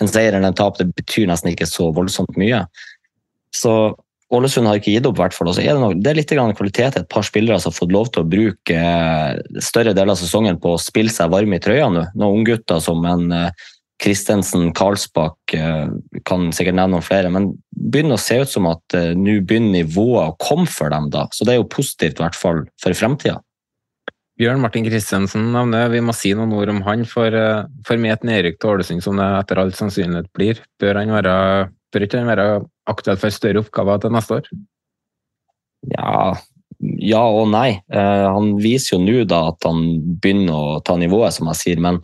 [0.00, 2.64] en seier eller en tap det betyr nesten ikke så voldsomt mye.
[3.54, 3.74] Så
[4.34, 5.50] Ålesund har ikke gitt opp, hvert fall.
[5.52, 6.96] Er det, noe, det er litt kvalitet.
[6.98, 10.58] Et par spillere som har fått lov til å bruke eh, større deler av sesongen
[10.62, 12.06] på å spille seg varme i trøya nå.
[12.16, 13.28] Noen unggutter som en
[14.02, 15.88] Kristensen, eh, Karlsbakk, eh,
[16.24, 17.30] kan sikkert nevne noen flere.
[17.30, 21.26] Men begynner å se ut som at nå begynner nivået å komme for dem, da.
[21.32, 23.40] Så det er jo positivt, i hvert fall for fremtida.
[24.40, 27.04] Bjørn Martin Kristensen nevner vi må si noen ord om han.
[27.06, 27.30] For,
[27.86, 31.34] for med et nedrykk til Ålesund, som det etter all sannsynlighet blir, bør han være,
[31.94, 32.48] bør ikke han være
[32.90, 34.50] aktuelt for større oppgaver til neste år?
[35.92, 36.34] Ja,
[36.98, 37.78] ja og nei.
[37.92, 39.84] Eh, han viser jo nå da at han
[40.18, 41.82] begynner å ta nivået, som jeg sier.
[41.82, 42.00] Men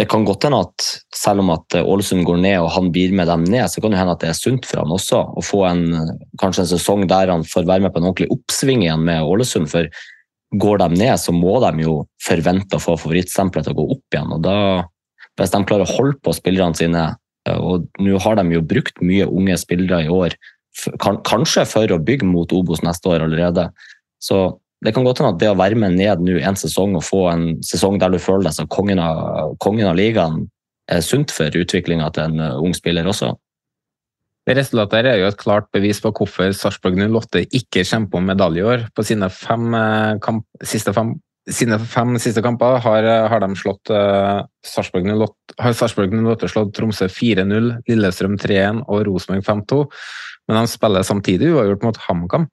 [0.00, 3.28] det kan godt hende at selv om at Ålesund går ned og han blir med
[3.28, 5.60] dem ned, så kan det hende at det er sunt for han også å få
[5.68, 5.82] en,
[6.40, 9.68] kanskje en sesong der han får være med på en ordentlig oppsving igjen med Ålesund.
[9.68, 9.90] For
[10.64, 14.16] går de ned, så må de jo forvente å få favorittstempelet til å gå opp
[14.16, 14.32] igjen.
[14.38, 14.56] og da
[15.40, 17.04] hvis de klarer å holde på spillerne sine
[17.50, 20.34] og nå har de jo brukt mye unge spillere i år,
[21.00, 23.70] kanskje for å bygge mot Obos neste år allerede.
[24.20, 27.04] Så det kan godt hende at det å være med ned nå en sesong og
[27.04, 30.46] få en sesong der du føler deg som kongen av, kongen av ligaen,
[30.90, 33.34] er sunt for utviklinga til en uh, ung spiller også.
[34.48, 38.62] Det Resultatet er jo et klart bevis på hvorfor Sarpsborg 08 ikke kjemper om medalje
[38.62, 38.86] i år.
[38.96, 41.18] På sine fem, uh, kamp, siste fem
[41.50, 48.82] sine fem siste kamper har, har de uh, Sarpsborg 08 slått Tromsø 4-0, Lillestrøm 3-1
[48.86, 49.80] og Rosenborg 5-2.
[50.48, 52.48] Men de spiller samtidig uavgjort mot HamKam.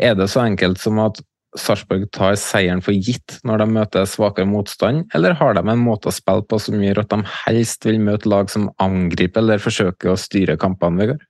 [0.00, 1.20] Er det så enkelt som at
[1.58, 6.08] Sarpsborg tar seieren for gitt når de møter svakere motstand, eller har de en måte
[6.08, 10.14] å spille på som gjør at de helst vil møte lag som angriper eller forsøker
[10.14, 11.28] å styre kampene, Vegard?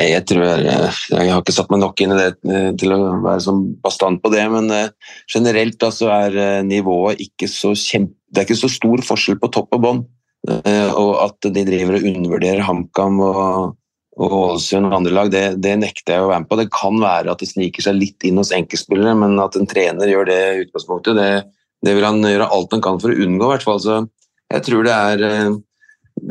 [0.00, 0.64] Jeg tror jeg,
[1.12, 4.22] jeg har ikke satt meg nok inn i det eh, til å være sånn bastant
[4.24, 8.16] på det, men eh, generelt da, så er eh, nivået ikke så kjempe...
[8.32, 10.00] Det er ikke så stor forskjell på topp og bånn.
[10.44, 13.76] Og at de driver og undervurderer HamKam og,
[14.14, 16.58] og Ålesund og andre lag, det, det, nekter jeg å være med på.
[16.60, 20.10] Det kan være at det sniker seg litt inn hos enkeltspillere, men at en trener
[20.10, 21.30] gjør det utgangspunktet, det,
[21.86, 23.48] det vil han gjøre alt han kan for å unngå.
[23.50, 23.80] Hvert fall.
[23.82, 24.00] Så
[24.54, 25.56] jeg tror det er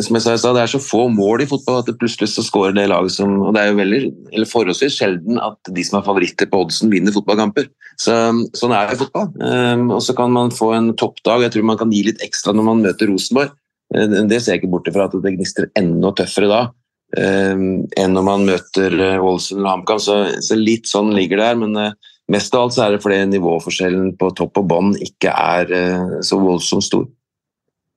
[0.01, 2.73] som jeg sa, det er så få mål i fotball at det plutselig så skårer
[2.77, 3.99] det laget som og Det er jo veldig,
[4.31, 7.67] eller forholdsvis sjelden at de som er favoritter på oddsen, vinner fotballkamper.
[7.99, 8.15] Så,
[8.57, 9.27] sånn er det i fotball.
[9.43, 11.43] Um, og så kan man få en toppdag.
[11.45, 13.51] Jeg tror man kan gi litt ekstra når man møter Rosenborg.
[13.93, 16.63] Uh, det ser jeg ikke bort ifra at det gnister enda tøffere da
[17.17, 20.01] enn når man møter uh, Ålesund eller HamKam.
[20.01, 21.59] Så, så, litt sånn ligger det her.
[21.61, 25.33] Men uh, mest av alt så er det fordi nivåforskjellen på topp og bånn ikke
[25.33, 25.75] er
[26.25, 27.05] så voldsomt stor.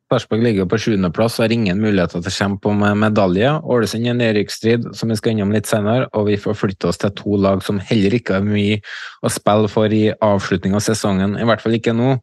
[0.06, 3.48] Sarpsborg ligger på sjuendeplass og har ingen muligheter til å kjempe om medalje.
[3.66, 7.00] Ålesund er en nedrykksstrid som vi skal innom litt senere, og vi får flytte oss
[7.02, 8.78] til to lag som heller ikke har mye
[9.26, 12.14] å spille for i avslutning av sesongen, i hvert fall ikke nå.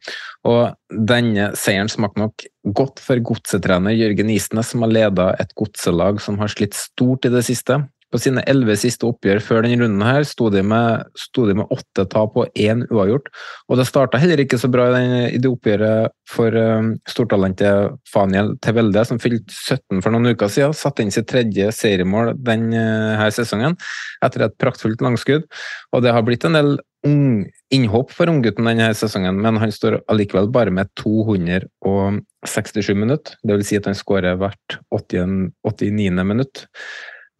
[0.48, 6.24] Og denne seieren smakte nok godt for godsetrener Jørgen Isnes, som har leda et godselag
[6.24, 7.82] som har slitt stort i det siste.
[8.14, 12.52] På sine elleve siste oppgjør før denne runden her sto de med, åtte tap og
[12.54, 13.26] én uavgjort.
[13.66, 17.96] Og det starta heller ikke så bra i, den, i det oppgjøret for um, stortalentet
[18.06, 20.76] Faniel Tevelde, som fylte 17 for noen uker siden.
[20.78, 22.84] Satte inn sitt tredje seriemål denne
[23.18, 23.74] uh, sesongen
[24.22, 25.48] etter et praktfullt langskudd.
[25.90, 26.76] Og det har blitt en del
[27.08, 33.34] ung, innhopp for unggutten denne sesongen, men han står allikevel bare med 267 minutter.
[33.42, 36.22] Det vil si at han skårer hvert 80, 89.
[36.30, 36.64] minutt.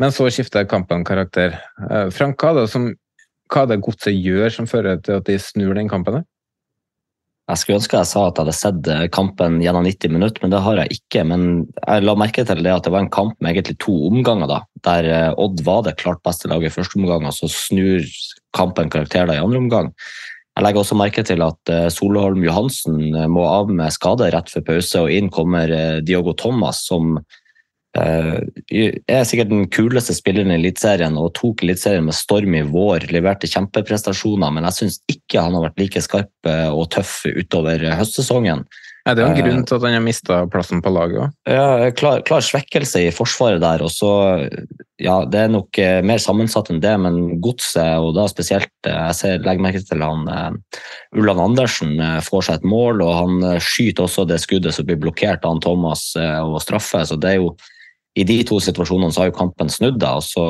[0.02, 1.58] Men så skifter kampen karakter.
[1.90, 5.76] Eh, Frank, hva er det, som, det godset gjør som fører til at de snur
[5.78, 6.24] den kampen?
[7.44, 10.54] Jeg skulle ønske jeg sa at jeg hadde sett eh, kampen gjennom 90 minutter, men
[10.54, 11.24] det har jeg ikke.
[11.30, 11.46] Men
[11.78, 14.60] jeg la merke til det at det var en kamp med egentlig to omganger, da,
[14.88, 18.02] der eh, Odd var det klart beste laget i første omgang, og så snur
[18.56, 19.92] kampen karakter da i andre omgang.
[20.54, 25.00] Jeg legger også merke til at Solholm Johansen må av med skade rett før pause,
[25.02, 25.72] og inn kommer
[26.06, 27.16] Diogo Thomas, som
[27.94, 33.06] er sikkert den kuleste spilleren i Eliteserien og tok Eliteserien med storm i vår.
[33.14, 37.86] Leverte kjempeprestasjoner, men jeg syns ikke han har vært like skarp eh, og tøff utover
[37.94, 38.64] høstsesongen.
[39.04, 41.32] Ja, det er en grunn til at han har mista plassen på laget òg.
[41.52, 43.84] Ja, klar, klar, svekkelse i forsvaret der.
[43.84, 44.10] og så,
[44.98, 49.14] ja, Det er nok eh, mer sammensatt enn det, men godset, og da spesielt Jeg
[49.14, 50.58] ser, legger merke til han
[51.14, 51.94] Ulland Andersen
[52.24, 55.62] får seg et mål, og han skyter også det skuddet som blir blokkert av han
[55.62, 57.04] Thomas og straffe.
[57.04, 57.54] så det er jo
[58.14, 59.98] i de to situasjonene så har jo kampen snudd.
[60.02, 60.44] da, og så,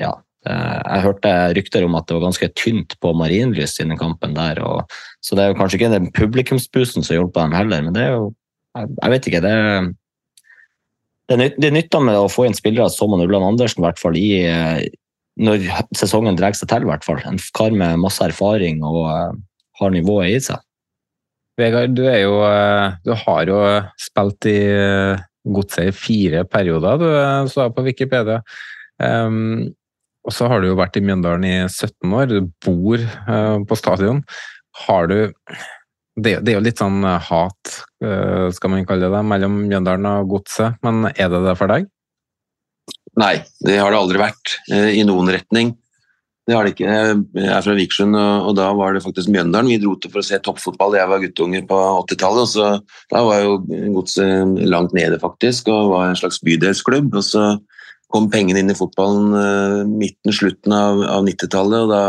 [0.00, 0.12] ja,
[0.46, 4.60] eh, Jeg hørte rykter om at det var ganske tynt på Marienlyst i kampen der.
[4.62, 4.84] Og,
[5.20, 8.12] så det er jo kanskje ikke den publikumsbussen som hjelper dem heller, men det er
[8.16, 8.34] jo
[8.76, 9.40] Jeg, vet ikke.
[9.40, 9.94] det
[11.28, 14.86] det, nytter med å få inn spillere som Ulland Andersen, i hvert fall i, eh,
[15.36, 15.66] når
[15.96, 16.86] sesongen drar seg til.
[16.88, 17.20] hvert fall.
[17.26, 19.32] En kar med masse erfaring og uh,
[19.80, 20.62] har nivået i seg.
[21.58, 22.38] Vegard, du, jo,
[23.04, 23.58] du har jo
[23.98, 24.58] spilt i
[25.54, 28.42] godset i fire perioder, du sa på Wikipedia.
[28.98, 29.68] Um,
[30.26, 33.78] og så har du jo vært i Mjøndalen i 17 år, du bor uh, på
[33.78, 34.22] stadion.
[34.84, 35.18] Har du
[36.18, 40.34] det, det, er jo litt sånn hat, uh, skal man kalle det, mellom Mjøndalen og
[40.34, 41.86] godset, men er det det for deg?
[43.18, 45.76] Nei, det har det aldri vært uh, i noen retning.
[46.48, 46.88] Det har det ikke.
[46.88, 49.68] Jeg er fra Vikersund, og, da var det faktisk Mjøndalen.
[49.68, 50.96] Vi dro til for å se toppfotball.
[50.96, 52.48] Jeg var guttunge på 80-tallet.
[52.54, 52.68] så
[53.12, 53.58] Da var jo
[53.98, 57.12] godset langt nede, faktisk, og var en slags bydelsklubb.
[57.20, 57.50] og så
[58.08, 61.84] kom pengene inn i fotballen uh, midten, slutten av, av 90-tallet.
[61.84, 62.02] og da,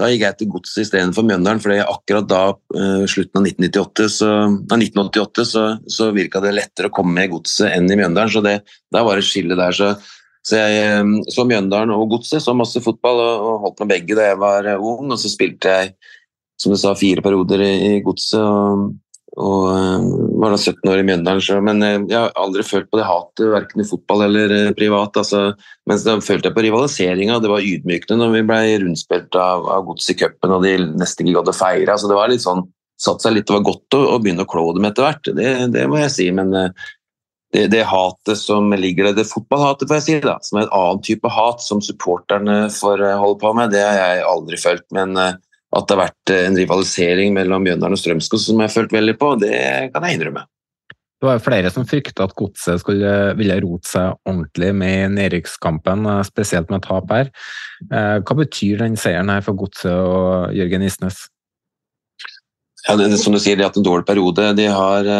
[0.00, 4.30] da, gikk jeg til godset istedenfor Mjøndalen, for akkurat da, uh, slutten av 1998, så,
[4.48, 8.32] av 1988, så, så virka det lettere å komme med i godset enn i Mjøndalen.
[8.32, 8.62] Så det,
[8.94, 9.76] da var det skille der.
[9.76, 9.92] så
[10.48, 14.30] så jeg ehm, så Mjøndalen og Godset, så masse fotball og holdt med begge da
[14.30, 15.10] jeg var eh, ung.
[15.12, 15.92] Og så spilte jeg
[16.58, 18.88] som du sa, fire perioder i Godset og,
[19.36, 20.06] og, ehm,
[20.40, 21.44] var da 17 år i Mjøndalen.
[21.44, 24.72] Så, men eh, jeg har aldri følt på det hatet, verken i fotball eller eh,
[24.78, 25.20] privat.
[25.20, 25.44] Altså,
[25.90, 27.38] mens da følte jeg på rivaliseringa.
[27.44, 31.28] Det var ydmykende når vi ble rundspilt av, av Godset i cupen og de nesten
[31.28, 31.92] ikke å feire.
[31.92, 32.64] Altså, det var litt sånn
[32.98, 35.50] satt seg litt, Det var godt å, å begynne å klå dem etter hvert, det,
[35.70, 36.24] det, må jeg si.
[36.34, 36.50] Men
[37.52, 40.74] det, det, hatet som ligger der, det fotballhatet, får jeg si, da, som er en
[40.76, 44.84] annen type hat som supporterne får eh, holde på med, det har jeg aldri følt.
[44.96, 45.38] Men eh,
[45.76, 48.92] at det har vært eh, en rivalisering mellom Mjøndalen og Strømskog som jeg har følt
[48.98, 49.56] veldig på, det
[49.94, 50.44] kan jeg innrømme.
[51.18, 56.68] Det var flere som frykta at Godset skulle ville rote seg ordentlig med nedrykkskampen, spesielt
[56.70, 57.32] med tap her.
[57.90, 61.24] Hva betyr den seieren her for Godset og Jørgen Isnes?
[62.84, 64.46] Ja, det, som du sier, De har hatt en dårlig periode.
[64.54, 65.10] De har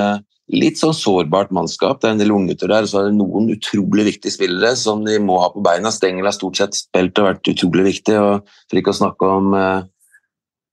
[0.49, 2.01] litt sånn sårbart mannskap.
[2.01, 5.05] Det er en del unggutter der, og så er det noen utrolig viktige spillere som
[5.05, 5.93] de må ha på beina.
[5.93, 9.53] Stengel har stort sett spilt og vært utrolig viktig, og for ikke å snakke om
[9.57, 9.81] uh,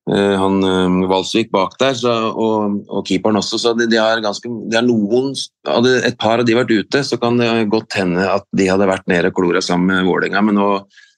[0.06, 3.60] han uh, Valsvik bak der, så, og, og, keeperen også.
[3.61, 5.34] Så de, de har ganske, de har noen,
[5.68, 8.88] Hadde et par av de vært ute, så kan det godt hende at de hadde
[8.88, 10.45] vært nede og klora sammen med Vålerenga.
[10.45, 10.72] Men nå,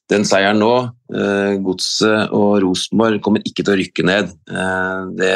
[0.10, 0.74] den seieren nå,
[1.14, 4.38] uh, Godset og Rosenborg, kommer ikke til å rykke ned.
[5.20, 5.36] det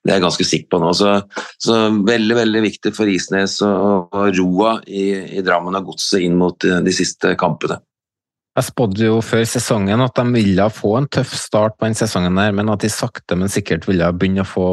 [0.00, 0.90] det er jeg ganske sikker på nå.
[0.96, 1.12] Så,
[1.60, 6.38] så veldig veldig viktig for Isnes og, og roa i, i Drammen og godset inn
[6.40, 7.80] mot de, de siste kampene.
[8.58, 12.34] Jeg spådde jo før sesongen at de ville få en tøff start på den sesongen,
[12.40, 14.66] der, men at de sakte, men sikkert ville begynne å få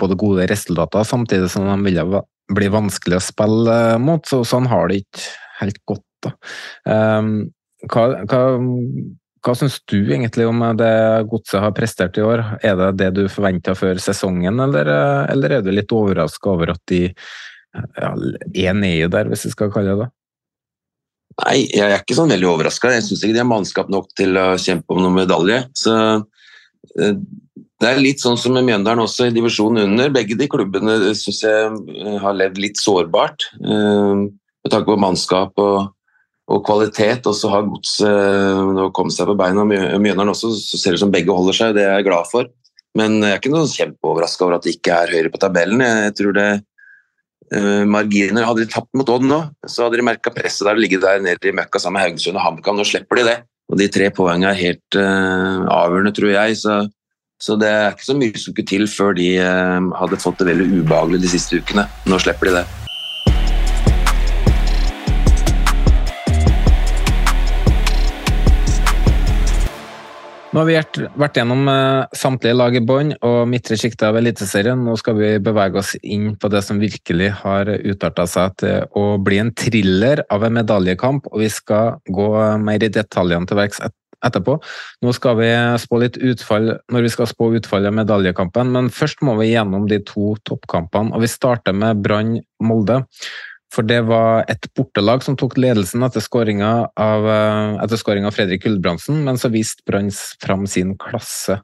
[0.00, 4.26] både gode resultater, samtidig som de ville bli vanskelig å spille mot.
[4.26, 5.28] Så sånn har det ikke
[5.60, 6.06] helt gått.
[6.26, 6.34] da.
[6.90, 7.32] Um,
[7.88, 8.42] hva, hva,
[9.40, 10.92] hva syns du egentlig om det
[11.30, 12.42] Godset har prestert i år?
[12.66, 14.90] Er det det du forventa før sesongen, eller,
[15.32, 18.10] eller, er du litt overraska over at de ja,
[18.52, 20.10] er nede der, hvis vi skal kalle det det?
[21.40, 22.90] Nei, jeg er ikke sånn veldig overraska.
[22.92, 25.62] Jeg syns ikke de har mannskap nok til å kjempe om noen medalje.
[25.78, 25.94] Så
[26.98, 27.14] eh,
[27.80, 30.12] det er litt sånn som med Mjøndalen også, i divisjonen under.
[30.12, 33.48] Begge de klubbene syns jeg eh, har levd litt sårbart.
[33.62, 35.94] Eh, med tanke på mannskap og
[36.50, 37.26] og kvalitet.
[37.30, 39.66] Og så har Godset nå kommet seg på beina.
[39.66, 42.50] Mjøndalen også, så ser det ut som begge holder seg, det er jeg glad for.
[42.98, 45.84] Men jeg er ikke noe kjempeoverraska over at det ikke er høyere på tabellen.
[45.84, 46.48] Jeg tror det
[47.54, 50.82] uh, marginer Hadde de tapt mot Odd nå, så hadde de merka presset der og
[50.82, 52.80] ligger der nede i møkka sammen med Haugesund og HamKam.
[52.80, 53.38] Nå slipper de det.
[53.70, 56.58] Og de tre poengene er helt uh, avgjørende, tror jeg.
[56.64, 56.82] Så,
[57.38, 60.50] så, det er ikke så mye som skulle til før de uh, hadde fått det
[60.50, 61.86] veldig ubehagelig de siste ukene.
[62.10, 62.79] Nå slipper de det.
[70.50, 74.80] Nå har vi vært gjennom eh, samtlige lag i bånn og midtre sjikte av Eliteserien.
[74.82, 79.04] Nå skal vi bevege oss inn på det som virkelig har utarta seg til å
[79.22, 82.28] bli en thriller av en medaljekamp, og vi skal gå
[82.66, 83.78] mer i detaljene til verks
[84.26, 84.56] etterpå.
[85.06, 85.50] Nå skal vi
[85.84, 89.86] spå litt utfall når vi skal spå utfallet av medaljekampen, men først må vi gjennom
[89.86, 93.04] de to toppkampene, og vi starter med Brann Molde.
[93.70, 99.22] For det var et bortelag som tok ledelsen etter skåringa av, eh, av, Fredrik Gulbrandsen,
[99.24, 100.10] men så viste Brann
[100.42, 101.60] fram sin klasse.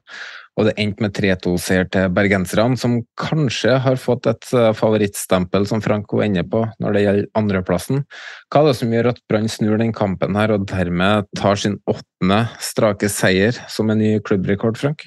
[0.57, 5.83] Og det endte med 3-2-seier til bergenserne, som kanskje har fått et eh, favorittstempel, som
[5.83, 8.05] Franco ender på når det gjelder andreplassen.
[8.49, 11.77] Hva er det som gjør at Brann snur den kampen her, og dermed tar sin
[11.85, 15.03] åttende strake seier som en ny klubbrekord, Frank?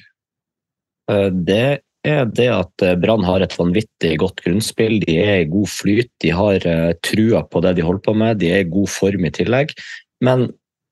[1.11, 4.99] Eh, det er det at eh, Brann har et vanvittig godt grunnspill.
[5.05, 8.41] De er i god flyt, de har uh, trua på det de holder på med,
[8.41, 9.75] de er i god form i tillegg.
[10.25, 10.49] Men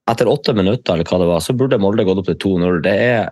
[0.09, 2.81] etter åtte minutter eller hva det var, så burde Molde gått opp til 2-0.
[2.85, 3.29] Det er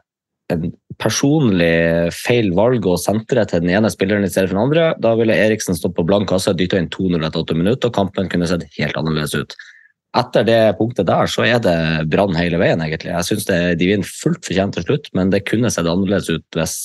[0.53, 0.69] en
[1.01, 4.91] personlig feil valg å sentre til den ene spilleren i stedet for den andre.
[5.03, 8.31] Da ville Eriksen stått på blank kasse, dytta inn 2-0 etter åtte minutter, og kampen
[8.33, 9.57] kunne sett helt annerledes ut.
[10.17, 11.79] Etter det punktet der så er det
[12.13, 13.13] Brann hele veien, egentlig.
[13.13, 16.79] Jeg syns de vinner fullt fortjent til slutt, men det kunne sett annerledes ut hvis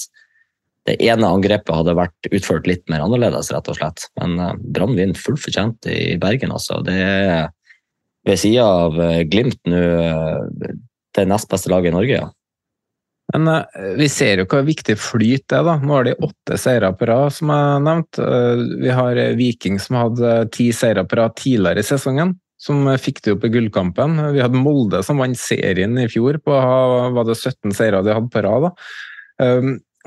[0.89, 4.07] det ene angrepet hadde vært utført litt mer annerledes, rett og slett.
[4.19, 6.81] Men uh, Brann vinner fullt fortjent i Bergen, altså.
[6.85, 7.49] Det er
[8.27, 10.69] ved sida av uh, Glimt nå uh,
[11.17, 12.29] det nest beste laget i Norge, ja.
[13.31, 13.47] Men
[13.95, 15.61] vi ser jo hva viktig flyt er.
[15.63, 15.77] da.
[15.79, 18.25] Nå har de åtte seire på rad, som jeg nevnte.
[18.81, 23.37] Vi har Viking som hadde ti seire på rad tidligere i sesongen, som fikk det
[23.37, 24.19] opp i gullkampen.
[24.35, 26.57] Vi hadde Molde som vant serien i fjor på
[27.15, 28.67] var det 17 seire de hadde på rad.
[28.67, 29.55] da.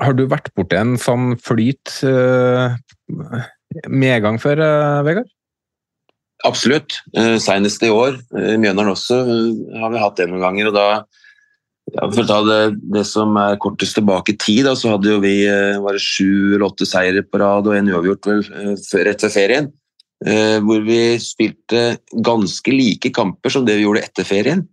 [0.01, 2.75] Har du vært borti en sånn flyt, uh,
[3.87, 5.29] medgang før, uh, Vegard?
[6.47, 6.97] Absolutt.
[7.15, 8.17] Uh, senest i år.
[8.35, 9.21] I Mjøndalen også
[9.79, 10.71] har vi hatt det noen ganger.
[10.71, 10.87] og da
[11.93, 12.59] ja, For å ta det,
[12.91, 15.37] det, som er kortest tilbake i tid, da, så hadde jo vi
[15.85, 18.45] bare sju eller åtte seire på rad og en uavgjort vel,
[19.05, 19.71] rett før ferien.
[20.25, 24.63] Hvor vi spilte ganske like kamper som det vi gjorde etter ferien.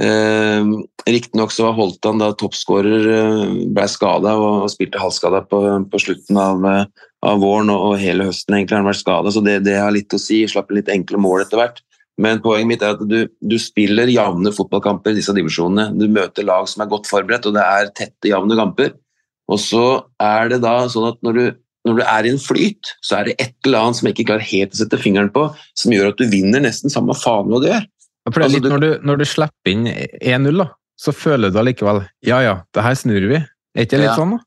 [0.00, 0.64] Eh,
[1.06, 5.60] Riktignok så var Holtan da toppskårer, eh, ble skada og, spilte halvskada på,
[5.90, 9.32] på, slutten av, eh, av, våren og, og, hele høsten egentlig har han vært skada,
[9.32, 10.42] så det, det, har litt å si.
[10.50, 11.82] Slapp litt enkle mål etter hvert.
[12.20, 15.90] Men poenget mitt er at du, du spiller jevne fotballkamper i disse divisjonene.
[16.00, 18.94] Du møter lag som er godt forberedt, og det er tette, jevne kamper.
[19.52, 19.86] Og så
[20.20, 21.44] er det da sånn at når du,
[21.88, 24.30] når du er i en flyt, så er det et eller annet som jeg ikke
[24.32, 25.44] klarer helt å sette fingeren på,
[25.76, 27.84] som gjør at du vinner nesten samme faen hva du gjør.
[28.26, 31.52] For det er altså, litt, når, du, når du slipper inn 1-0, da, så føler
[31.52, 33.38] du allikevel ja ja, det her snur vi.
[33.38, 34.18] Er ikke det litt ja.
[34.18, 34.42] sånn, da?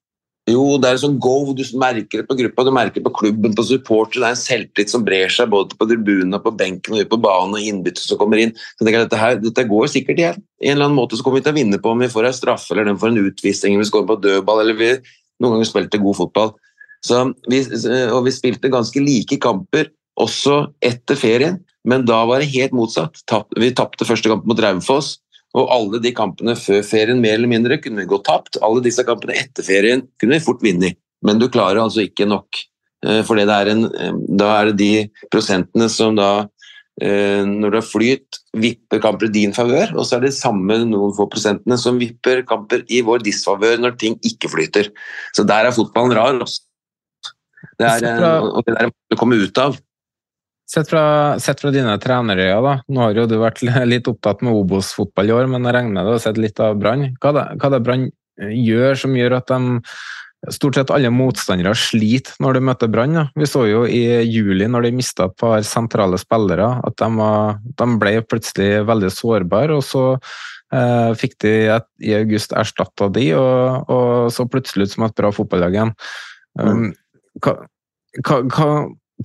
[0.50, 3.14] Jo, det er en sånn go, du merker det på gruppa, du merker det på
[3.20, 4.18] klubben, på supporter.
[4.18, 7.54] Det er en selvtillit som brer seg både på tribunene, på benken og på banen,
[7.58, 8.56] og innbyttere som kommer inn.
[8.80, 10.42] Så jeg, dette, her, dette går sikkert igjen.
[10.64, 12.38] En eller annen måte så kommer vi til å vinne på om vi får en
[12.40, 14.90] straffe eller den får en utvisning, vi skårer på dødball, eller vi
[15.40, 16.56] noen ganger spilte god fotball.
[17.06, 17.62] Så vi,
[18.10, 23.20] og vi spilte ganske like kamper også etter ferien, men da var det helt motsatt.
[23.58, 25.18] Vi tapte første kamp mot Raufoss.
[25.58, 28.60] Og alle de kampene før ferien mer eller mindre kunne vi gå tapt.
[28.66, 30.94] Alle disse kampene etter ferien kunne vi fort vinne.
[31.26, 32.60] Men du klarer altså ikke nok.
[33.06, 34.92] Eh, for da er det de
[35.32, 36.30] prosentene som da
[37.02, 40.82] eh, når det er flyt, vipper kamper i din favør, og så er det samme
[40.86, 44.94] noen få prosentene som vipper kamper i vår disfavør når ting ikke flyter.
[45.34, 46.38] Så der er fotballen rar.
[46.46, 46.62] Også.
[47.80, 49.82] Det er, eh, og det der å komme ut av.
[50.70, 51.04] Sett fra,
[51.42, 52.76] sett fra dine trenerøyne, da.
[52.94, 56.06] Nå har jo du vært litt opptatt med Obos-fotball i år, men jeg regner med
[56.06, 57.08] du har sett litt av Brann.
[57.18, 58.10] Hva er det Brann
[58.40, 59.80] gjør som gjør at de
[60.48, 63.26] Stort sett alle motstandere sliter når de møter Brann.
[63.36, 67.58] Vi så jo i juli, når de mista et par sentrale spillere, at de, var,
[67.60, 69.76] de ble plutselig veldig sårbare.
[69.76, 74.96] Og så eh, fikk de et, i august erstatta de, og, og, så plutselig ut
[74.96, 75.92] som et bra fotballag igjen.
[76.56, 76.88] Um,
[77.44, 77.58] hva,
[78.24, 78.72] hva, hva,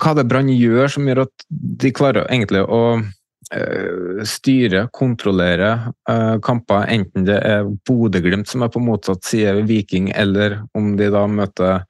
[0.01, 5.71] hva det Brann gjør som gjør at de klarer egentlig å uh, styre, kontrollere
[6.09, 10.93] uh, kamper, enten det er Bodø-Glimt som er på motsatt side ved Viking, eller om
[10.99, 11.85] de da møter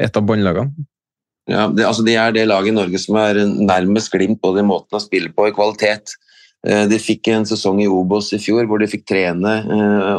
[0.00, 0.88] et av båndlagene?
[1.50, 4.68] Ja, det, altså de er det laget i Norge som er nærmest Glimt både i
[4.68, 6.14] måten å spille på i kvalitet.
[6.66, 9.54] Eh, de fikk en sesong i Obos i fjor hvor de fikk trene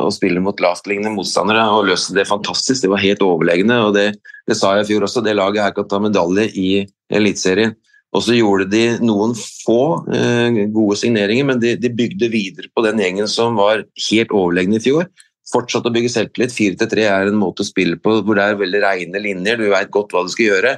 [0.04, 2.84] og spille mot lavtliggende motstandere og løste det fantastisk.
[2.84, 3.80] De var helt overlegne.
[3.88, 4.10] og det,
[4.50, 5.24] det sa jeg i fjor også.
[5.24, 6.70] Det laget her kan ta medalje i
[7.14, 7.76] Eliteserien.
[8.14, 12.84] Og så gjorde de noen få eh, gode signeringer, men de, de, bygde videre på
[12.86, 15.08] den gjengen som var helt overlegne i fjor.
[15.50, 16.54] Fortsatt å bygge selvtillit.
[16.54, 19.58] 4-3 er en måte å spille på hvor det er veldig reine linjer.
[19.58, 20.76] Du veit godt hva du skal gjøre.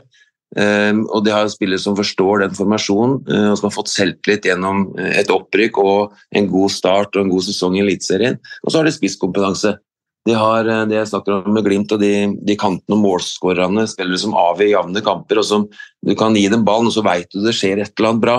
[0.55, 4.47] Um, og de har spillere som forstår den formasjonen, uh, og som har fått selvtillit
[4.47, 8.39] gjennom et opprykk og en god start og en god sesong i Eliteserien.
[8.63, 9.75] Og så har de spisskompetanse.
[10.25, 12.13] De har eh, det jeg snakker om med Glimt og de,
[12.47, 15.41] de kantene og målskårerne, spillere som avgjør jevne kamper.
[15.41, 15.67] og som
[16.01, 18.37] Du kan gi dem ballen, og så veit du det skjer et eller annet bra.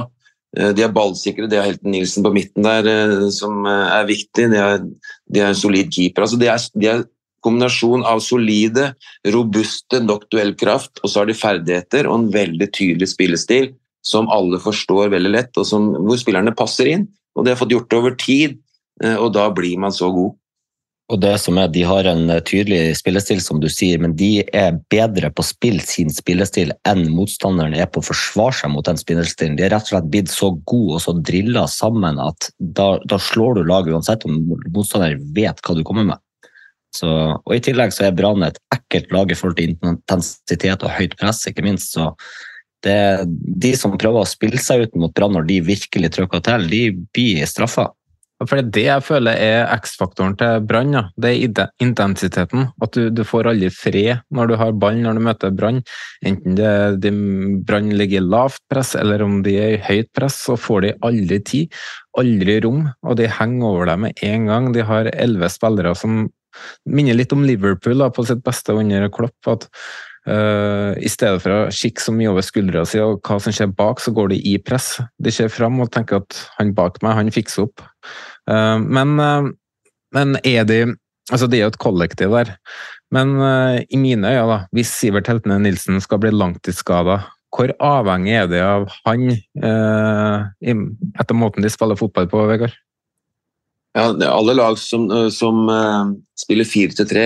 [0.57, 4.49] Eh, de er ballsikre, de har Helten Nilsen på midten der eh, som er viktig.
[4.53, 6.27] De er, de er en solid keeper.
[6.27, 7.07] altså de er, de er
[7.47, 8.91] kombinasjon av solide,
[9.33, 13.73] robuste, nok duellkraft, og så har de ferdigheter og en veldig tydelig spillestil
[14.07, 17.07] som alle forstår veldig lett, og som, hvor spillerne passer inn.
[17.35, 18.59] Og det har fått gjort det over tid,
[19.19, 20.37] og da blir man så god.
[21.07, 24.43] Og det som er, De har en eh, tydelig spillestil, som du sier, men de
[24.51, 28.87] er bedre på å spille sin spillestil enn motstanderen er på å forsvare seg mot
[28.89, 29.55] den spillestilen.
[29.59, 33.21] De er rett og slett blitt så gode og så drilla sammen at da, da
[33.23, 34.41] slår du laget uansett om
[34.75, 36.23] motstander vet hva du kommer med.
[36.95, 40.95] Så, og I tillegg så er Brann et ekkelt lag i forhold til intensitet og
[40.97, 41.93] høyt press, ikke minst.
[41.97, 42.13] så
[42.85, 46.69] det, De som prøver å spille seg ut mot Brann når de virkelig trykker til,
[46.71, 46.83] de
[47.17, 47.91] blir straffa.
[48.45, 50.93] For det jeg føler er X-faktoren til Brann.
[50.93, 51.03] Ja.
[51.17, 52.67] Det er intensiteten.
[52.85, 55.81] At du, du, får aldri fred når du har ball når du møter Brann.
[56.27, 57.13] Enten det de,
[57.65, 60.93] Brann ligger i lavt press eller om de er i høyt press, så får de
[61.09, 61.81] aldri tid,
[62.21, 62.85] aldri rom.
[63.09, 64.69] Og de henger over deg med en gang.
[64.77, 66.27] De har elleve spillere som
[66.89, 69.39] minner litt om Liverpool da, på sitt beste under Klopp.
[69.53, 69.69] at
[70.27, 73.71] Uh, I stedet for å kikke så mye over skuldra si og hva som skjer
[73.79, 74.97] bak, så går de i press.
[75.23, 77.85] De ser fram og tenker at han bak meg, han fikser opp.
[78.51, 79.47] Uh, men, uh,
[80.17, 80.85] men, er de
[81.27, 82.53] Altså, det er jo et kollektiv der.
[83.11, 83.33] Men
[83.91, 87.17] i mine øyne, da, hvis Sivert Heltene Nilsen skal bli langtidsskada,
[87.51, 89.33] hvor avhengig er det av han
[89.67, 92.79] etter måten de spiller fotball på, Vegard?
[93.97, 95.63] Ja, alle lag som, som
[96.37, 97.23] spiller 4-3,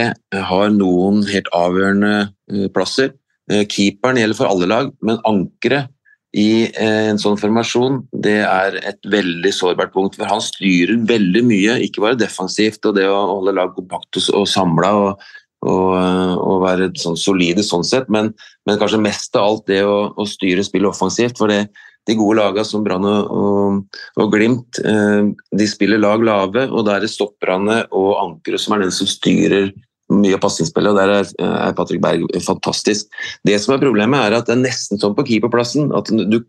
[0.46, 3.14] har noen helt avgjørende Eh, plasser.
[3.50, 5.90] Eh, keeperen gjelder for alle lag, men ankeret
[6.36, 10.18] i eh, en sånn formasjon det er et veldig sårbart punkt.
[10.18, 14.46] For han styrer veldig mye, ikke bare defensivt og det å holde lag kompakt og
[14.50, 15.24] samla og,
[15.66, 18.30] og, og, være sånn solide sånn sett, men,
[18.66, 21.38] men, kanskje mest av alt det å, å styre spillet offensivt.
[21.38, 21.64] For det,
[22.08, 27.04] de gode lagene som Brann og, og, Glimt de spiller lag lave, og da er
[27.04, 29.70] det stopperne og ankeret som er den som styrer
[30.10, 33.10] mye av pasningsspillet, og der er, er Patrick Berg fantastisk.
[33.46, 36.40] Det som er problemet, er at det er nesten sånn på keeperplassen at du,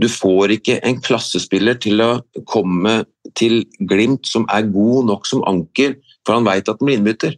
[0.00, 2.10] du får ikke en klassespiller til å
[2.50, 3.00] komme
[3.38, 5.96] til Glimt som er god nok som anker,
[6.26, 7.36] for han veit at han blir innbytter.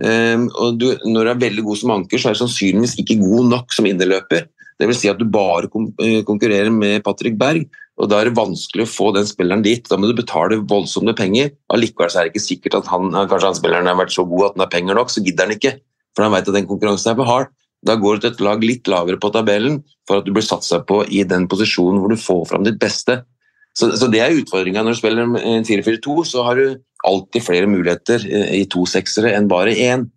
[0.00, 3.18] Um, og du, når du er veldig god som anker, så er du sannsynligvis ikke
[3.20, 4.48] god nok som innerløper.
[4.80, 5.68] Vil si at du bare
[6.00, 7.66] eh, konkurrerer med Patrick Berg,
[8.00, 9.84] og Da er det vanskelig å få den spilleren dit.
[9.84, 11.50] Da må du betale voldsomme penger.
[11.68, 14.54] Allikevel er det ikke sikkert at han, kanskje han spilleren har vært så god at
[14.56, 15.74] han har penger nok, så gidder han ikke.
[16.16, 17.50] for han vet at den konkurransen er for hard.
[17.86, 19.78] Da går du til et lag litt lavere på tabellen
[20.08, 23.20] for at du blir satsa på i den posisjonen hvor du får fram ditt beste.
[23.76, 27.70] Så, så det er utfordringa når du spiller en 4-4-2, så har du alltid flere
[27.70, 30.08] muligheter eh, i to seksere enn bare én.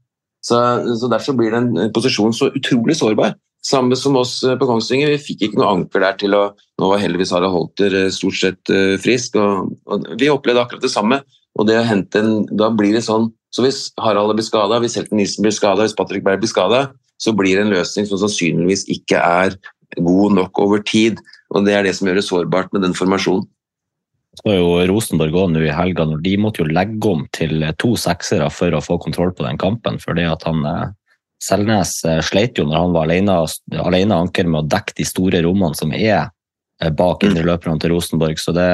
[0.44, 0.58] Så,
[1.00, 3.38] så Derfor blir den posisjonen så utrolig sårbar.
[3.64, 6.44] Samme som oss eh, på Kongsvinger, vi fikk ikke noe anker der til å
[6.82, 10.92] Nå var heldigvis Harald Holter eh, stort sett frisk, og, og vi opplevde akkurat det
[10.92, 11.22] samme.
[11.54, 14.96] Og det å hente en, Da blir det sånn så Hvis Harald blir skada, hvis
[14.98, 16.88] Helten Nilsen blir skada, hvis Patrick Berg blir skada,
[17.22, 19.54] så blir det en løsning som sannsynligvis ikke er
[19.98, 21.20] god nok over tid.
[21.50, 23.48] og Det er det som gjør det sårbart med den formasjonen.
[24.34, 27.62] Så er jo Rosenborg òg nå i helga, når de måtte jo legge om til
[27.78, 30.00] to seksere for å få kontroll på den kampen.
[30.02, 30.92] fordi at han eh,
[31.44, 33.36] Selnes eh, sleit jo når han var alene,
[33.84, 36.32] alene anker med å dekke de store rommene som er
[36.82, 37.30] eh, bak mm.
[37.30, 38.40] indreløperne til Rosenborg.
[38.42, 38.70] så det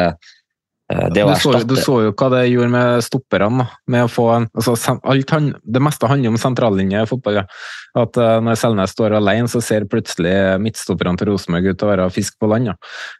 [0.89, 3.65] du så, du, så, jo hva det gjorde med stopperne.
[3.85, 4.73] med å få en, altså,
[5.05, 7.41] alt, Det meste handler om sentrallinje i fotball.
[7.41, 7.43] Ja.
[7.99, 10.33] At uh, Når Selnes står alene, så ser plutselig
[10.63, 12.71] midtstopperne til Rosenborg ut til å være fisk på land.
[12.71, 12.75] Ja.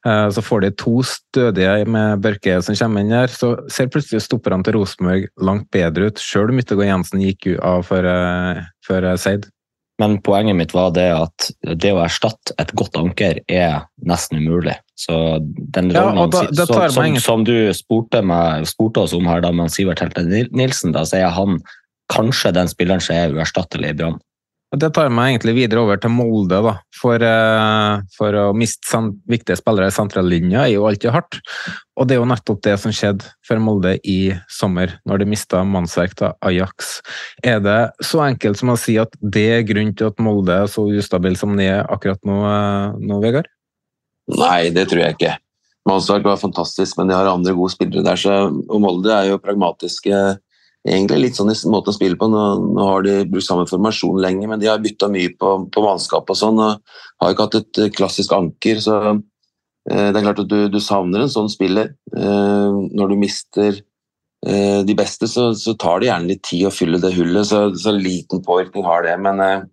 [0.07, 4.25] Uh, så får de to stødige med Børke som kommer inn der, så ser plutselig
[4.25, 9.13] stopperne til Rosenborg langt bedre ut, sjøl om Yttergård Jensen gikk av for, uh, for
[9.21, 9.45] Seid.
[9.99, 14.77] Men poenget mitt var det at det å erstatte et godt anker er nesten umulig.
[14.99, 15.15] Så
[15.75, 19.53] den rollen ja, da, som, som, som, du spurte, meg, spurte, oss om her da
[19.55, 21.61] med Sivert Helte Nilsen, da er han
[22.11, 24.19] kanskje den spilleren som er uerstattelig i Brann.
[24.69, 26.75] Det tar meg egentlig videre over til Molde, da.
[26.93, 28.99] For, uh, for å miste
[29.29, 31.39] viktige spillere i sentrallinja er jo alltid hardt.
[31.97, 35.63] Og det er jo nettopp det som skjedde for Molde i sommer, når de mista
[35.65, 36.99] mannsverk til Ajax.
[37.41, 40.69] Er det så enkelt som å si at det er grunnen til at Molde er
[40.69, 43.49] så ustabil som de er akkurat nå, uh, nå Vegard?
[44.37, 45.37] Nei, det tror jeg ikke.
[45.89, 48.19] Mannsverk var fantastisk, men de har andre gode spillere der.
[48.19, 50.19] Så, og Molde er jo pragmatiske
[50.87, 52.29] egentlig litt sånn i måten å spille på.
[52.31, 52.43] Nå,
[52.75, 56.29] nå har de brukt samme formasjon lenge, men de har bytta mye på, på mannskap
[56.29, 56.61] og sånn.
[56.61, 56.79] og
[57.21, 58.81] Har ikke hatt et eh, klassisk anker.
[58.83, 61.93] så eh, Det er klart at du, du savner en sånn spiller.
[62.15, 63.81] Eh, når du mister
[64.45, 67.49] eh, de beste, så, så, tar det gjerne litt tid å fylle det hullet.
[67.49, 69.17] Så, så liten påvirkning har det.
[69.25, 69.67] Men eh,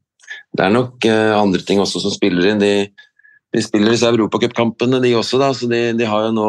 [0.57, 2.63] det er nok eh, andre ting også som spiller inn.
[2.63, 2.75] De,
[3.55, 5.39] de spiller disse europacupkampene, de også.
[5.41, 6.49] da, så de, de, har jo nå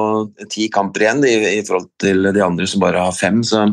[0.51, 3.43] ti kamper igjen de, i forhold til de andre som bare har fem.
[3.45, 3.67] så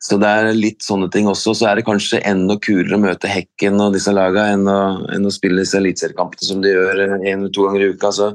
[0.00, 1.52] så det er litt sånne ting også.
[1.56, 4.80] Så er det kanskje enda kulere å møte Hekken og disse lagene enn å,
[5.12, 8.12] enn å spille disse eliteseriekampene som de gjør en eller to ganger i uka.
[8.16, 8.30] Så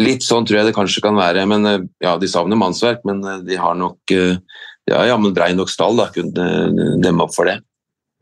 [0.00, 1.44] litt sånn tror jeg det kanskje kan være.
[1.50, 4.40] Men eh, ja, de savner mannsverk, men eh, de har nok eh,
[4.88, 7.58] ja, jammen brei nok stall da, kunne demme opp for det.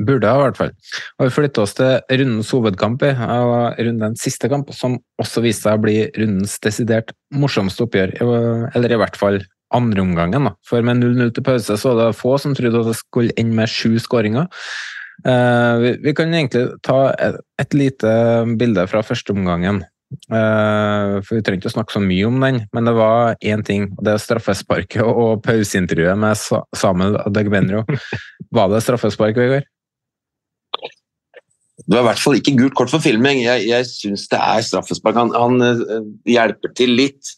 [0.00, 0.74] Burde ha, i hvert fall.
[1.18, 5.84] Og Vi flytter oss til rundens hovedkamp, rundens siste kamp, som også viste seg å
[5.84, 8.16] bli rundens desidert morsomste oppgjør.
[8.74, 9.42] Eller i hvert fall
[9.76, 10.50] andreomgangen.
[10.66, 13.56] For med 0-0 til pause så var det få som trodde at det skulle ende
[13.60, 14.50] med sju skåringer.
[15.20, 18.10] Uh, vi, kan egentlig ta et, lite
[18.60, 19.82] bilde fra førsteomgangen.
[20.32, 23.64] Uh, for Vi trenger ikke å snakke så mye om den, men det var én
[23.66, 23.90] ting.
[23.96, 26.40] og Det er straffesparket og pauseintervjuet med
[26.76, 27.84] Samuel Adegbenro.
[28.56, 29.68] Var det straffespark, Vegard?
[31.90, 33.40] Det var i hvert fall ikke gult kort for filming.
[33.42, 35.16] Jeg, jeg syns det er straffespark.
[35.18, 37.32] Han, han, eh, hjelper til litt.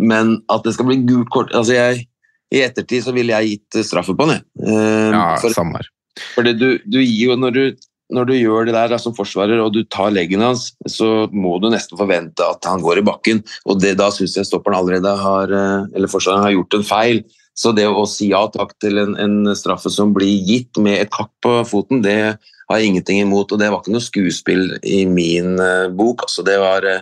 [0.00, 2.06] Men at det skal bli gult kort altså jeg,
[2.52, 5.88] I ettertid så ville jeg gitt straffe på han, Uh, ja, for, samme her.
[6.34, 9.72] Fordi du, du, gir jo når du, når du gjør det der som forsvarer og
[9.76, 13.44] du tar leggen hans, så må du nesten forvente at han går i bakken.
[13.68, 17.22] og det, Da syns jeg stopperen allerede har eh, eller forsvareren har gjort en feil.
[17.58, 21.12] Så det å si ja takk til en, en straffe som blir gitt med et
[21.12, 23.52] kakk på foten, det har jeg ingenting imot.
[23.52, 26.26] Og det var ikke noe skuespill i min uh, bok.
[26.28, 26.86] altså det var...
[26.86, 27.00] Uh,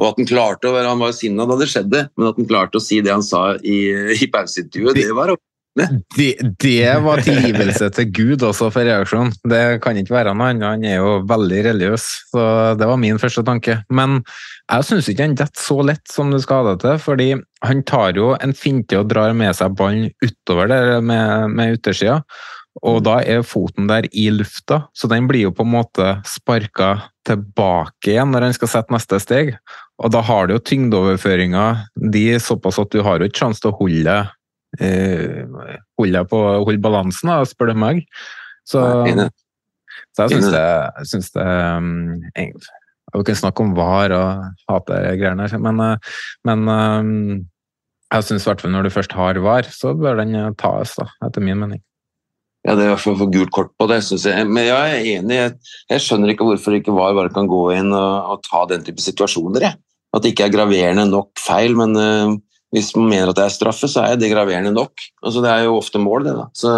[0.00, 2.48] og at han klarte å være, Han var sinna da det skjedde, men at han
[2.48, 3.78] klarte å si det han sa i,
[4.24, 5.34] i pauseintervjuet, det var
[5.74, 9.32] det, det, var tilgivelse til Gud også for reaksjonen.
[9.48, 10.66] Det kan ikke være noe annet.
[10.68, 12.46] Han er jo veldig religiøs, så
[12.78, 13.78] det var min første tanke.
[13.88, 14.20] Men
[14.68, 17.28] jeg syns ikke han detter så lett som det skal ha det til, fordi
[17.64, 22.20] han tar jo en finte og drar med seg ballen utover der med, med yttersida.
[22.80, 26.94] Og da er foten der i lufta, så den blir jo på en måte sparka
[27.28, 29.52] tilbake igjen når han skal sette neste steg.
[30.02, 31.66] Og da har du jo tyngdeoverføringa
[32.12, 34.16] de såpass at du har jo ikke sjanse til å holde,
[34.80, 35.44] eh,
[35.98, 38.02] holde, på, holde balansen, da, spør du meg.
[38.68, 38.80] Så,
[40.14, 40.66] så jeg syns det,
[41.10, 41.46] synes det
[41.76, 41.88] um,
[43.16, 47.14] Vi kan snakke om VAR og hate greiene her, men, eh, men um,
[48.12, 51.08] jeg syns i hvert fall når du først har VAR, så bør den tas, da,
[51.26, 51.82] etter min mening.
[52.62, 54.46] Ja, det er i hvert fall for gult kort på det, synes jeg.
[54.46, 55.34] Men jeg er enig.
[55.34, 55.54] Jeg,
[55.90, 59.02] jeg skjønner ikke hvorfor ikke VAR bare kan gå inn og, og ta den type
[59.02, 59.64] situasjoner.
[59.66, 59.80] Jeg.
[60.14, 61.74] At det ikke er graverende nok feil.
[61.74, 62.36] Men uh,
[62.72, 64.92] hvis man mener at det er straffe, så er det graverende nok.
[65.22, 66.36] Altså, det er jo ofte mål, det.
[66.38, 66.46] da.
[66.56, 66.76] Så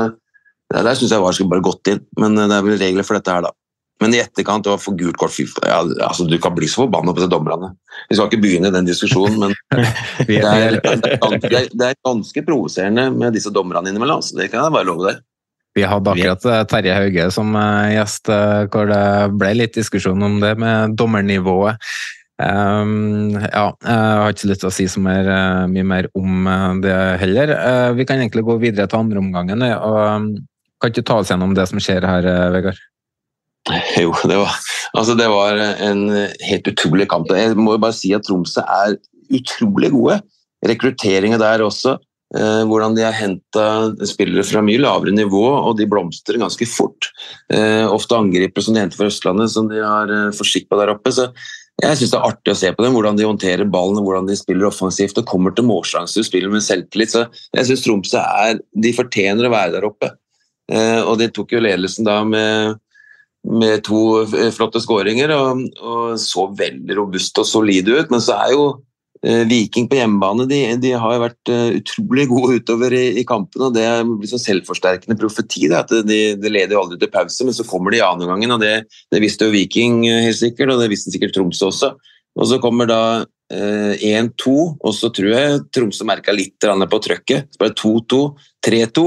[0.73, 2.01] det Der syns jeg VAR skulle bare gått inn.
[2.19, 3.53] Men uh, det er vel regler for dette her, da.
[4.03, 6.83] Men i etterkant, det var for gult kort fy, ja, altså, Du kan bli så
[6.83, 7.71] forbanna på disse dommerne.
[8.11, 9.55] Vi skal ikke begynne den diskusjonen, men
[10.27, 14.25] det er, det er, det er ganske provoserende med disse dommerne innimellom.
[14.25, 15.23] Så det kan jeg bare love deg.
[15.75, 19.07] Vi hadde akkurat eh, Terje Hauge som eh, gjest, eh, hvor det
[19.39, 21.81] ble litt diskusjon om det med dommernivået.
[22.35, 25.29] Um, ja, jeg har ikke lyst til å si så mer,
[25.71, 26.49] mye mer om
[26.83, 27.55] det heller.
[27.55, 29.63] Uh, vi kan egentlig gå videre til andreomgangen.
[29.63, 30.29] Um,
[30.83, 32.81] kan ikke ta oss gjennom det som skjer her, Vegard?
[34.03, 34.57] Jo, det var,
[34.93, 36.09] altså det var en
[36.45, 37.31] helt utrolig kamp.
[37.33, 38.99] Jeg må bare si at Tromsø er
[39.33, 40.19] utrolig gode.
[40.65, 41.97] Rekrutteringen der også.
[42.35, 43.65] Eh, hvordan de har henta
[44.09, 47.11] spillere fra mye lavere nivå, og de blomstrer ganske fort.
[47.53, 51.13] Eh, ofte angripere som de henter fra Østlandet, som de har eh, forsikra der oppe.
[51.15, 51.29] så
[51.83, 54.37] jeg syns det er artig å se på dem, hvordan de håndterer ballen hvordan de
[54.39, 57.11] spiller offensivt og kommer til målsjanser og spiller med selvtillit.
[57.11, 57.25] Så
[57.57, 60.13] jeg syns Tromsø er De fortjener å være der oppe.
[60.71, 62.79] Og de tok jo ledelsen da med,
[63.51, 64.23] med to
[64.55, 68.15] flotte skåringer og, og, så veldig robuste og solide ut.
[68.15, 68.94] Men så er jo Eh,
[69.49, 73.69] Viking på hjemmebane de, de har vært uh, utrolig gode utover i, i kampene.
[73.69, 75.65] og Det er liksom selvforsterkende profeti.
[75.71, 78.29] Da, at de, de, leder jo aldri til pause, men så kommer de i andre
[78.29, 78.53] gangen.
[78.57, 78.75] og Det,
[79.15, 81.95] det visste jo Viking eh, helt sikkert, og det visste sikkert Tromsø også.
[82.35, 87.49] Og Så kommer da uh, 1-2, og så tror jeg Tromsø merka litt på trøkket.
[87.55, 88.21] Så ble det 2-2,
[88.69, 89.07] 3-2.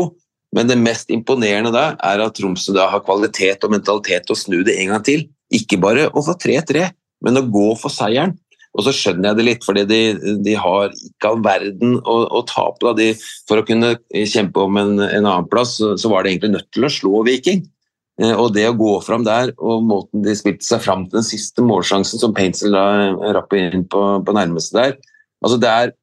[0.55, 4.39] Men det mest imponerende da er at Tromsø da har kvalitet og mentalitet til å
[4.39, 5.27] snu det en gang til.
[5.53, 6.87] Ikke bare å få 3-3,
[7.27, 8.33] men å gå for seieren.
[8.77, 10.01] Og så skjønner jeg det litt, fordi de,
[10.45, 12.93] de har ikke all verden å, å tape.
[12.99, 13.09] De,
[13.49, 16.69] for å kunne kjempe om en, en annen plass, så, så, var de egentlig nødt
[16.75, 17.65] til å slå Viking.
[18.21, 21.27] Eh, og det å gå fram der, og måten de spilte seg fram til den
[21.27, 22.85] siste målsjansen, som Paintsel da
[23.33, 24.97] rapp inn på, på nærmeste der
[25.43, 25.93] altså det er,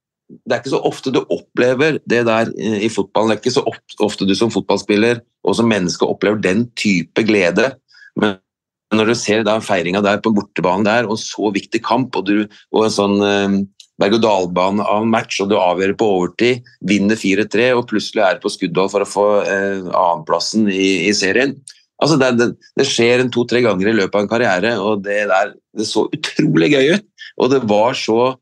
[0.45, 3.33] det er ikke så ofte du opplever det der i fotballen.
[3.33, 7.75] Det er ikke så ofte du som fotballspiller og som menneske opplever den type glede.
[8.21, 8.39] Men
[8.97, 12.45] når du ser feiringa der på bortebanen der, og så viktig kamp, og, du,
[12.75, 13.57] og en sånn eh,
[14.03, 18.93] berg-og-dal-bane av match, og du avgjør på overtid, vinner 4-3 og plutselig er på skuddhold
[18.93, 21.57] for å få eh, annenplassen i, i serien.
[22.03, 22.49] Altså det, det,
[22.79, 26.09] det skjer en to-tre ganger i løpet av en karriere, og det, der, det så
[26.13, 27.07] utrolig gøy ut.
[27.41, 28.35] Og det var så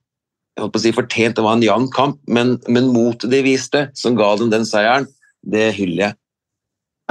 [0.53, 3.87] jeg holdt å si, fortjent, det var en jevn kamp, men, men motet de viste,
[3.97, 5.07] som ga dem den seieren,
[5.49, 6.17] det hyller jeg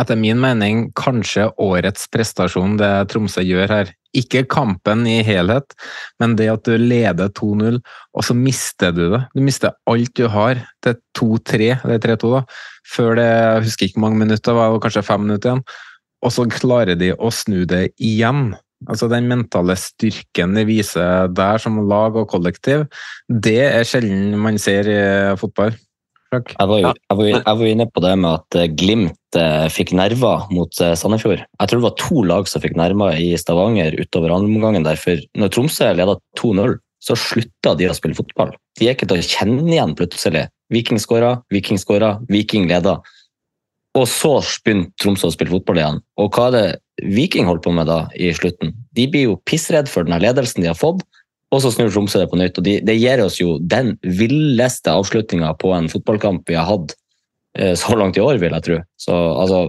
[0.02, 3.92] etter min mening kanskje årets prestasjon det Tromsø gjør her.
[4.18, 5.76] Ikke kampen i helhet,
[6.20, 9.22] men det at du leder 2-0, og så mister du det.
[9.32, 12.42] Du mister alt du har til 2-3, eller 3-2, da.
[12.92, 15.64] Før det, jeg husker ikke mange minutter, var det kanskje fem minutter igjen.
[16.22, 18.52] Og så klarer de å snu det igjen.
[18.90, 22.88] Altså Den mentale styrken de viser der som lag og kollektiv,
[23.30, 25.02] det er sjelden man ser i
[25.40, 25.78] fotball.
[26.32, 29.66] Jeg var, jo, jeg, var, jeg var, inne på det med at eh, Glimt eh,
[29.74, 31.42] fikk nerver mot eh, Sandefjord.
[31.44, 34.88] Jeg tror det var to lag som fikk nerver i Stavanger utover andreomgangen.
[34.96, 38.54] For når Tromsø leda 2-0, så slutta de å spille fotball.
[38.80, 40.46] De er ikke til å kjenne igjen plutselig.
[40.72, 43.02] Viking skåra, Viking skåra, Viking leda.
[44.00, 46.00] Og så begynte Tromsø å spille fotball igjen.
[46.22, 48.72] Og hva er det Viking holder på med da i slutten?
[48.96, 51.04] De blir jo pissredd for den ledelsen de har fått
[51.52, 52.58] og så snur Tromsø det på nytt.
[52.60, 56.94] og de, Det gir oss jo den villeste avslutninga på en fotballkamp vi har hatt
[57.60, 58.78] eh, så langt i år, vil jeg tro.
[59.00, 59.66] Så altså,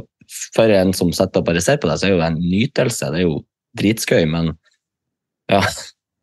[0.54, 3.10] For en som sitter og bare ser på det, så er jo en nytelse.
[3.12, 3.42] Det er jo
[3.78, 4.54] dritskøy, men
[5.50, 5.60] ja.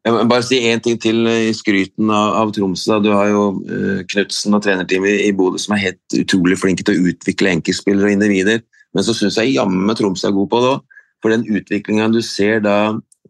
[0.07, 3.01] Jeg må bare si én ting til i skryten av, av Tromsø.
[3.03, 6.95] Du har jo uh, Knutsen og trenerteamet i Bodø som er helt utrolig flinke til
[6.95, 8.63] å utvikle enkeltspillere og individer.
[8.95, 10.97] Men så syns jeg jammen Tromsø er god på det òg.
[11.19, 12.77] For den utviklinga du ser da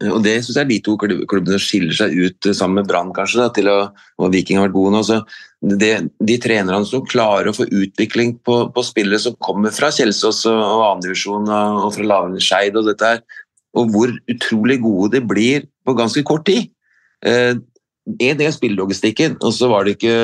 [0.08, 3.42] og Det synes jeg de to klubbene skiller seg ut eh, sammen med Brann, kanskje.
[3.42, 3.78] Da, til å,
[4.20, 5.02] og Viking har vært gode nå.
[5.04, 5.20] Så
[5.82, 5.92] det,
[6.24, 10.60] de trenerne som klarer å få utvikling på, på spillere som kommer fra Kjelsås og,
[10.60, 13.24] og andredivisjon og, og fra Lavern Skeid og dette her,
[13.78, 16.72] og hvor utrolig gode de blir på ganske kort tid.
[17.28, 17.60] Eh,
[18.10, 20.16] en del spillelogistikken, og så var det ikke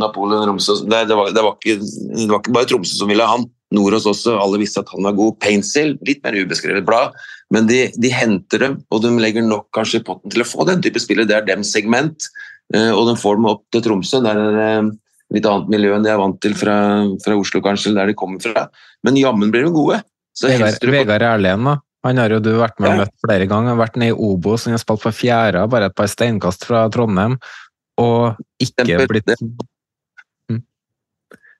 [0.00, 3.44] Napoleon Romsås det, det, det, det var ikke bare Tromsø som ville ha han.
[3.74, 5.38] Nordås også, alle visste at han var god.
[5.42, 7.16] Paintsill, litt mer ubeskrevet blad.
[7.54, 10.66] Men de, de, henter dem, og de legger nok kanskje i potten til å få
[10.68, 11.28] den type spillere.
[11.30, 12.28] Det er dems segment,
[12.74, 14.22] eh, og de får dem opp til Tromsø.
[14.24, 14.70] Der er det
[15.34, 16.76] litt annet miljø enn de er vant til fra,
[17.24, 18.68] fra Oslo, kanskje, der de kommer fra.
[19.06, 20.00] Men jammen blir de gode.
[20.42, 21.78] Vegard, Vegard Erlend, da?
[22.06, 23.72] Han har jo du vært med og møtt flere ganger.
[23.72, 26.66] Han har vært nede i Obos, han har spilt for Fjæra, bare et par steinkast
[26.68, 27.34] fra Trondheim.
[27.98, 29.32] Og ikke blitt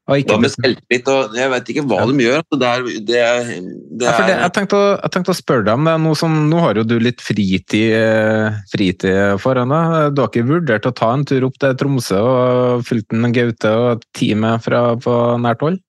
[0.06, 2.42] hva med selvtillit og Jeg vet ikke hva de gjør.
[2.44, 3.48] Altså, det er, det er,
[3.98, 4.20] det er...
[4.20, 5.96] Ja, jeg, tenkte å, jeg, tenkte å, spørre deg om det.
[6.04, 9.96] Nå, som, nå har jo du litt fritid, eh, fritid foran deg.
[10.14, 13.74] Du har ikke vurdert å ta en tur opp til Tromsø og fulgt en Gaute
[13.82, 15.82] og teamet fra, på nært hold?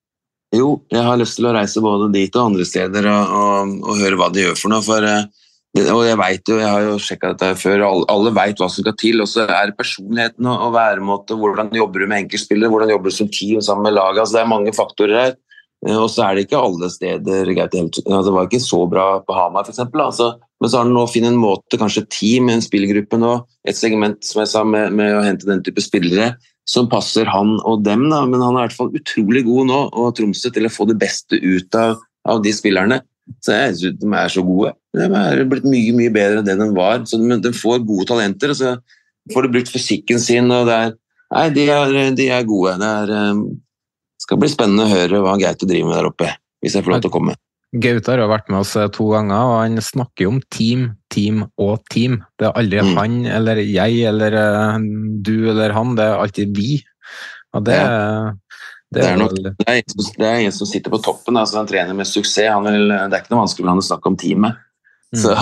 [0.56, 4.00] Jo, jeg har lyst til å reise både dit og andre steder og, og, og
[4.00, 4.84] høre hva de gjør for noe.
[4.84, 5.46] For uh,
[5.76, 8.82] og jeg vet jo, jeg har jo sjekka dette før, alle, alle veit hva som
[8.82, 9.20] skal til.
[9.22, 13.12] Og så er det personligheten og, og væremåte, hvordan jobber du med enkeltspillere, hvordan jobber
[13.12, 14.22] du som team sammen med laget.
[14.24, 15.36] Altså, det er mange faktorer her.
[15.86, 17.78] Eh, og så er det ikke alle steder greit.
[17.78, 19.84] Altså, det var ikke så bra på Hamar, f.eks.
[19.86, 23.34] Altså, men så har han nå funnet en måte, kanskje et team, en spillergruppe nå,
[23.68, 26.32] et segment som jeg sa, med, med å hente den type spillere
[26.68, 28.08] som passer han og dem.
[28.12, 28.24] Da.
[28.28, 30.98] Men han er i hvert fall utrolig god nå, og Tromsø til å få det
[31.00, 31.96] beste ut av,
[32.28, 33.00] av de spillerne.
[33.44, 34.74] Så jeg synes de er så gode.
[34.96, 37.02] De er blitt mye mye bedre enn det den var.
[37.08, 38.76] Så den, den får gode talenter, og så
[39.34, 40.50] får de brukt fysikken sin.
[40.54, 40.94] og det er,
[41.28, 42.78] Nei, de er, de er gode.
[42.80, 43.42] Det er, um,
[44.22, 46.32] skal bli spennende å høre hva Gaute driver med der oppe,
[46.64, 47.36] hvis jeg får lov til å komme.
[47.76, 51.42] Gaute har vært med oss eh, to ganger, og han snakker jo om team, team
[51.60, 52.16] og team.
[52.40, 52.94] Det er aldri mm.
[52.96, 54.78] han eller jeg eller eh,
[55.20, 56.78] du eller han, det er alltid vi.
[57.56, 58.32] Og det, ja.
[58.88, 61.68] Det er, nok, det, er en, det er, en, som sitter på toppen, altså en
[61.68, 62.48] trener med suksess.
[62.64, 64.62] Vil, det er ikke noe vanskelig for han å snakke om teamet.
[65.14, 65.20] Mm.
[65.22, 65.34] Så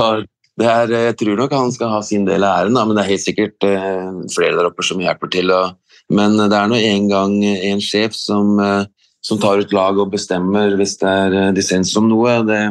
[0.56, 3.04] det er, jeg tror nok han skal ha sin del av æren, da, men det
[3.04, 5.52] er helt sikkert uh, flere der oppe som hjelper til.
[5.52, 5.76] Og,
[6.16, 8.86] men det er nå en gang en sjef som, uh,
[9.26, 12.38] som tar ut lag og bestemmer hvis det er dissens om noe.
[12.48, 12.62] Det,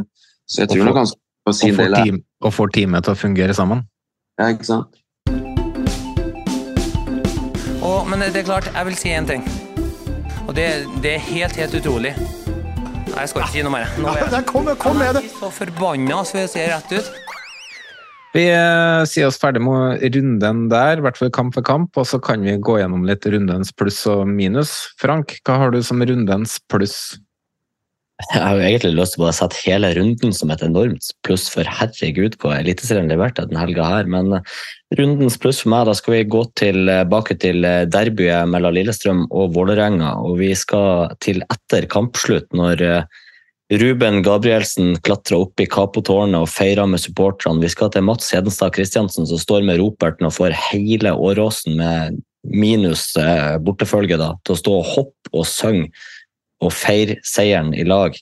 [0.50, 2.24] så jeg tror nok han skal ha sin del av æren.
[2.46, 3.86] Og får teamet til å fungere sammen.
[4.40, 5.02] Ja, ikke sant.
[7.86, 9.46] Og, men det er klart, jeg vil si én ting.
[10.48, 10.66] Og det,
[11.06, 12.16] det er helt, helt utrolig.
[13.06, 13.92] Nei, jeg skal ikke si noe mer.
[14.02, 15.28] Nå er jeg, kom, kom med det.
[15.38, 17.12] så forbanna, så jeg ser rett ut.
[18.36, 22.08] Vi eh, sier oss ferdig med runden der, i hvert fall kamp for kamp, og
[22.10, 24.74] så kan vi gå gjennom litt rundens pluss og minus.
[25.00, 27.16] Frank, hva har du som rundens pluss?
[28.16, 31.68] Jeg har jo egentlig lyst til å sette hele runden som et enormt pluss, for
[31.68, 34.08] herregud hvor Eliteserien leverte denne helga her.
[34.08, 34.54] Men eh,
[34.96, 39.52] rundens pluss for meg, da skal vi gå tilbake til eh, derbyet mellom Lillestrøm og
[39.58, 40.14] Vålerenga.
[40.24, 43.22] Og vi skal til etter kampslutt, når eh,
[43.84, 47.60] Ruben Gabrielsen klatra opp i Kapotårnet og feira med supporterne.
[47.66, 52.24] Vi skal til Mats Hedenstad Christiansen som står med roperten og får hele Åråsen med
[52.46, 53.10] minus
[53.66, 55.90] bortefølge da, til å stå og hoppe og synge
[56.66, 58.18] og feire seieren i lag.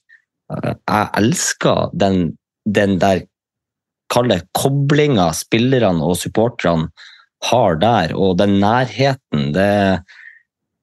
[0.53, 2.33] Jeg elsker den,
[2.67, 3.23] den der
[4.13, 6.91] kalde koblinga spillerne og supporterne
[7.49, 9.49] har der, og den nærheten.
[9.55, 10.03] Det er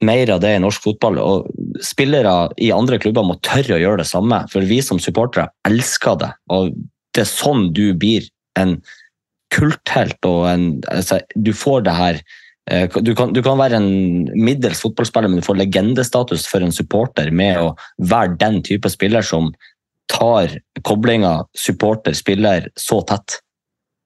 [0.05, 1.21] mer av det i norsk fotball.
[1.21, 5.51] og Spillere i andre klubber må tørre å gjøre det samme, for vi som supportere
[5.69, 6.33] elsker det.
[6.53, 6.75] og
[7.15, 8.29] Det er sånn du blir
[8.59, 8.79] en
[9.51, 12.21] kulthelt og en altså, Du får det her
[12.69, 17.31] du kan, du kan, være en middels fotballspiller, men du får legendestatus for en supporter
[17.35, 19.51] med å være den type spiller som
[20.11, 23.41] tar koblinga supporter-spiller så tett.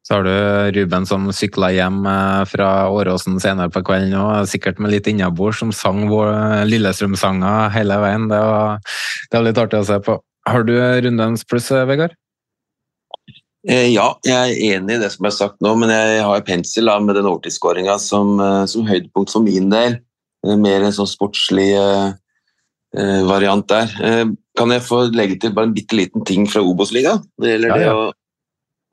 [0.04, 0.34] Så har du
[0.76, 5.62] Ruben som sykla hjem eh, fra Åråsen senere på kvelden og sikkert med litt innabords,
[5.62, 6.04] som sang
[6.68, 8.28] Lillestrøm-sanger hele veien.
[8.28, 8.82] Det var,
[9.30, 10.18] det var litt artig å se på.
[10.44, 12.12] Har du rundens pluss, Vegard?
[13.64, 16.90] Eh, ja, jeg er enig i det som er sagt nå, men jeg har pensel
[16.90, 19.98] da, med den overtidsskåringa som, eh, som, høydepunkt for min del.
[20.44, 21.72] Eh, mer en sånn sportslig
[22.94, 23.88] variant der.
[24.54, 27.24] Kan jeg få legge til bare en bitte liten ting fra Obos-ligaen?
[27.42, 27.80] Det gjelder ja, ja.
[27.80, 28.04] det å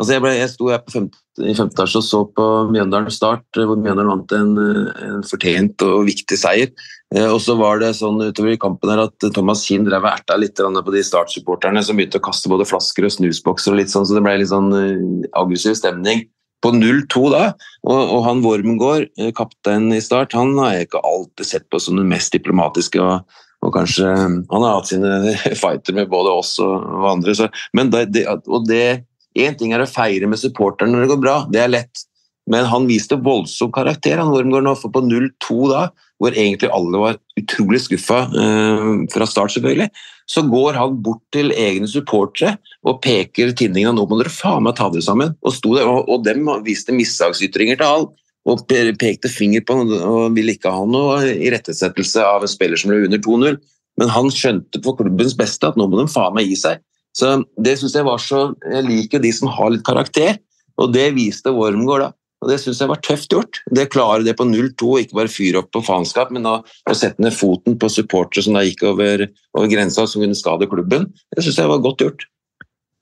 [0.01, 3.45] Altså jeg, ble, jeg, sto her femte, i femte etasje og så på Mjøndalen Start,
[3.53, 6.71] hvor Mjøndalen vant en, en, fortjent og viktig seier.
[7.13, 10.09] Eh, og så var det sånn utover i kampen her at Thomas Kinn drev og
[10.15, 13.93] erta litt på de Start-supporterne som begynte å kaste både flasker og snusbokser, og litt
[13.93, 16.25] sånn, så det ble litt sånn uh, aggressiv stemning.
[16.65, 17.45] På 0-2 da,
[17.85, 21.81] og, og han Wormgård, eh, kaptein i Start, han har jeg ikke alltid sett på
[21.81, 23.01] som den mest diplomatiske.
[23.01, 27.91] og og kanskje Han har hatt sine fighter med både oss og andre, så, men
[27.93, 29.03] det, det, og det
[29.39, 32.05] Én ting er å feire med supporterne når det går bra, det er lett.
[32.51, 35.83] Men han viste voldsom karakter, han Wormgård nå, på 0-2 da,
[36.21, 39.89] hvor egentlig alle var utrolig skuffa eh, fra start, selvfølgelig,
[40.29, 42.55] så går han bort til egne supportere
[42.87, 45.33] og peker tinningene nå må dere faen meg ta dere sammen.
[45.41, 48.17] Og, der, og, og dem viste mishagsytringer til alt
[48.49, 53.03] og pekte finger på og ville ikke ha noe irettesettelse av en spiller som ble
[53.05, 53.59] under 2-0.
[54.01, 56.81] Men han skjønte for klubbens beste at nå må de faen meg gi seg.
[57.17, 60.39] Så det synes Jeg var så, jeg liker de som har litt karakter,
[60.79, 62.07] og det viste Wormgård.
[62.07, 62.11] da.
[62.41, 63.59] Og Det syns jeg var tøft gjort.
[63.69, 67.21] Det klarer det på 0-2, ikke bare fyre opp på faenskap, men å, å sette
[67.21, 71.11] ned foten på supportere som da gikk over, over grensa, som kunne skade klubben.
[71.35, 72.25] Det syns jeg var godt gjort.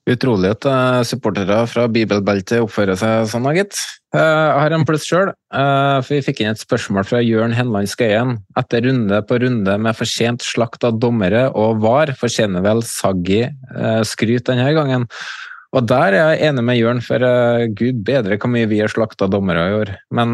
[0.09, 3.77] Utrolig at uh, supportere fra bibelbeltet oppfører seg sånn, gitt.
[4.15, 7.53] Uh, jeg har en pluss sjøl, uh, for vi fikk inn et spørsmål fra Jørn
[7.53, 8.39] Henland Skøyen.
[8.57, 13.43] Etter runde på runde med fortjent slakt av dommere og VAR, fortjener vel Saggi
[14.09, 15.05] skryt denne gangen.
[15.77, 17.21] Og der er jeg enig med Jørn, for
[17.77, 19.93] gud bedre hvor mye vi har slakta dommere i år.
[20.17, 20.33] Men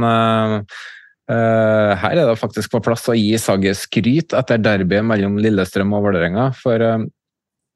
[1.27, 6.07] her er det faktisk på plass å gi Saggi skryt etter derbyet mellom Lillestrøm og
[6.07, 6.53] Vålerenga.
[6.61, 6.79] For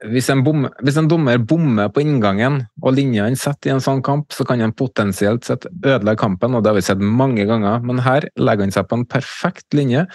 [0.08, 4.04] hvis en, bom, hvis en, dommer bommer på inngangen og linjene setter i en sånn
[4.06, 7.84] kamp, så kan han potensielt sett ødelegge kampen, og det har vi sett mange ganger.
[7.84, 10.06] Men her legger han seg på en perfekt linje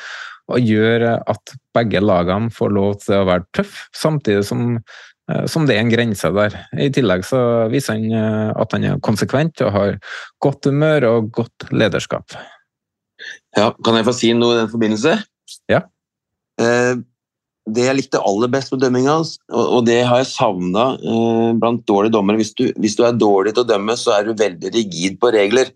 [0.52, 4.64] og gjør at begge lagene får lov til å være tøff, samtidig som,
[5.28, 6.58] eh, som det er en grense der.
[6.80, 7.40] I tillegg så
[7.72, 9.96] viser han eh, at han er konsekvent og har
[10.44, 12.36] godt humør og godt lederskap.
[13.56, 15.18] Ja, Kan jeg få si noe i den forbindelse?
[15.70, 15.84] Ja.
[16.60, 16.94] Eh,
[17.64, 21.84] det jeg likte aller best med dømminga hans, og det har jeg savna eh, blant
[21.88, 24.72] dårlige dommere hvis du, hvis du, er dårlig til å dømme, så er du veldig
[24.74, 25.70] rigid på regler.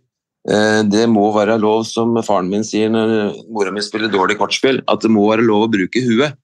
[0.49, 3.15] Eh, det må være lov, som faren min sier når
[3.49, 6.37] mora mi spiller dårlig kortspill, at det må være lov å bruke huet.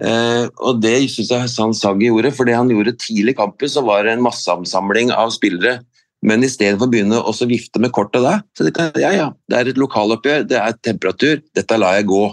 [0.00, 3.70] Eh, og det syns jeg Hassan Saggi gjorde, for det han gjorde tidlig i kampen,
[3.70, 5.80] så var det en masseansamling av spillere.
[6.26, 9.56] Men istedenfor å begynne å vifte med kortet da, så det, kan, ja, ja, det
[9.56, 12.24] er et lokaloppgjør, det er temperatur, dette lar jeg gå.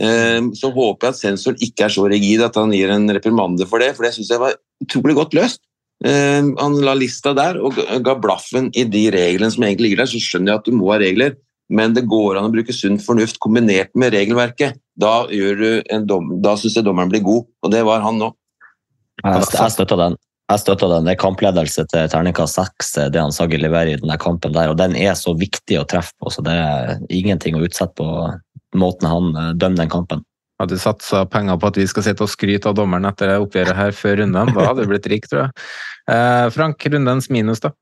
[0.00, 3.66] Ehm, så håper jeg at sensoren ikke er så rigid at han gir en reprimande
[3.68, 5.62] for det, for det syns jeg var utrolig godt løst.
[6.06, 10.12] Ehm, han la lista der og ga blaffen i de reglene som egentlig ligger der.
[10.12, 11.36] Så skjønner jeg at du må ha regler,
[11.70, 14.80] men det går an å bruke sunn fornuft kombinert med regelverket.
[15.00, 18.32] Da, da syns jeg dommeren blir god, og det var han nå.
[19.20, 20.16] Jeg, jeg støtter den.
[20.50, 21.06] Jeg støtter den.
[21.06, 24.80] Det er kampledelse til terningkast seks, det han Saggi leverer i denne kampen der, og
[24.80, 28.08] den er så viktig å treffe på, så det er ingenting å utsette på
[28.76, 30.24] måten han eh, dømmer den kampen.
[30.60, 33.38] Hadde du satsa penger på at vi skal sitte og skryte av dommeren etter det
[33.40, 35.68] oppgjøret her før runden, da hadde du blitt rik, tror jeg.
[36.12, 37.72] Eh, Frank, rundens minus, da?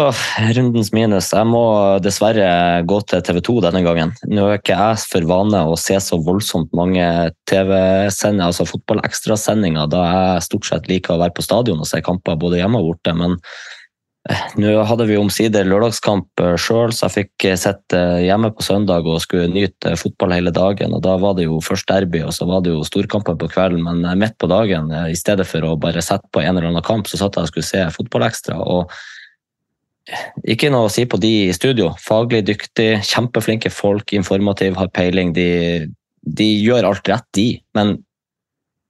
[0.00, 0.16] Oh,
[0.56, 1.26] rundens minus.
[1.36, 1.60] Jeg må
[2.00, 4.14] dessverre gå til TV 2 denne gangen.
[4.24, 7.04] Nå er ikke jeg for vane å se så voldsomt mange
[7.50, 12.40] TV-sendinger, altså fotballekstrasendinger, da jeg stort sett liker å være på stadion og se kamper
[12.40, 13.12] både hjemme og borte.
[13.20, 13.36] Men
[14.54, 18.62] nå hadde vi omsider lørdagskamp eh, sjøl, så jeg fikk eh, sett eh, hjemme på
[18.62, 20.94] søndag og skulle nyte fotball hele dagen.
[20.94, 23.82] og Da var det jo først derby, og så var det jo storkamper på kvelden.
[23.82, 27.10] Men midt på dagen, i stedet for å bare sette på en eller annen kamp,
[27.10, 28.60] så satt jeg og skulle se fotballekstra.
[28.62, 28.94] og
[30.50, 31.92] ikke noe å si på de i studio.
[32.02, 35.30] Faglig dyktig, kjempeflinke folk, informativ, har peiling.
[35.34, 35.86] De,
[36.22, 37.46] de gjør alt rett, de.
[37.78, 37.96] Men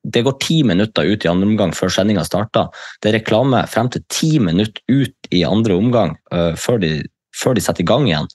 [0.03, 2.71] det går ti minutter ut i andre omgang før sendinga starter.
[3.03, 6.97] Det er reklame frem til ti minutter ut i andre omgang uh, før, de,
[7.37, 8.31] før, de, setter i gang igjen.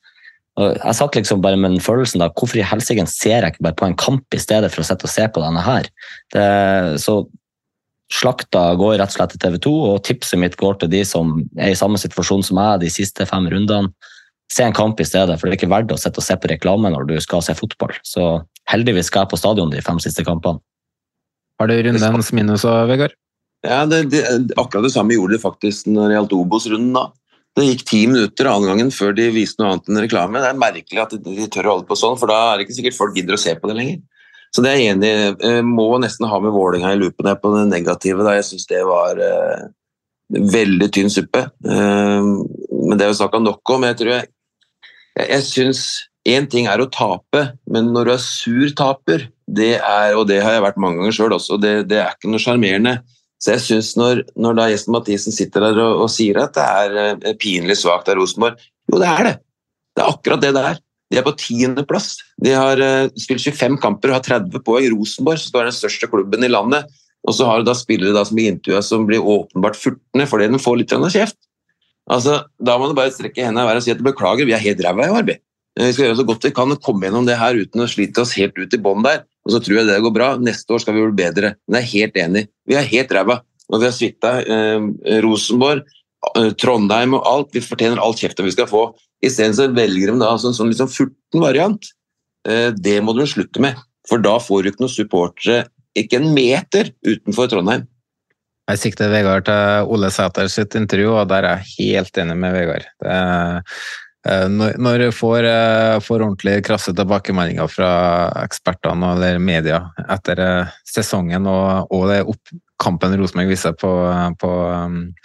[0.60, 3.68] Uh, jeg satt liksom bare med den følelsen da, hvorfor i helsike ser jeg ikke
[3.68, 5.90] bare på en kamp i stedet for å sitte og se på denne her?
[6.36, 6.48] Det,
[7.04, 7.20] så
[8.14, 11.42] slakta går rett og slett til TV 2, og tipset mitt går til de som
[11.60, 13.92] er i samme situasjon som meg de siste fem rundene.
[14.48, 16.48] Se en kamp i stedet, for det er ikke verdt å sitte og se på
[16.48, 17.92] reklame når du skal se fotball.
[18.08, 18.38] Så
[18.72, 20.64] heldigvis skal jeg på stadion de fem siste kampene.
[21.58, 23.16] Har du rundens minus òg, Vegard?
[23.66, 24.24] Ja, det, det,
[24.56, 26.94] akkurat det samme gjorde de faktisk når det gjaldt Obos-runden.
[26.94, 27.08] da.
[27.58, 30.44] Det gikk ti minutter annen gangen før de viste noe annet enn reklame.
[30.44, 32.78] Det er merkelig at de tør å holde på sånn, for da er det ikke
[32.78, 34.04] sikkert folk gidder å se på det lenger.
[34.54, 35.32] Så det er jeg enig i.
[35.50, 38.24] Eh, må nesten ha med Vålerenga i loopen her på det negative.
[38.24, 39.66] da Jeg syns det var uh,
[40.54, 41.48] veldig tynn suppe.
[41.66, 42.46] Uh,
[42.88, 43.88] men det er jo snakka nok om.
[43.90, 44.30] Jeg tror jeg,
[45.18, 45.84] jeg, jeg syns
[46.28, 50.42] Én ting er å tape, men når du er sur taper, det er, og det
[50.44, 52.98] har jeg vært mange ganger sjøl også, det, det, er ikke noe sjarmerende.
[53.40, 56.66] Så jeg synes når, når da Gjesten Mathisen sitter der og, og, sier at det
[56.66, 58.58] er eh, pinlig svakt av Rosenborg
[58.90, 59.34] Jo, det er det.
[59.96, 60.80] Det er akkurat det det er.
[61.14, 62.18] De er på tiendeplass.
[62.44, 64.90] De har uh, spilt 25 kamper og har 30 poeng.
[64.92, 66.90] Rosenborg, som er den største klubben i landet.
[67.28, 70.50] Og så har du da spillere da som blir intervjua som blir åpenbart furtne fordi
[70.52, 71.40] de får litt kjeft.
[72.10, 74.64] Altså, Da må du bare strekke hendene i været og si at beklager, vi er
[74.64, 75.44] helt ræva i arbeid.
[75.78, 78.34] Skal gjøre så godt vi kan og komme gjennom det her uten å slite oss
[78.40, 79.26] helt ut i bånn der.
[79.46, 80.30] Og så tror jeg det går bra.
[80.42, 81.54] Neste år skal vi bli bedre.
[81.68, 82.44] Men jeg er helt enig.
[82.68, 83.40] Vi er helt ræva.
[83.68, 84.88] Og vi har svitta eh,
[85.24, 85.84] Rosenborg,
[86.34, 87.52] eh, Trondheim og alt.
[87.56, 88.88] Vi fortjener all kjeften vi skal få.
[89.24, 91.92] Isteden velger de da altså en sånn liksom furten variant.
[92.48, 93.78] Eh, det må de slutte med.
[94.08, 95.66] For da får du ikke noen supportere
[95.98, 97.88] ikke en meter utenfor Trondheim.
[98.68, 102.56] Jeg sikter Vegard til Ole Sæter sitt intervju, og der er jeg helt enig med
[102.56, 102.88] Vegard.
[103.00, 103.80] Det er
[104.28, 107.92] Eh, når du får, eh, får ordentlig krasse tilbakemeldinger fra
[108.44, 113.90] ekspertene eller media etter eh, sesongen og, og det opp, kampen Rosenborg viser på,
[114.42, 114.52] på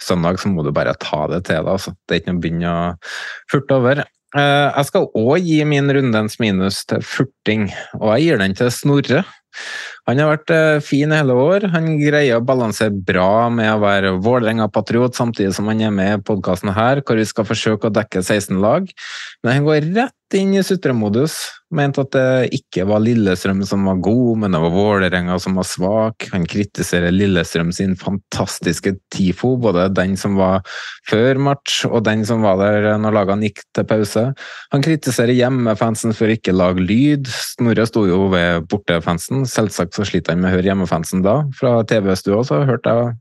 [0.01, 1.73] søndag, så må du bare ta det til deg.
[1.75, 1.93] Altså.
[2.07, 2.85] Det er ikke noe å begynne å
[3.51, 4.03] furte over.
[4.33, 7.67] Jeg skal òg gi min rundens minus til furting,
[7.99, 9.21] og jeg gir den til Snorre.
[10.09, 11.67] Han har vært eh, fin hele år.
[11.75, 16.23] Han greier å balansere bra med å være Vålerenga-patriot, samtidig som han er med i
[16.27, 18.89] podkasten her, hvor vi skal forsøke å dekke 16 lag.
[19.43, 21.37] Men han går rett inn i sutremodus.
[21.73, 25.65] Mente at det ikke var Lillestrøm som var god, men det var Vålerenga som var
[25.65, 26.27] svak.
[26.33, 30.61] Han kritiserer Lillestrøm sin fantastiske TIFO, både den som var
[31.09, 34.25] før match og den som var der når lagene gikk til pause.
[34.73, 37.29] Han kritiserer hjemmefansen for ikke å lage lyd.
[37.55, 41.41] Snorre sto jo ved bortefansen, selvsagt så sliter han med å høre hjemmefansen da.
[41.57, 43.13] Fra TV-stua så hørte jeg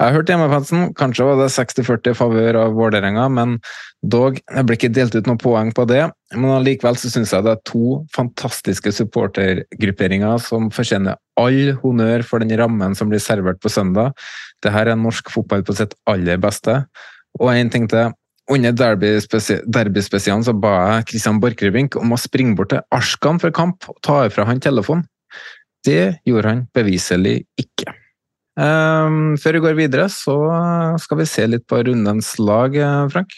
[0.00, 0.84] jeg har hørt hjemmefansen.
[0.96, 3.58] Kanskje var det 60-40 favør av Vålerenga, men
[4.00, 6.06] dog, det ble ikke delt ut noen poeng på det.
[6.32, 12.40] Men allikevel så syns jeg det er to fantastiske supportergrupperinger som fortjener all honnør for
[12.40, 14.16] den rammen som blir servert på søndag.
[14.64, 16.80] Dette er norsk fotball på sitt aller beste.
[17.36, 18.16] Og en ting til.
[18.50, 23.84] Under derbyspesialen så ba jeg Christian Borchgrevink om å springe bort til Arskan for kamp
[23.92, 25.04] og ta fra han telefonen.
[25.86, 27.94] Det gjorde han beviselig ikke.
[28.60, 30.36] Um, før vi går videre, så
[31.00, 32.76] skal vi se litt på rundens lag,
[33.12, 33.32] Frank.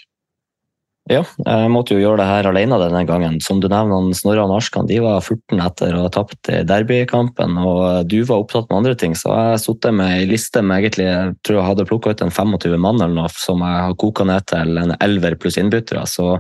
[1.10, 3.40] Ja, jeg måtte jo gjøre det her alene denne gangen.
[3.43, 7.56] Som du nevner, Snorre og Arskan de var 14 etter å ha tapt derbykampen.
[7.59, 11.09] Og du var opptatt med andre ting, så jeg satt med ei liste med egentlig,
[11.10, 14.28] jeg tror jeg hadde plukka ut en 25 mann eller noe, som jeg har koka
[14.31, 16.06] ned til en elver pluss innbyttere.
[16.06, 16.36] Så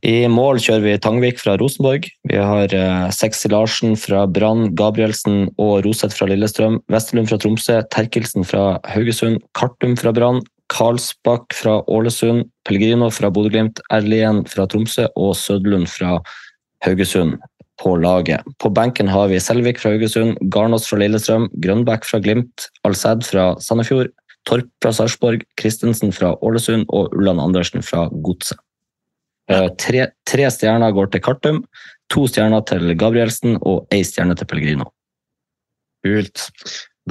[0.00, 2.08] i mål kjører vi Tangvik fra Rosenborg.
[2.26, 6.80] Vi har eh, Sexy Larsen fra Brann, Gabrielsen og Roseth fra Lillestrøm.
[6.90, 10.40] Vesterlund fra Tromsø, Terkelsen fra Haugesund, Kartum fra Brann,
[10.72, 16.16] Karlsbakk fra Ålesund, Pellegrino fra Bodø-Glimt, Erlien fra Tromsø og Sødlund fra
[16.86, 17.36] Haugesund
[17.82, 18.42] på laget.
[18.58, 23.52] På benken har vi Selvik fra Haugesund, Garnås fra Lillestrøm, Grønbæk fra Glimt, Alsæd fra
[23.60, 24.10] Sandefjord,
[24.48, 28.58] Torp fra Sarpsborg, Christensen fra Ålesund og Ulland Andersen fra Godset.
[29.50, 31.60] Eh, tre, tre, stjerner går til Kartum,
[32.12, 34.90] to stjerner til Gabrielsen og ei stjerne til Pellegrino.
[36.06, 36.50] Kult.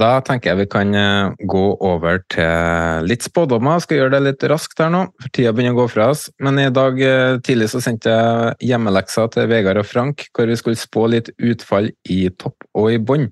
[0.00, 3.82] Da tenker jeg vi kan eh, gå over til litt spådommer.
[3.84, 6.30] Skal gjøre det litt raskt her nå, for tida begynner å gå fra oss.
[6.40, 10.56] Men i dag eh, tidlig så sendte jeg hjemmeleksa til Vegard og Frank, hvor vi
[10.56, 13.28] skulle spå litt utfall i topp og i bånn.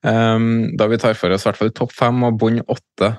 [0.00, 3.10] Um, da vi tar for oss i hvert fall topp fem og bunn åtte.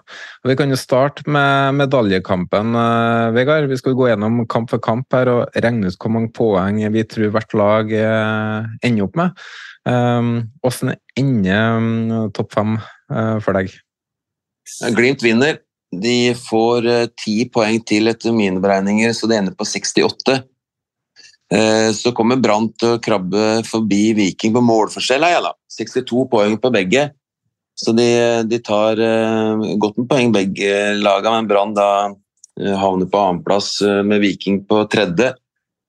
[0.47, 3.69] Vi kan jo starte med medaljekampen, uh, Vegard.
[3.69, 7.05] Vi skal gå gjennom kamp for kamp her og regne ut hvor mange poeng vi
[7.05, 9.43] tror hvert lag uh, ender opp med.
[9.85, 13.73] Hvordan um, ender um, topp fem uh, for deg?
[14.97, 15.61] Glimt vinner.
[15.91, 16.87] De får
[17.19, 20.37] ti poeng til etter mine beregninger, så det ender på 68.
[21.51, 25.27] Uh, så kommer Brann til å krabbe forbi Viking på målforskjell.
[25.27, 27.09] Ja, 62 poeng på begge.
[27.75, 28.07] Så de,
[28.45, 28.99] de tar
[29.81, 31.87] godt med poeng begge lagene, men Brann da
[32.77, 35.31] havner på annenplass med Viking på tredje.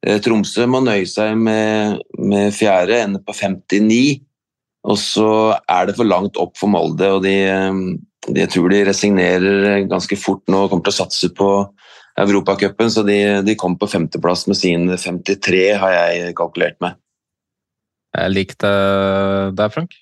[0.07, 4.23] Eh, Tromsø må nøye seg med, med fjerde, ender på 59.
[4.91, 5.29] Og så
[5.71, 7.83] er det for langt opp for Molde, og de, eh,
[8.29, 11.51] de jeg tror de resignerer ganske fort nå og kommer til å satse på
[12.25, 16.99] Europacupen, så de, de kom på femteplass med sin 53, har jeg kalkulert med.
[18.13, 18.71] Jeg likte
[19.57, 19.99] deg, Frank.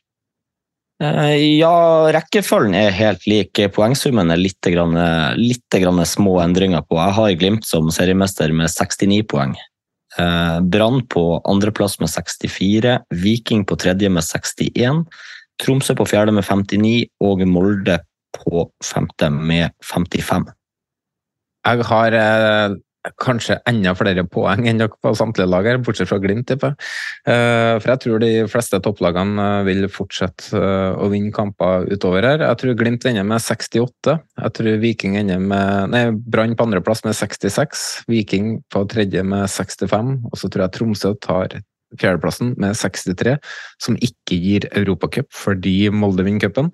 [1.01, 1.73] Eh, ja,
[2.13, 3.61] rekkefølgen er helt lik.
[3.73, 4.99] Poengsummen er litt, grann,
[5.39, 6.99] litt grann små endringer på.
[7.01, 9.55] Jeg har Glimt som seriemester med 69 poeng.
[10.19, 15.05] Eh, Brann på andreplass med 64, Viking på tredje med 61,
[15.63, 18.01] Tromsø på fjerde med 59 og Molde
[18.35, 20.49] på femte med 55.
[21.67, 22.79] Jeg har eh,
[23.21, 26.75] kanskje enda flere poeng enn dere på samtlige lag bortsett fra Glimt, tipper
[27.29, 32.25] Eh, For jeg tror de fleste topplagene eh, vil fortsette uh, å vinne kamper utover
[32.25, 32.45] her.
[32.45, 34.17] Jeg tror Glimt ender med 68.
[34.41, 38.07] Jeg tror Viking ender med Nei, Brann på andreplass med 66.
[38.09, 40.17] Viking på tredje med 65.
[40.31, 41.61] Og så tror jeg Tromsø tar
[41.99, 43.37] fjerdeplassen med 63,
[43.83, 46.71] som ikke gir Europacup fordi Molde vinner cupen.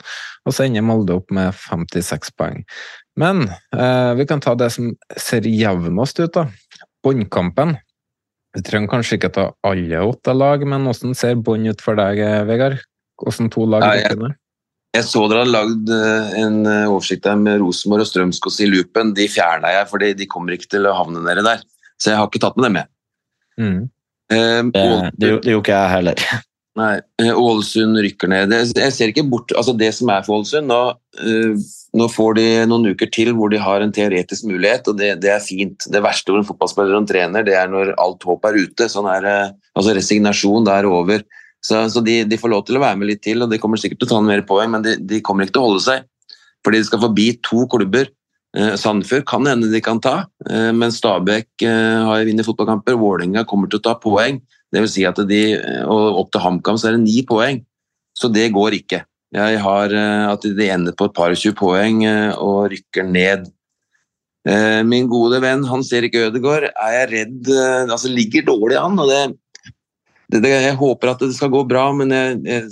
[0.47, 2.63] Og så ender Molde opp med 56 poeng.
[3.17, 6.47] Men eh, vi kan ta det som ser jevnest ut, da.
[7.05, 7.77] Båndkampen.
[8.57, 12.21] Vi trenger kanskje ikke ta alle åtte lag, men hvordan ser bånd ut for deg,
[12.49, 12.81] Vegard?
[13.21, 14.35] Hvordan to lag er jeg,
[14.97, 18.69] jeg, så dere hadde lagd eh, en eh, oversikt der med Rosenborg og Strømskos i
[18.69, 19.15] loopen.
[19.17, 21.65] De fjerna jeg, for de kommer ikke til å havne nede der.
[21.97, 22.93] Så jeg har ikke tatt med dem med.
[23.57, 23.79] Mm.
[24.27, 24.85] Um, det,
[25.17, 26.25] det, det gjorde ikke jeg heller.
[26.77, 27.01] Nei,
[27.33, 28.53] Ålesund rykker ned.
[28.77, 31.63] Jeg ser ikke bort altså Det som er for Ålesund nå, uh,
[31.97, 35.33] nå får de noen uker til hvor de har en teoretisk mulighet, og det, det
[35.33, 35.89] er fint.
[35.89, 38.91] Det verste for en fotballspiller og en trener, det er når alt håp er ute.
[38.93, 39.31] Sånn er,
[39.73, 41.25] altså Resignasjon, det er over.
[41.65, 43.81] Så, så de, de, får lov til å være med litt til, og de kommer
[43.81, 46.05] sikkert til å ta mer poeng, men de, de, kommer ikke til å holde seg.
[46.67, 48.13] Fordi de skal forbi to klubber.
[48.57, 52.97] Eh, Sandefjord kan hende de kan ta, eh, men Stabæk eh, har vunnet fotballkamper.
[52.97, 54.41] Vålerenga kommer til å ta poeng.
[54.73, 55.43] Det vil si at de,
[55.85, 57.61] og opp til HamKam så er det ni poeng.
[58.17, 59.05] Så det går ikke.
[59.37, 62.01] Jeg har at de ender på et par og tjue poeng
[62.41, 63.47] og rykker ned.
[64.87, 67.51] Min gode venn Hans Erik Ødegaard er jeg redd
[67.91, 68.99] altså ligger dårlig an.
[69.03, 69.21] og det,
[70.33, 72.15] det, det, Jeg håper at det skal gå bra, men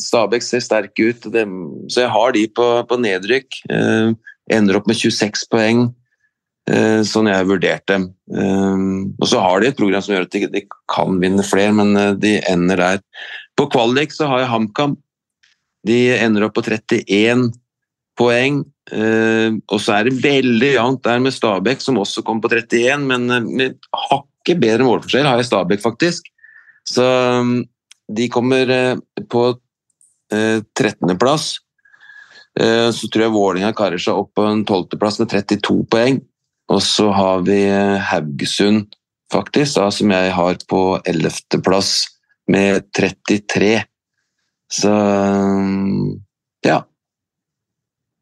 [0.01, 1.29] Stabæk ser sterke ut.
[1.91, 3.61] Så jeg har de på, på nedrykk.
[4.53, 5.87] Ender opp med 26 poeng,
[7.05, 8.07] sånn jeg har vurdert dem.
[8.33, 12.39] og så har de et program som gjør at de, kan vinne flere, men de
[12.49, 13.03] ender der.
[13.57, 14.97] På kvalik så har jeg HamKam
[15.85, 17.51] De ender opp på 31
[18.19, 18.63] poeng.
[18.93, 23.07] Eh, og så er det veldig jevnt der med Stabæk, som også kom på 31,
[23.09, 26.29] men eh, med hakket bedre målforskjell har jeg Stabæk, faktisk.
[26.89, 27.63] Så mm,
[28.17, 28.97] de kommer eh,
[29.31, 29.53] på
[30.35, 31.61] 13.-plass.
[32.55, 36.21] Så tror jeg Vålinga karer seg opp på en 12.-plass med 32 poeng.
[36.71, 37.57] Og så har vi
[38.11, 38.95] Haugesund,
[39.33, 41.91] faktisk, da, som jeg har på 11.-plass
[42.55, 43.73] med 33.
[44.73, 46.23] Så mm,
[46.67, 46.83] ja.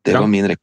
[0.04, 0.62] Det var min rekke.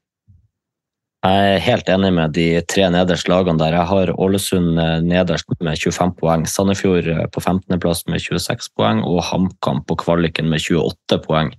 [1.20, 3.76] Jeg er helt enig med de tre nederste lagene der.
[3.76, 9.02] Jeg har Ålesund eh, nederst med 25 poeng, Sandefjord eh, på 15.-plass med 26 poeng
[9.04, 11.52] og HamKam på kvaliken med 28 poeng.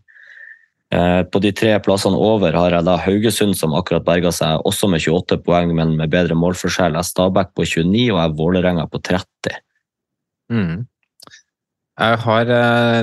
[0.91, 4.91] Eh, på de tre plassene over har jeg da Haugesund, som akkurat berga seg, også
[4.91, 6.99] med 28 poeng, men med bedre målforskjell.
[6.99, 9.61] Jeg Stabæk på 29 og jeg Vålerenga på 30.
[10.51, 10.79] Mm.
[12.01, 12.51] Jeg har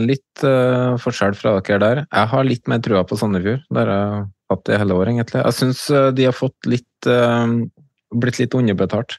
[0.02, 2.00] litt uh, forskjell fra dere der.
[2.10, 3.62] Jeg har litt mer trua på Sandefjord.
[3.78, 5.44] Der jeg hatt det hele året, egentlig.
[5.44, 7.46] Jeg syns eh, de har fått litt uh,
[8.22, 9.18] blitt litt underbetalt.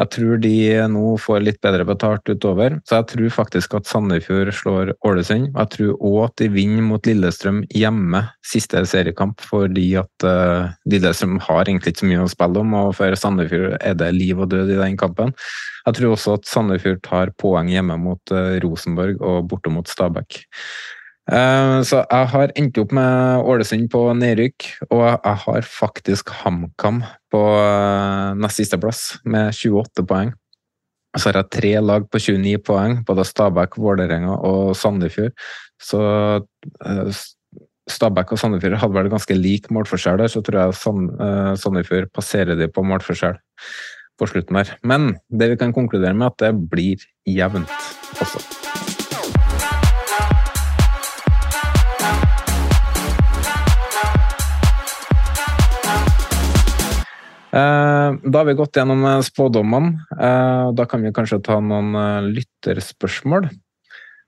[0.00, 0.54] Jeg tror de
[0.90, 5.50] nå får litt bedre betalt utover, så jeg tror faktisk at Sandefjord slår Ålesund.
[5.52, 11.38] Jeg tror òg at de vinner mot Lillestrøm hjemme siste seriekamp, fordi at uh, Lillestrøm
[11.46, 14.50] har egentlig ikke så mye å spille om, og for Sandefjord er det liv og
[14.54, 15.36] død i den kampen.
[15.84, 20.44] Jeg tror også at Sandefjord tar poeng hjemme mot uh, Rosenborg og borte mot Stabæk.
[21.32, 27.00] Eh, så jeg har endt opp med Ålesund på nedrykk, og jeg har faktisk HamKam
[27.34, 30.32] på eh, nest siste plass med 28 poeng.
[31.14, 35.34] Så har jeg tre lag på 29 poeng, både Stabæk, Vålerenga og Sandefjord.
[35.82, 36.00] Så
[36.40, 37.22] eh,
[37.90, 42.70] Stabæk og Sandefjord hadde vel ganske lik målforskjell der, så tror jeg Sandefjord passerer de
[42.72, 43.38] på målforskjell
[44.18, 44.76] på slutten her.
[44.86, 47.70] Men det vi kan konkludere med, at det blir jevnt
[48.22, 48.63] også.
[57.54, 60.06] Da har vi gått gjennom eh, spådommene.
[60.16, 61.94] Eh, da kan vi kanskje ta noen
[62.34, 63.46] lytterspørsmål.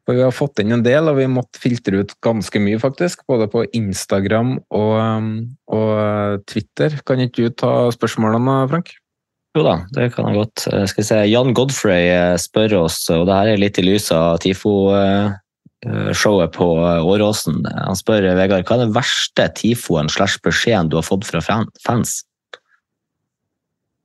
[0.06, 3.24] For vi har fått inn en del, og vi måtte filtre ut ganske mye, faktisk.
[3.26, 5.26] Både på Instagram og,
[5.74, 6.94] og Twitter.
[7.02, 8.88] Kan ikke du ta spørsmålene, Frank?
[9.56, 10.58] Jo da, det kan jeg godt.
[10.92, 12.04] Skal vi se, Jan Godfrey
[12.38, 16.66] spør oss, og det her er litt i lys av TIFO-showet på
[17.08, 17.56] Åråsen.
[17.74, 22.10] Han spør Vegard, hva er den verste TIFO-en slash beskjeden du har fått fra fans?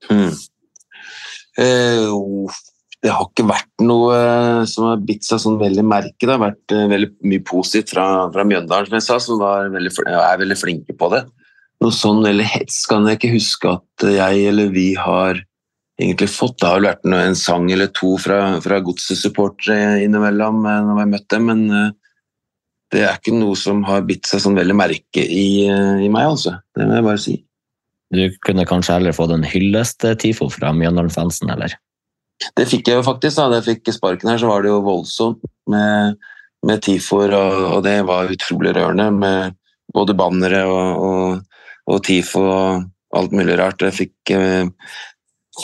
[0.09, 0.31] Mm.
[1.59, 2.49] Uh,
[3.01, 6.21] det har ikke vært noe eh, som har bitt seg sånn veldig merke.
[6.21, 9.93] Det har vært eh, veldig mye positivt fra, fra Mjøndalen, som jeg sa, som veldig,
[10.05, 11.23] er veldig flinke på det.
[11.81, 15.41] Noe sånn veldig hets kan jeg ikke huske at jeg eller vi har
[15.97, 16.59] egentlig fått.
[16.61, 21.11] Det har vel vært en sang eller to fra, fra Godset-supportere innimellom når vi har
[21.15, 21.65] møtt dem, men
[22.93, 26.59] det er ikke noe som har bitt seg sånn veldig merke i, i meg, altså.
[26.77, 27.39] Det må jeg bare si.
[28.11, 31.77] Du kunne kanskje heller fått en hyllest-TIFO fra Mjøndalen-fansen, eller?
[32.57, 33.37] Det fikk jeg jo faktisk.
[33.37, 36.17] Da jeg fikk sparken her, så var det jo voldsomt med,
[36.67, 39.55] med TIFO-er, og, og, det var utrolig rørende med
[39.95, 43.83] både bannere og, og, og TIFO og alt mulig rart.
[43.87, 44.67] Jeg fikk, eh,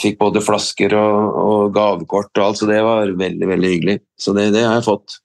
[0.00, 3.98] fikk både flasker og, og, gavekort og alt, så det var veldig, veldig hyggelig.
[4.20, 5.20] Så det, det har jeg fått.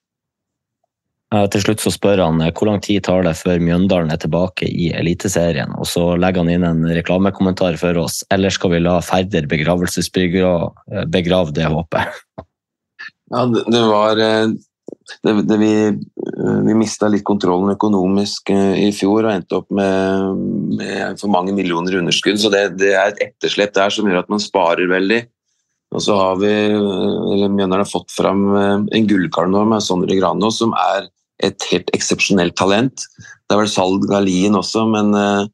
[1.33, 4.67] Til slutt så spør han eh, hvor lang tid tar det før Mjøndalen er tilbake
[4.69, 5.71] i Eliteserien.
[5.81, 8.21] Og så legger han inn en reklamekommentar for oss.
[8.33, 12.21] Eller skal vi la Færder begravelsesbegrave eh, begrave det håpet?
[13.33, 14.51] Ja, det, var eh,
[15.25, 15.73] det, det Vi,
[16.67, 20.43] vi mista litt kontrollen økonomisk i fjor og endte opp med,
[20.77, 22.37] med for mange millioner underskudd.
[22.43, 25.23] Så det, det er et etterslep der som gjør at man sparer veldig.
[25.93, 30.61] Og så har vi, eller Mjøndalen har fått fram en gullkar nå med Sondre Granås,
[30.61, 31.09] som er
[31.41, 33.05] et helt eksepsjonelt talent.
[33.17, 35.47] Det er vel salg av Lien også, men, eh,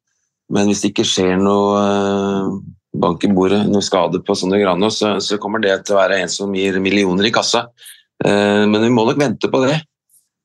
[0.53, 2.51] men, hvis det ikke skjer noe eh,
[2.99, 6.19] bank i bordet, noe skade på Sondre Grano, så, så, kommer det til å være
[6.23, 7.67] en som gir millioner i kassa.
[8.25, 9.79] Eh, men vi må nok vente på det.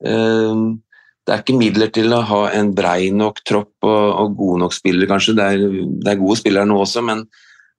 [0.05, 4.75] Det er ikke midler til å ha en brei nok tropp og, og gode nok
[4.75, 5.33] spillere, kanskje.
[5.37, 5.63] Det er,
[6.03, 7.23] det er, gode spillere nå også, men,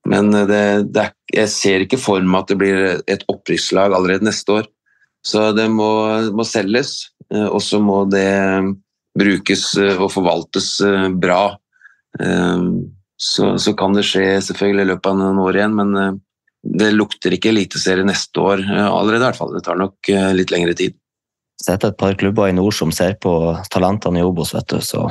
[0.09, 4.27] men det, det er, jeg ser ikke for meg at det blir et opprykkslag allerede
[4.27, 4.67] neste år.
[5.27, 5.89] Så det må,
[6.31, 7.09] må selges.
[7.33, 8.27] Eh, og så må det
[9.17, 11.41] brukes eh, og forvaltes eh, bra.
[12.17, 16.15] Så, så, kan det skje selvfølgelig i løpet av noen år igjen, men
[16.65, 19.19] det lukter ikke eliteserie neste år allerede.
[19.19, 19.51] i hvert fall.
[19.53, 20.95] Det tar nok litt lengre tid.
[21.67, 23.35] Er et par klubber i nord som ser på
[23.73, 25.03] talentene i Obos, vet du, så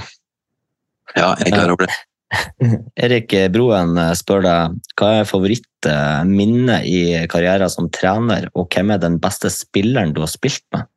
[1.15, 2.01] Ja, jeg er klar over det.
[3.05, 7.01] Erik Broen spør deg hva er favorittminnet i
[7.31, 10.89] karrieren som trener, og hvem er den beste spilleren du har spilt med?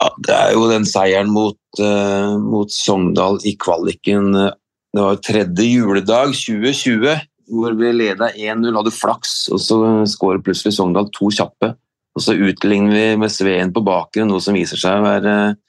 [0.00, 4.32] Ja, Det er jo den seieren mot, uh, mot Sogndal i kvaliken.
[4.34, 7.14] Det var tredje juledag 2020,
[7.54, 9.78] hvor vi leda 1-0, hadde flaks, og så
[10.10, 11.74] skårer plutselig Sogndal to kjappe.
[12.14, 15.60] Og så utligner vi med Sveen på bakgrunn, noe som viser seg å være uh,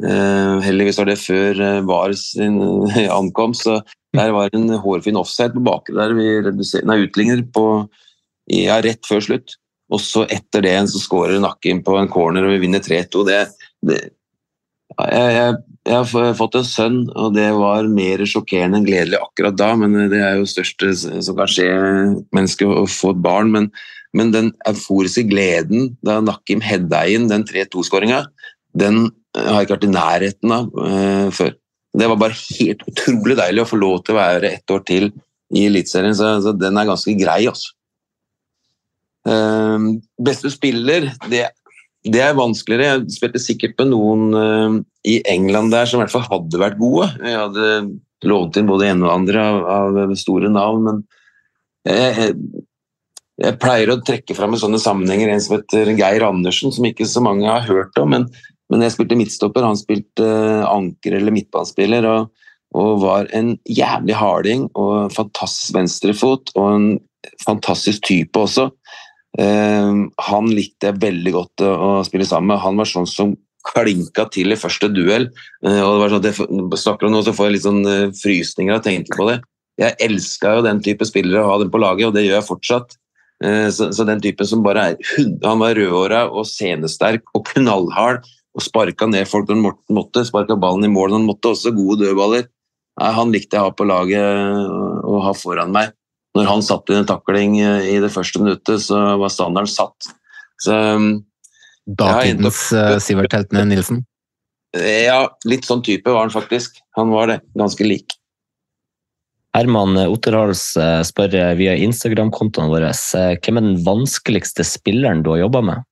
[0.00, 2.56] Heldigvis var det før uh, VAR sin
[3.20, 3.80] ankomst, så
[4.16, 6.28] der var en hårfin offside på bakre der vi
[6.88, 7.64] nei, utligner på,
[8.50, 9.58] ja, rett før slutt.
[9.90, 13.24] Og så etter det så skårer Nakken på en corner og vi vinner 3-2.
[13.26, 13.38] Det,
[13.86, 14.00] det,
[14.98, 15.54] jeg, jeg,
[15.88, 19.72] jeg, har fått en sønn, og det var mer sjokkerende enn gledelig akkurat da.
[19.78, 20.92] Men det er jo det største
[21.26, 21.70] som kan skje
[22.36, 23.50] mennesket å få et barn.
[23.54, 23.70] Men,
[24.16, 28.24] men den euforiske gleden da Nakim hedda inn den 3-2-skåringa,
[28.78, 31.54] den har jeg ikke vært i nærheten av uh, før.
[32.00, 35.10] Det var bare helt utrolig deilig å få lov til å være ett år til
[35.50, 37.40] i Eliteserien, så, så, den er ganske grei.
[37.50, 37.74] altså.
[39.26, 41.48] Uh, beste spiller, det,
[42.06, 43.00] det, er vanskeligere.
[43.00, 46.78] Jeg spilte sikkert med noen uh, i England der som i hvert fall hadde vært
[46.80, 47.10] gode.
[47.18, 47.70] Jeg hadde
[48.30, 51.02] lovet inn både ene og andre av, av store navn, men
[51.88, 52.64] jeg, jeg,
[53.40, 57.08] jeg, pleier å trekke fram i sånne sammenhenger en som heter Geir Andersen, som ikke
[57.08, 58.12] så mange har hørt om.
[58.12, 58.28] men,
[58.70, 62.06] men jeg spilte midtstopper, han spilte uh, anker eller midtbanespiller.
[62.06, 62.30] og
[62.78, 66.88] og var en jævlig harding og fantastisk venstrefot og en
[67.42, 68.68] fantastisk type også.
[69.38, 72.62] Uh, han likte jeg veldig godt å spille sammen med.
[72.62, 73.34] Han var sånn som
[73.66, 75.28] klinka til i første duell.
[75.66, 77.84] Uh, og det var sånn at jeg snakker om noe, så får jeg litt sånn
[78.20, 79.40] frysninger av å tenke på det.
[79.80, 82.50] Jeg elska jo den type spillere å ha dem på laget, og det gjør jeg
[82.50, 82.98] fortsatt.
[83.40, 88.26] Så, så, den typen som bare er Han var rødhåra og senesterk og knallhard
[88.56, 90.24] og sparka ned folk når Morten måtte.
[90.26, 91.52] Sparka ballen i mål når han måtte.
[91.54, 92.48] Også gode dødballer.
[93.00, 95.94] Nei, Han likte jeg å ha på laget og ha foran meg
[96.36, 100.10] når han satt i en takling eh, i det første minuttet, så var standarden satt.
[100.62, 101.24] Så, um,
[101.90, 104.04] Datidens uh, Sivert Heltene Nilsen?
[104.76, 106.78] Ja, litt sånn type var han faktisk.
[106.94, 107.40] Han var det.
[107.58, 108.14] Ganske lik.
[109.56, 112.84] Herman Otterhals eh, spør via Instagram-kontoen vår
[113.42, 115.88] hvem er den vanskeligste spilleren du har jobba med?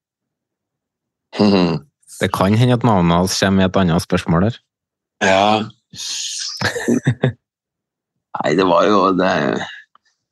[2.19, 4.61] Det kan hende at navnet hans kommer i et annet spørsmål der.
[5.25, 5.67] Ja
[8.39, 9.33] Nei, det var jo det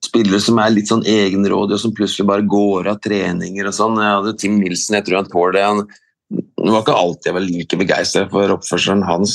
[0.05, 3.97] spillere som er litt sånn egenrådige og som plutselig bare går av treninger og sånn.
[3.99, 5.65] Jeg hadde Tim Nilsen, jeg tror han tåler det.
[5.67, 5.81] Han,
[6.37, 9.35] det var ikke alltid jeg var like begeistra for oppførselen hans.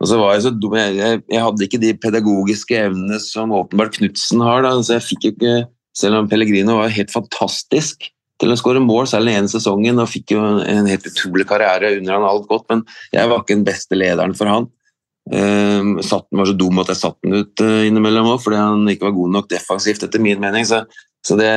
[0.00, 3.98] Og så var Jeg så dum, jeg, jeg, hadde ikke de pedagogiske evnene som åpenbart
[3.98, 4.64] Knutsen har.
[4.64, 4.72] Da.
[4.80, 5.58] så jeg fikk jo ikke,
[6.00, 8.06] Selv om Pellegrino var helt fantastisk
[8.40, 11.94] til å skåre mål, særlig den ene sesongen, og fikk jo en helt utrolig karriere
[11.98, 14.70] under han alt godt, men jeg var ikke den beste lederen for han.
[15.30, 18.88] Um, satt, var så dum at jeg satte den ut uh, innimellom òg, fordi han
[18.90, 20.66] ikke var god nok defensivt, etter min mening.
[20.66, 20.82] Så,
[21.26, 21.52] så det,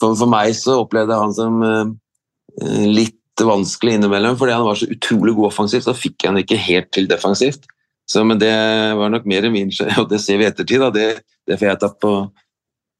[0.00, 4.78] for, for, meg så opplevde jeg han som uh, litt vanskelig innimellom, fordi han var
[4.78, 5.88] så utrolig god offensivt.
[5.90, 7.66] Da fikk jeg han ikke helt til defensivt.
[8.06, 8.52] Så, men det
[8.98, 10.80] var nok mer min og det ser vi i ettertid.
[10.84, 10.90] Da.
[10.94, 12.14] Det, det får jeg ta på,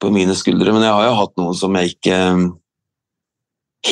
[0.02, 0.74] på, mine skuldre.
[0.74, 2.46] Men jeg har jo hatt noen som jeg ikke um,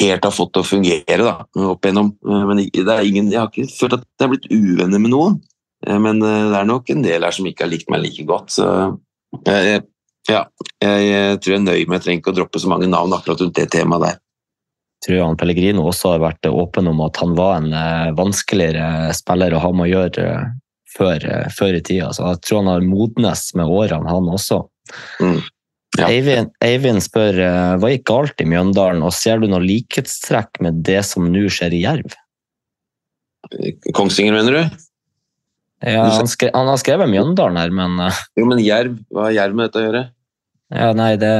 [0.01, 1.35] helt har fått til å fungere da,
[1.69, 2.12] opp igjennom.
[2.24, 5.40] Men det er ingen, jeg har ikke følt at jeg har blitt uvenner med noen.
[5.86, 8.27] Eh, men eh, det er nok en del her som ikke har likt meg like
[8.28, 8.55] godt.
[8.56, 8.66] Så
[9.48, 9.85] jeg,
[10.31, 10.43] ja,
[10.82, 13.56] jeg tror jeg nøyer med Jeg trenger ikke å droppe så mange navn akkurat rundt
[13.59, 14.20] det temaet der.
[15.02, 19.14] Jeg tror han Pellegrino også har vært åpen om at han var en eh, vanskeligere
[19.19, 20.28] spiller å ha med å gjøre
[20.93, 21.24] før,
[21.56, 22.12] før i tida.
[22.14, 24.60] Så jeg tror han har modnes med årene, han også.
[25.24, 25.40] Mm.
[25.98, 26.06] Ja.
[26.09, 27.36] Eivind, Eivind, spør
[27.77, 31.77] hva gikk galt i Mjøndalen, og ser du noe likhetstrekk med det som nå skjer
[31.77, 32.14] i Jerv?
[33.93, 34.82] Kongsvinger, mener du?
[35.82, 39.35] Ja, han, skrev, han, har skrevet Mjøndalen her, men uh, Jo, men Jerv, hva har
[39.40, 40.02] Jerv med dette å gjøre?
[40.73, 41.32] Ja, nei, det,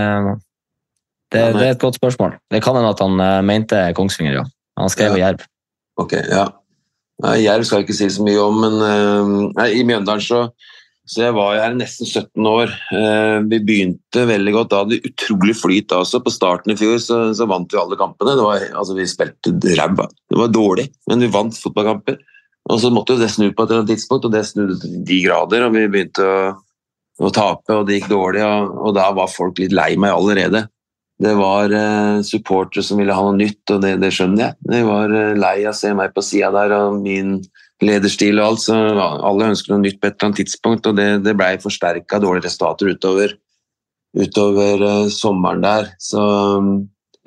[1.31, 2.35] det, det er et godt spørsmål.
[2.51, 4.45] Det kan hende at han uh, mente Kongsvinger, ja.
[4.81, 5.29] Han skrev ja.
[5.29, 5.47] Jerv.
[6.03, 6.49] Ok, ja.
[7.23, 10.47] Nei, Jerv skal jeg ikke si så mye om, men nei, i Mjøndalen så
[11.13, 12.71] så jeg var her nesten 17 år.
[13.51, 14.71] Vi begynte veldig godt.
[14.73, 15.93] Da hadde vi utrolig flyt.
[15.93, 18.33] også På starten i fjor så, så vant vi alle kampene.
[18.41, 20.07] Var, altså, vi spilte ræva.
[20.09, 22.17] Det var dårlig, men vi vant fotballkamper.
[22.71, 25.01] Og så måtte jo det snu på et eller annet tidspunkt, og det snudde til
[25.07, 25.67] de grader.
[25.67, 26.37] og Vi begynte å,
[27.27, 28.45] å tape, og det gikk dårlig.
[28.47, 30.67] Og, og, da var folk litt lei meg allerede.
[31.23, 34.59] Det var eh, supportere som ville ha noe nytt, og det, det skjønner jeg.
[34.71, 37.37] De var eh, lei av å se meg på sida der og min
[37.85, 38.65] lederstil og alt.
[38.65, 42.21] Så alle ønsker noe nytt på et eller annet tidspunkt, og det, det blei forsterka
[42.23, 43.37] dårlige resultater utover,
[44.19, 45.93] utover uh, sommeren der.
[46.03, 46.23] Så
[46.59, 46.73] um,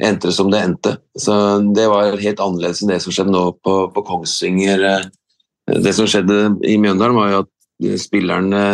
[0.02, 0.96] endte det som det endte.
[1.18, 1.36] Så
[1.76, 4.84] det var helt annerledes enn det som skjedde nå på, på Kongsvinger.
[4.90, 8.66] Eh, det som skjedde i Mjøndalen, var jo at spillerne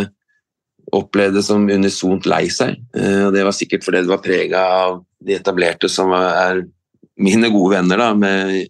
[0.91, 2.79] opplevde det som unisont lei seg.
[2.97, 6.65] Eh, og Det var sikkert fordi det var prega av de etablerte som er
[7.21, 8.65] mine gode venner, da, med,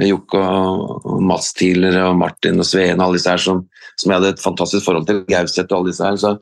[0.00, 3.62] med Jokke og, Mats tidligere, og Martin og Sveen og alle disse her som,
[4.00, 5.22] som jeg hadde et fantastisk forhold til.
[5.30, 6.18] Gauseth og alle disse her.
[6.20, 6.34] Så,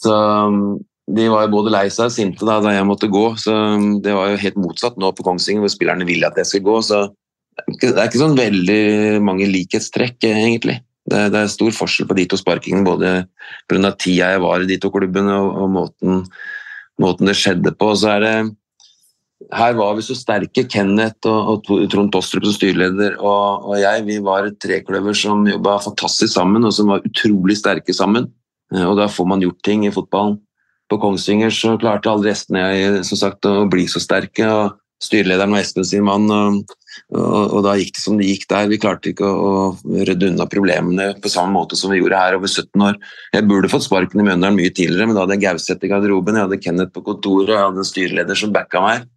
[0.00, 0.14] så
[0.48, 0.78] um,
[1.12, 3.24] de var jo både lei seg og sinte da, da jeg måtte gå.
[3.40, 6.48] Så um, det var jo helt motsatt nå på Kongsvinger, hvor spillerne ville at jeg
[6.48, 6.78] skulle gå.
[6.88, 7.04] Så
[7.52, 8.80] det er ikke, det er ikke sånn veldig
[9.26, 10.80] mange likhetstrekk, egentlig.
[11.10, 13.12] Det det er, stor forskjell på de to sparkingene, både
[13.68, 13.90] pga.
[13.98, 16.20] tida jeg var i de to klubbene og, og måten,
[17.02, 17.90] måten, det skjedde på.
[17.98, 18.34] Så er det
[19.52, 24.06] her var vi så sterke, Kenneth og, og Trond Tostrup som styreleder og, og, jeg.
[24.08, 28.30] Vi var et trekløver som jobba fantastisk sammen, og som var utrolig sterke sammen.
[28.74, 30.38] Eh, og da får man gjort ting i fotballen.
[30.90, 34.48] På Kongsvinger så klarte alle restene jeg, som sagt, å bli så sterke.
[34.48, 36.74] og Styrelederen var Espen sin mann, og,
[37.16, 38.68] og, da gikk det som det gikk der.
[38.70, 42.36] Vi klarte ikke å, å rydde unna problemene på samme måte som vi gjorde her
[42.38, 43.00] over 17 år.
[43.34, 46.38] Jeg burde fått sparken i Mjøndalen mye tidligere, men da hadde jeg Gauseth i garderoben,
[46.38, 49.10] jeg hadde Kenneth på kontoret, og jeg hadde en styreleder som backa meg.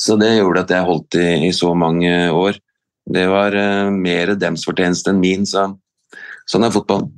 [0.00, 2.56] Så det gjorde at jeg holdt i, i så mange år.
[3.10, 5.68] Det var uh, mer dems fortjeneste enn min, så
[6.48, 7.10] sånn er fotballen.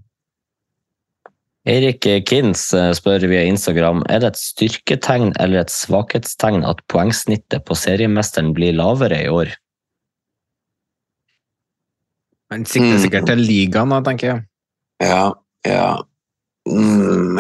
[1.63, 7.63] Eirik Kins eh, spør via Instagram er det et styrketegn eller et svakhetstegn at poengsnittet
[7.69, 9.53] på seriemesteren blir lavere i år.
[12.51, 14.43] Han sikter sikkert til ligaen tenker jeg.
[15.07, 15.31] Ja,
[15.65, 16.03] ja.
[16.67, 17.39] Mm.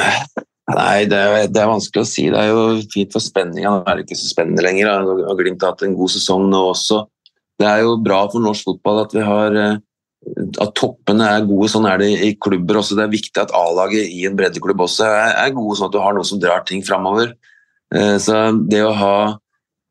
[0.70, 2.28] Nei, det er, det er, vanskelig å si.
[2.30, 3.70] Det er jo fint for spenninga.
[3.70, 4.86] Nå er det ikke så spennende lenger.
[4.86, 7.00] Jeg Har Glimt hatt en god sesong nå også.
[7.58, 9.80] Det er jo bra for norsk fotball at vi har eh,
[10.62, 11.68] at toppene er gode.
[11.72, 12.96] Sånn er det i klubber også.
[12.98, 16.14] Det er viktig at A-laget i en breddeklubb også er gode, sånn at du har
[16.14, 17.34] noe som drar ting framover.
[17.94, 19.16] Eh, så det å ha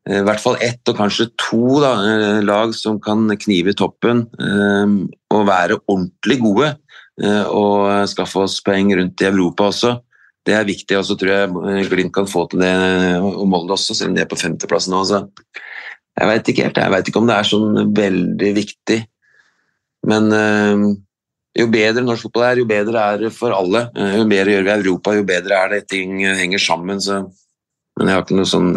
[0.08, 1.92] eh, i hvert fall ett og kanskje to da,
[2.48, 6.72] lag som kan knive i toppen og være ordentlig gode
[7.52, 9.90] og skaffe oss poeng rundt i Europa også,
[10.46, 12.72] det er viktig, og så tror jeg eh, Glimt kan få til det,
[13.22, 15.02] og Molde også, selv om de er på femteplass nå.
[15.06, 15.22] Så
[16.18, 16.80] jeg veit ikke helt.
[16.82, 18.98] Jeg veit ikke om det er sånn veldig viktig.
[20.10, 20.86] Men øh,
[21.62, 23.86] jo bedre norsk fotball er, jo bedre er det for alle.
[23.94, 25.84] Eh, jo bedre gjør vi Europa, jo bedre er det.
[25.92, 26.98] Ting henger sammen.
[27.02, 27.20] Så.
[28.00, 28.74] Men jeg har ikke noe sånn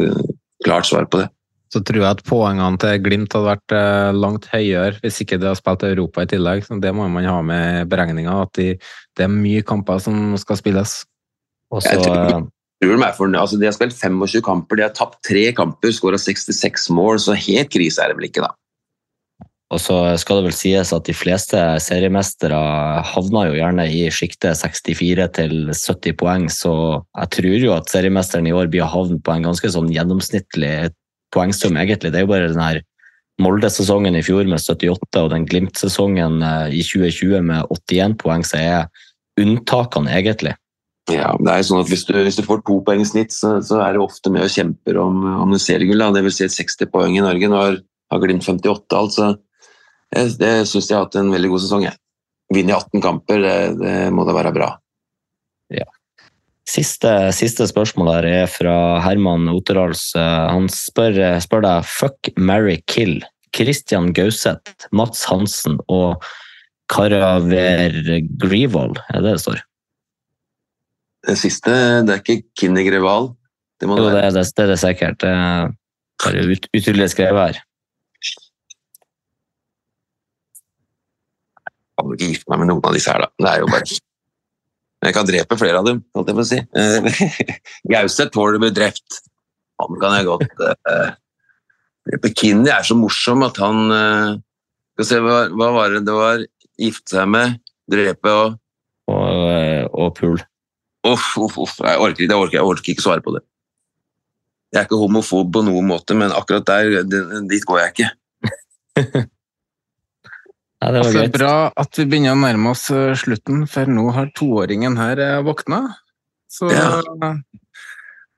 [0.66, 1.32] klart svar på det.
[1.74, 3.74] Så tror jeg at poengene til Glimt hadde vært
[4.16, 6.62] langt høyere hvis ikke de hadde spilt Europa i tillegg.
[6.64, 8.70] Så det må man ha med i beregninga, at de,
[9.18, 11.02] det er mye kamper som skal spilles.
[11.76, 12.20] Også, jeg tror,
[12.84, 16.20] tror de, for, altså, de har spilt 25 kamper, de har tapt tre kamper, skåra
[16.22, 18.54] 66 mål, så helt krise er det vel ikke, da.
[19.74, 22.58] Og så skal det vel sies at de fleste seriemestere
[23.10, 28.46] havner jo gjerne i sjiktet 64 til 70 poeng, så jeg tror jo at seriemesteren
[28.48, 30.92] i år blir havnet på en ganske sånn gjennomsnittlig
[31.34, 32.14] poengsum, egentlig.
[32.14, 32.84] Det er jo bare den her
[33.42, 38.62] Molde-sesongen i fjor med 78 og den Glimt-sesongen eh, i 2020 med 81 poeng, så
[38.62, 40.54] er unntakene, egentlig.
[41.12, 43.60] Ja, det er sånn at Hvis du, hvis du får to poeng i snitt, så,
[43.66, 46.02] så, er det ofte med og kjemper om, om seriegull.
[46.16, 47.50] Vil si 60 poeng i Norge.
[47.52, 47.78] Nå har,
[48.14, 49.36] har Glimt 58, altså.
[50.16, 51.86] Jeg, det syns jeg har hatt en veldig god sesong.
[51.86, 52.00] Jeg.
[52.54, 54.72] Vinne i 18 kamper, det, det, må da være bra.
[55.74, 55.86] Ja.
[56.70, 58.76] Siste, siste, spørsmål her er fra
[59.06, 60.08] Herman Oterals.
[60.18, 63.20] Han spør, spør deg fuck, marry, kill.
[63.56, 66.26] Christian Gauseth, Mats Hansen og
[66.92, 67.96] Karaver
[68.42, 69.62] Grivold, er det det står?
[71.26, 71.74] Det siste,
[72.06, 73.32] det er ikke Kinni Greval?
[73.82, 74.10] Det må jo.
[74.14, 75.18] Det, det, det er sikkert.
[75.22, 75.72] Det er
[76.24, 77.62] bare ut, utrolig skrevet her.
[81.56, 83.32] Jeg kan ikke gifte meg med noen av disse her, da.
[83.42, 84.00] Det er jo bare
[85.06, 86.60] Jeg kan drepe flere av dem, holdt jeg på å si.
[87.94, 89.22] Gauseth tåler å bli drept.
[89.82, 91.10] Han kan jeg godt uh,
[92.38, 94.38] Kinni er så morsom at han uh,
[94.96, 96.46] Skal se, hva, hva var det det var?
[96.80, 97.58] Gifte seg med,
[97.92, 98.56] drepe og
[99.12, 100.40] Og, eh, og pul.
[101.06, 101.78] Uff, uff, uff.
[101.84, 103.44] Jeg orker, jeg, orker, jeg orker ikke svare på det.
[104.74, 107.04] Jeg er ikke homofob på noen måte, men akkurat der,
[107.48, 108.10] dit går jeg ikke.
[110.82, 111.54] ja, det var altså, bra
[111.84, 115.84] at vi begynner å nærme oss eh, slutten, for nå har toåringen her eh, våkna.
[116.52, 117.02] Så ja.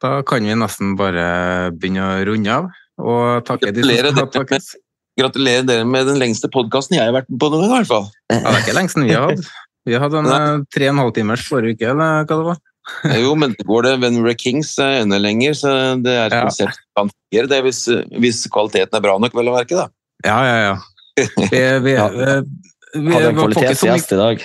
[0.03, 2.69] da kan vi nesten bare begynne å runde av.
[2.97, 4.69] Og takke Gratulerer, de som med,
[5.17, 8.07] gratulerer dere med den lengste podkasten jeg har vært på nå, i hvert fall.
[8.33, 9.49] Ja, det er ikke lengst vi har hatt.
[9.87, 12.63] Vi hadde en eh, tre og en halv timers forrige uke, eller hva det var?
[13.23, 15.71] jo, men går det When We're Kings enda lenger, så
[16.03, 16.43] det er et ja.
[16.47, 17.81] konsept kan fungere det hvis,
[18.19, 19.89] hvis, kvaliteten er bra nok, vel å merke, da.
[20.25, 20.77] Ja, ja, ja.
[21.49, 22.11] Vi, vi, ja.
[22.13, 24.43] vi, Hadde en kvalitetsgjest i dag.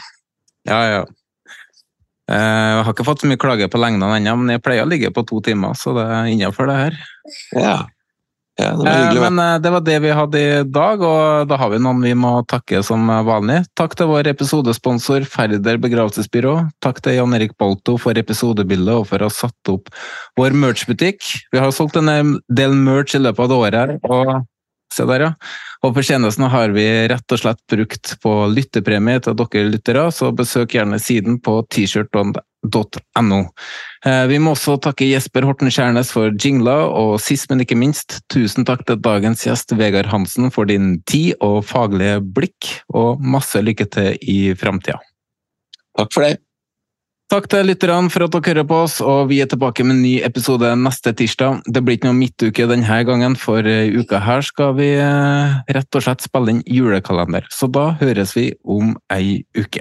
[0.64, 1.02] Ja, ja.
[2.30, 4.88] Eh, jeg har ikke fått så mye klage på lengden ennå, men jeg pleier å
[4.88, 6.96] ligge på to timer, så det er innafor det her.
[7.58, 7.76] Ja.
[8.60, 11.72] Ja, det eh, Men eh, det var det vi hadde i dag, og da har
[11.72, 13.62] vi noen vi må takke som vanlig.
[13.78, 16.54] Takk til vår episodesponsor Færder begravelsesbyrå.
[16.84, 19.88] Takk til Jan Erik Balto for episodebildet og for å ha satt opp
[20.38, 21.24] vår merchbutikk.
[21.52, 24.48] Vi har solgt en del merch i løpet av det året her, og
[24.92, 25.32] Se der, ja.
[25.82, 30.76] Og fortjenesten har vi rett og slett brukt på lyttepremie til dere lyttere, så besøk
[30.76, 32.42] gjerne siden på t-shirt.no.
[34.06, 38.20] Eh, vi må også takke Jesper Horten Skjærnes for jingler, og sist, men ikke minst,
[38.32, 43.58] tusen takk til dagens gjest Vegard Hansen for din tid og faglige blikk, og masse
[43.58, 45.00] lykke til i framtida.
[45.98, 46.38] Takk for det.
[47.32, 50.02] Takk til lytterne for at dere hører på oss, og vi er tilbake med en
[50.04, 51.62] ny episode neste tirsdag.
[51.64, 55.96] Det blir ikke noe midtuke denne gangen, for i uka her skal vi eh, rett
[55.96, 57.48] og slett spille inn julekalender.
[57.48, 59.80] Så da høres vi om ei uke.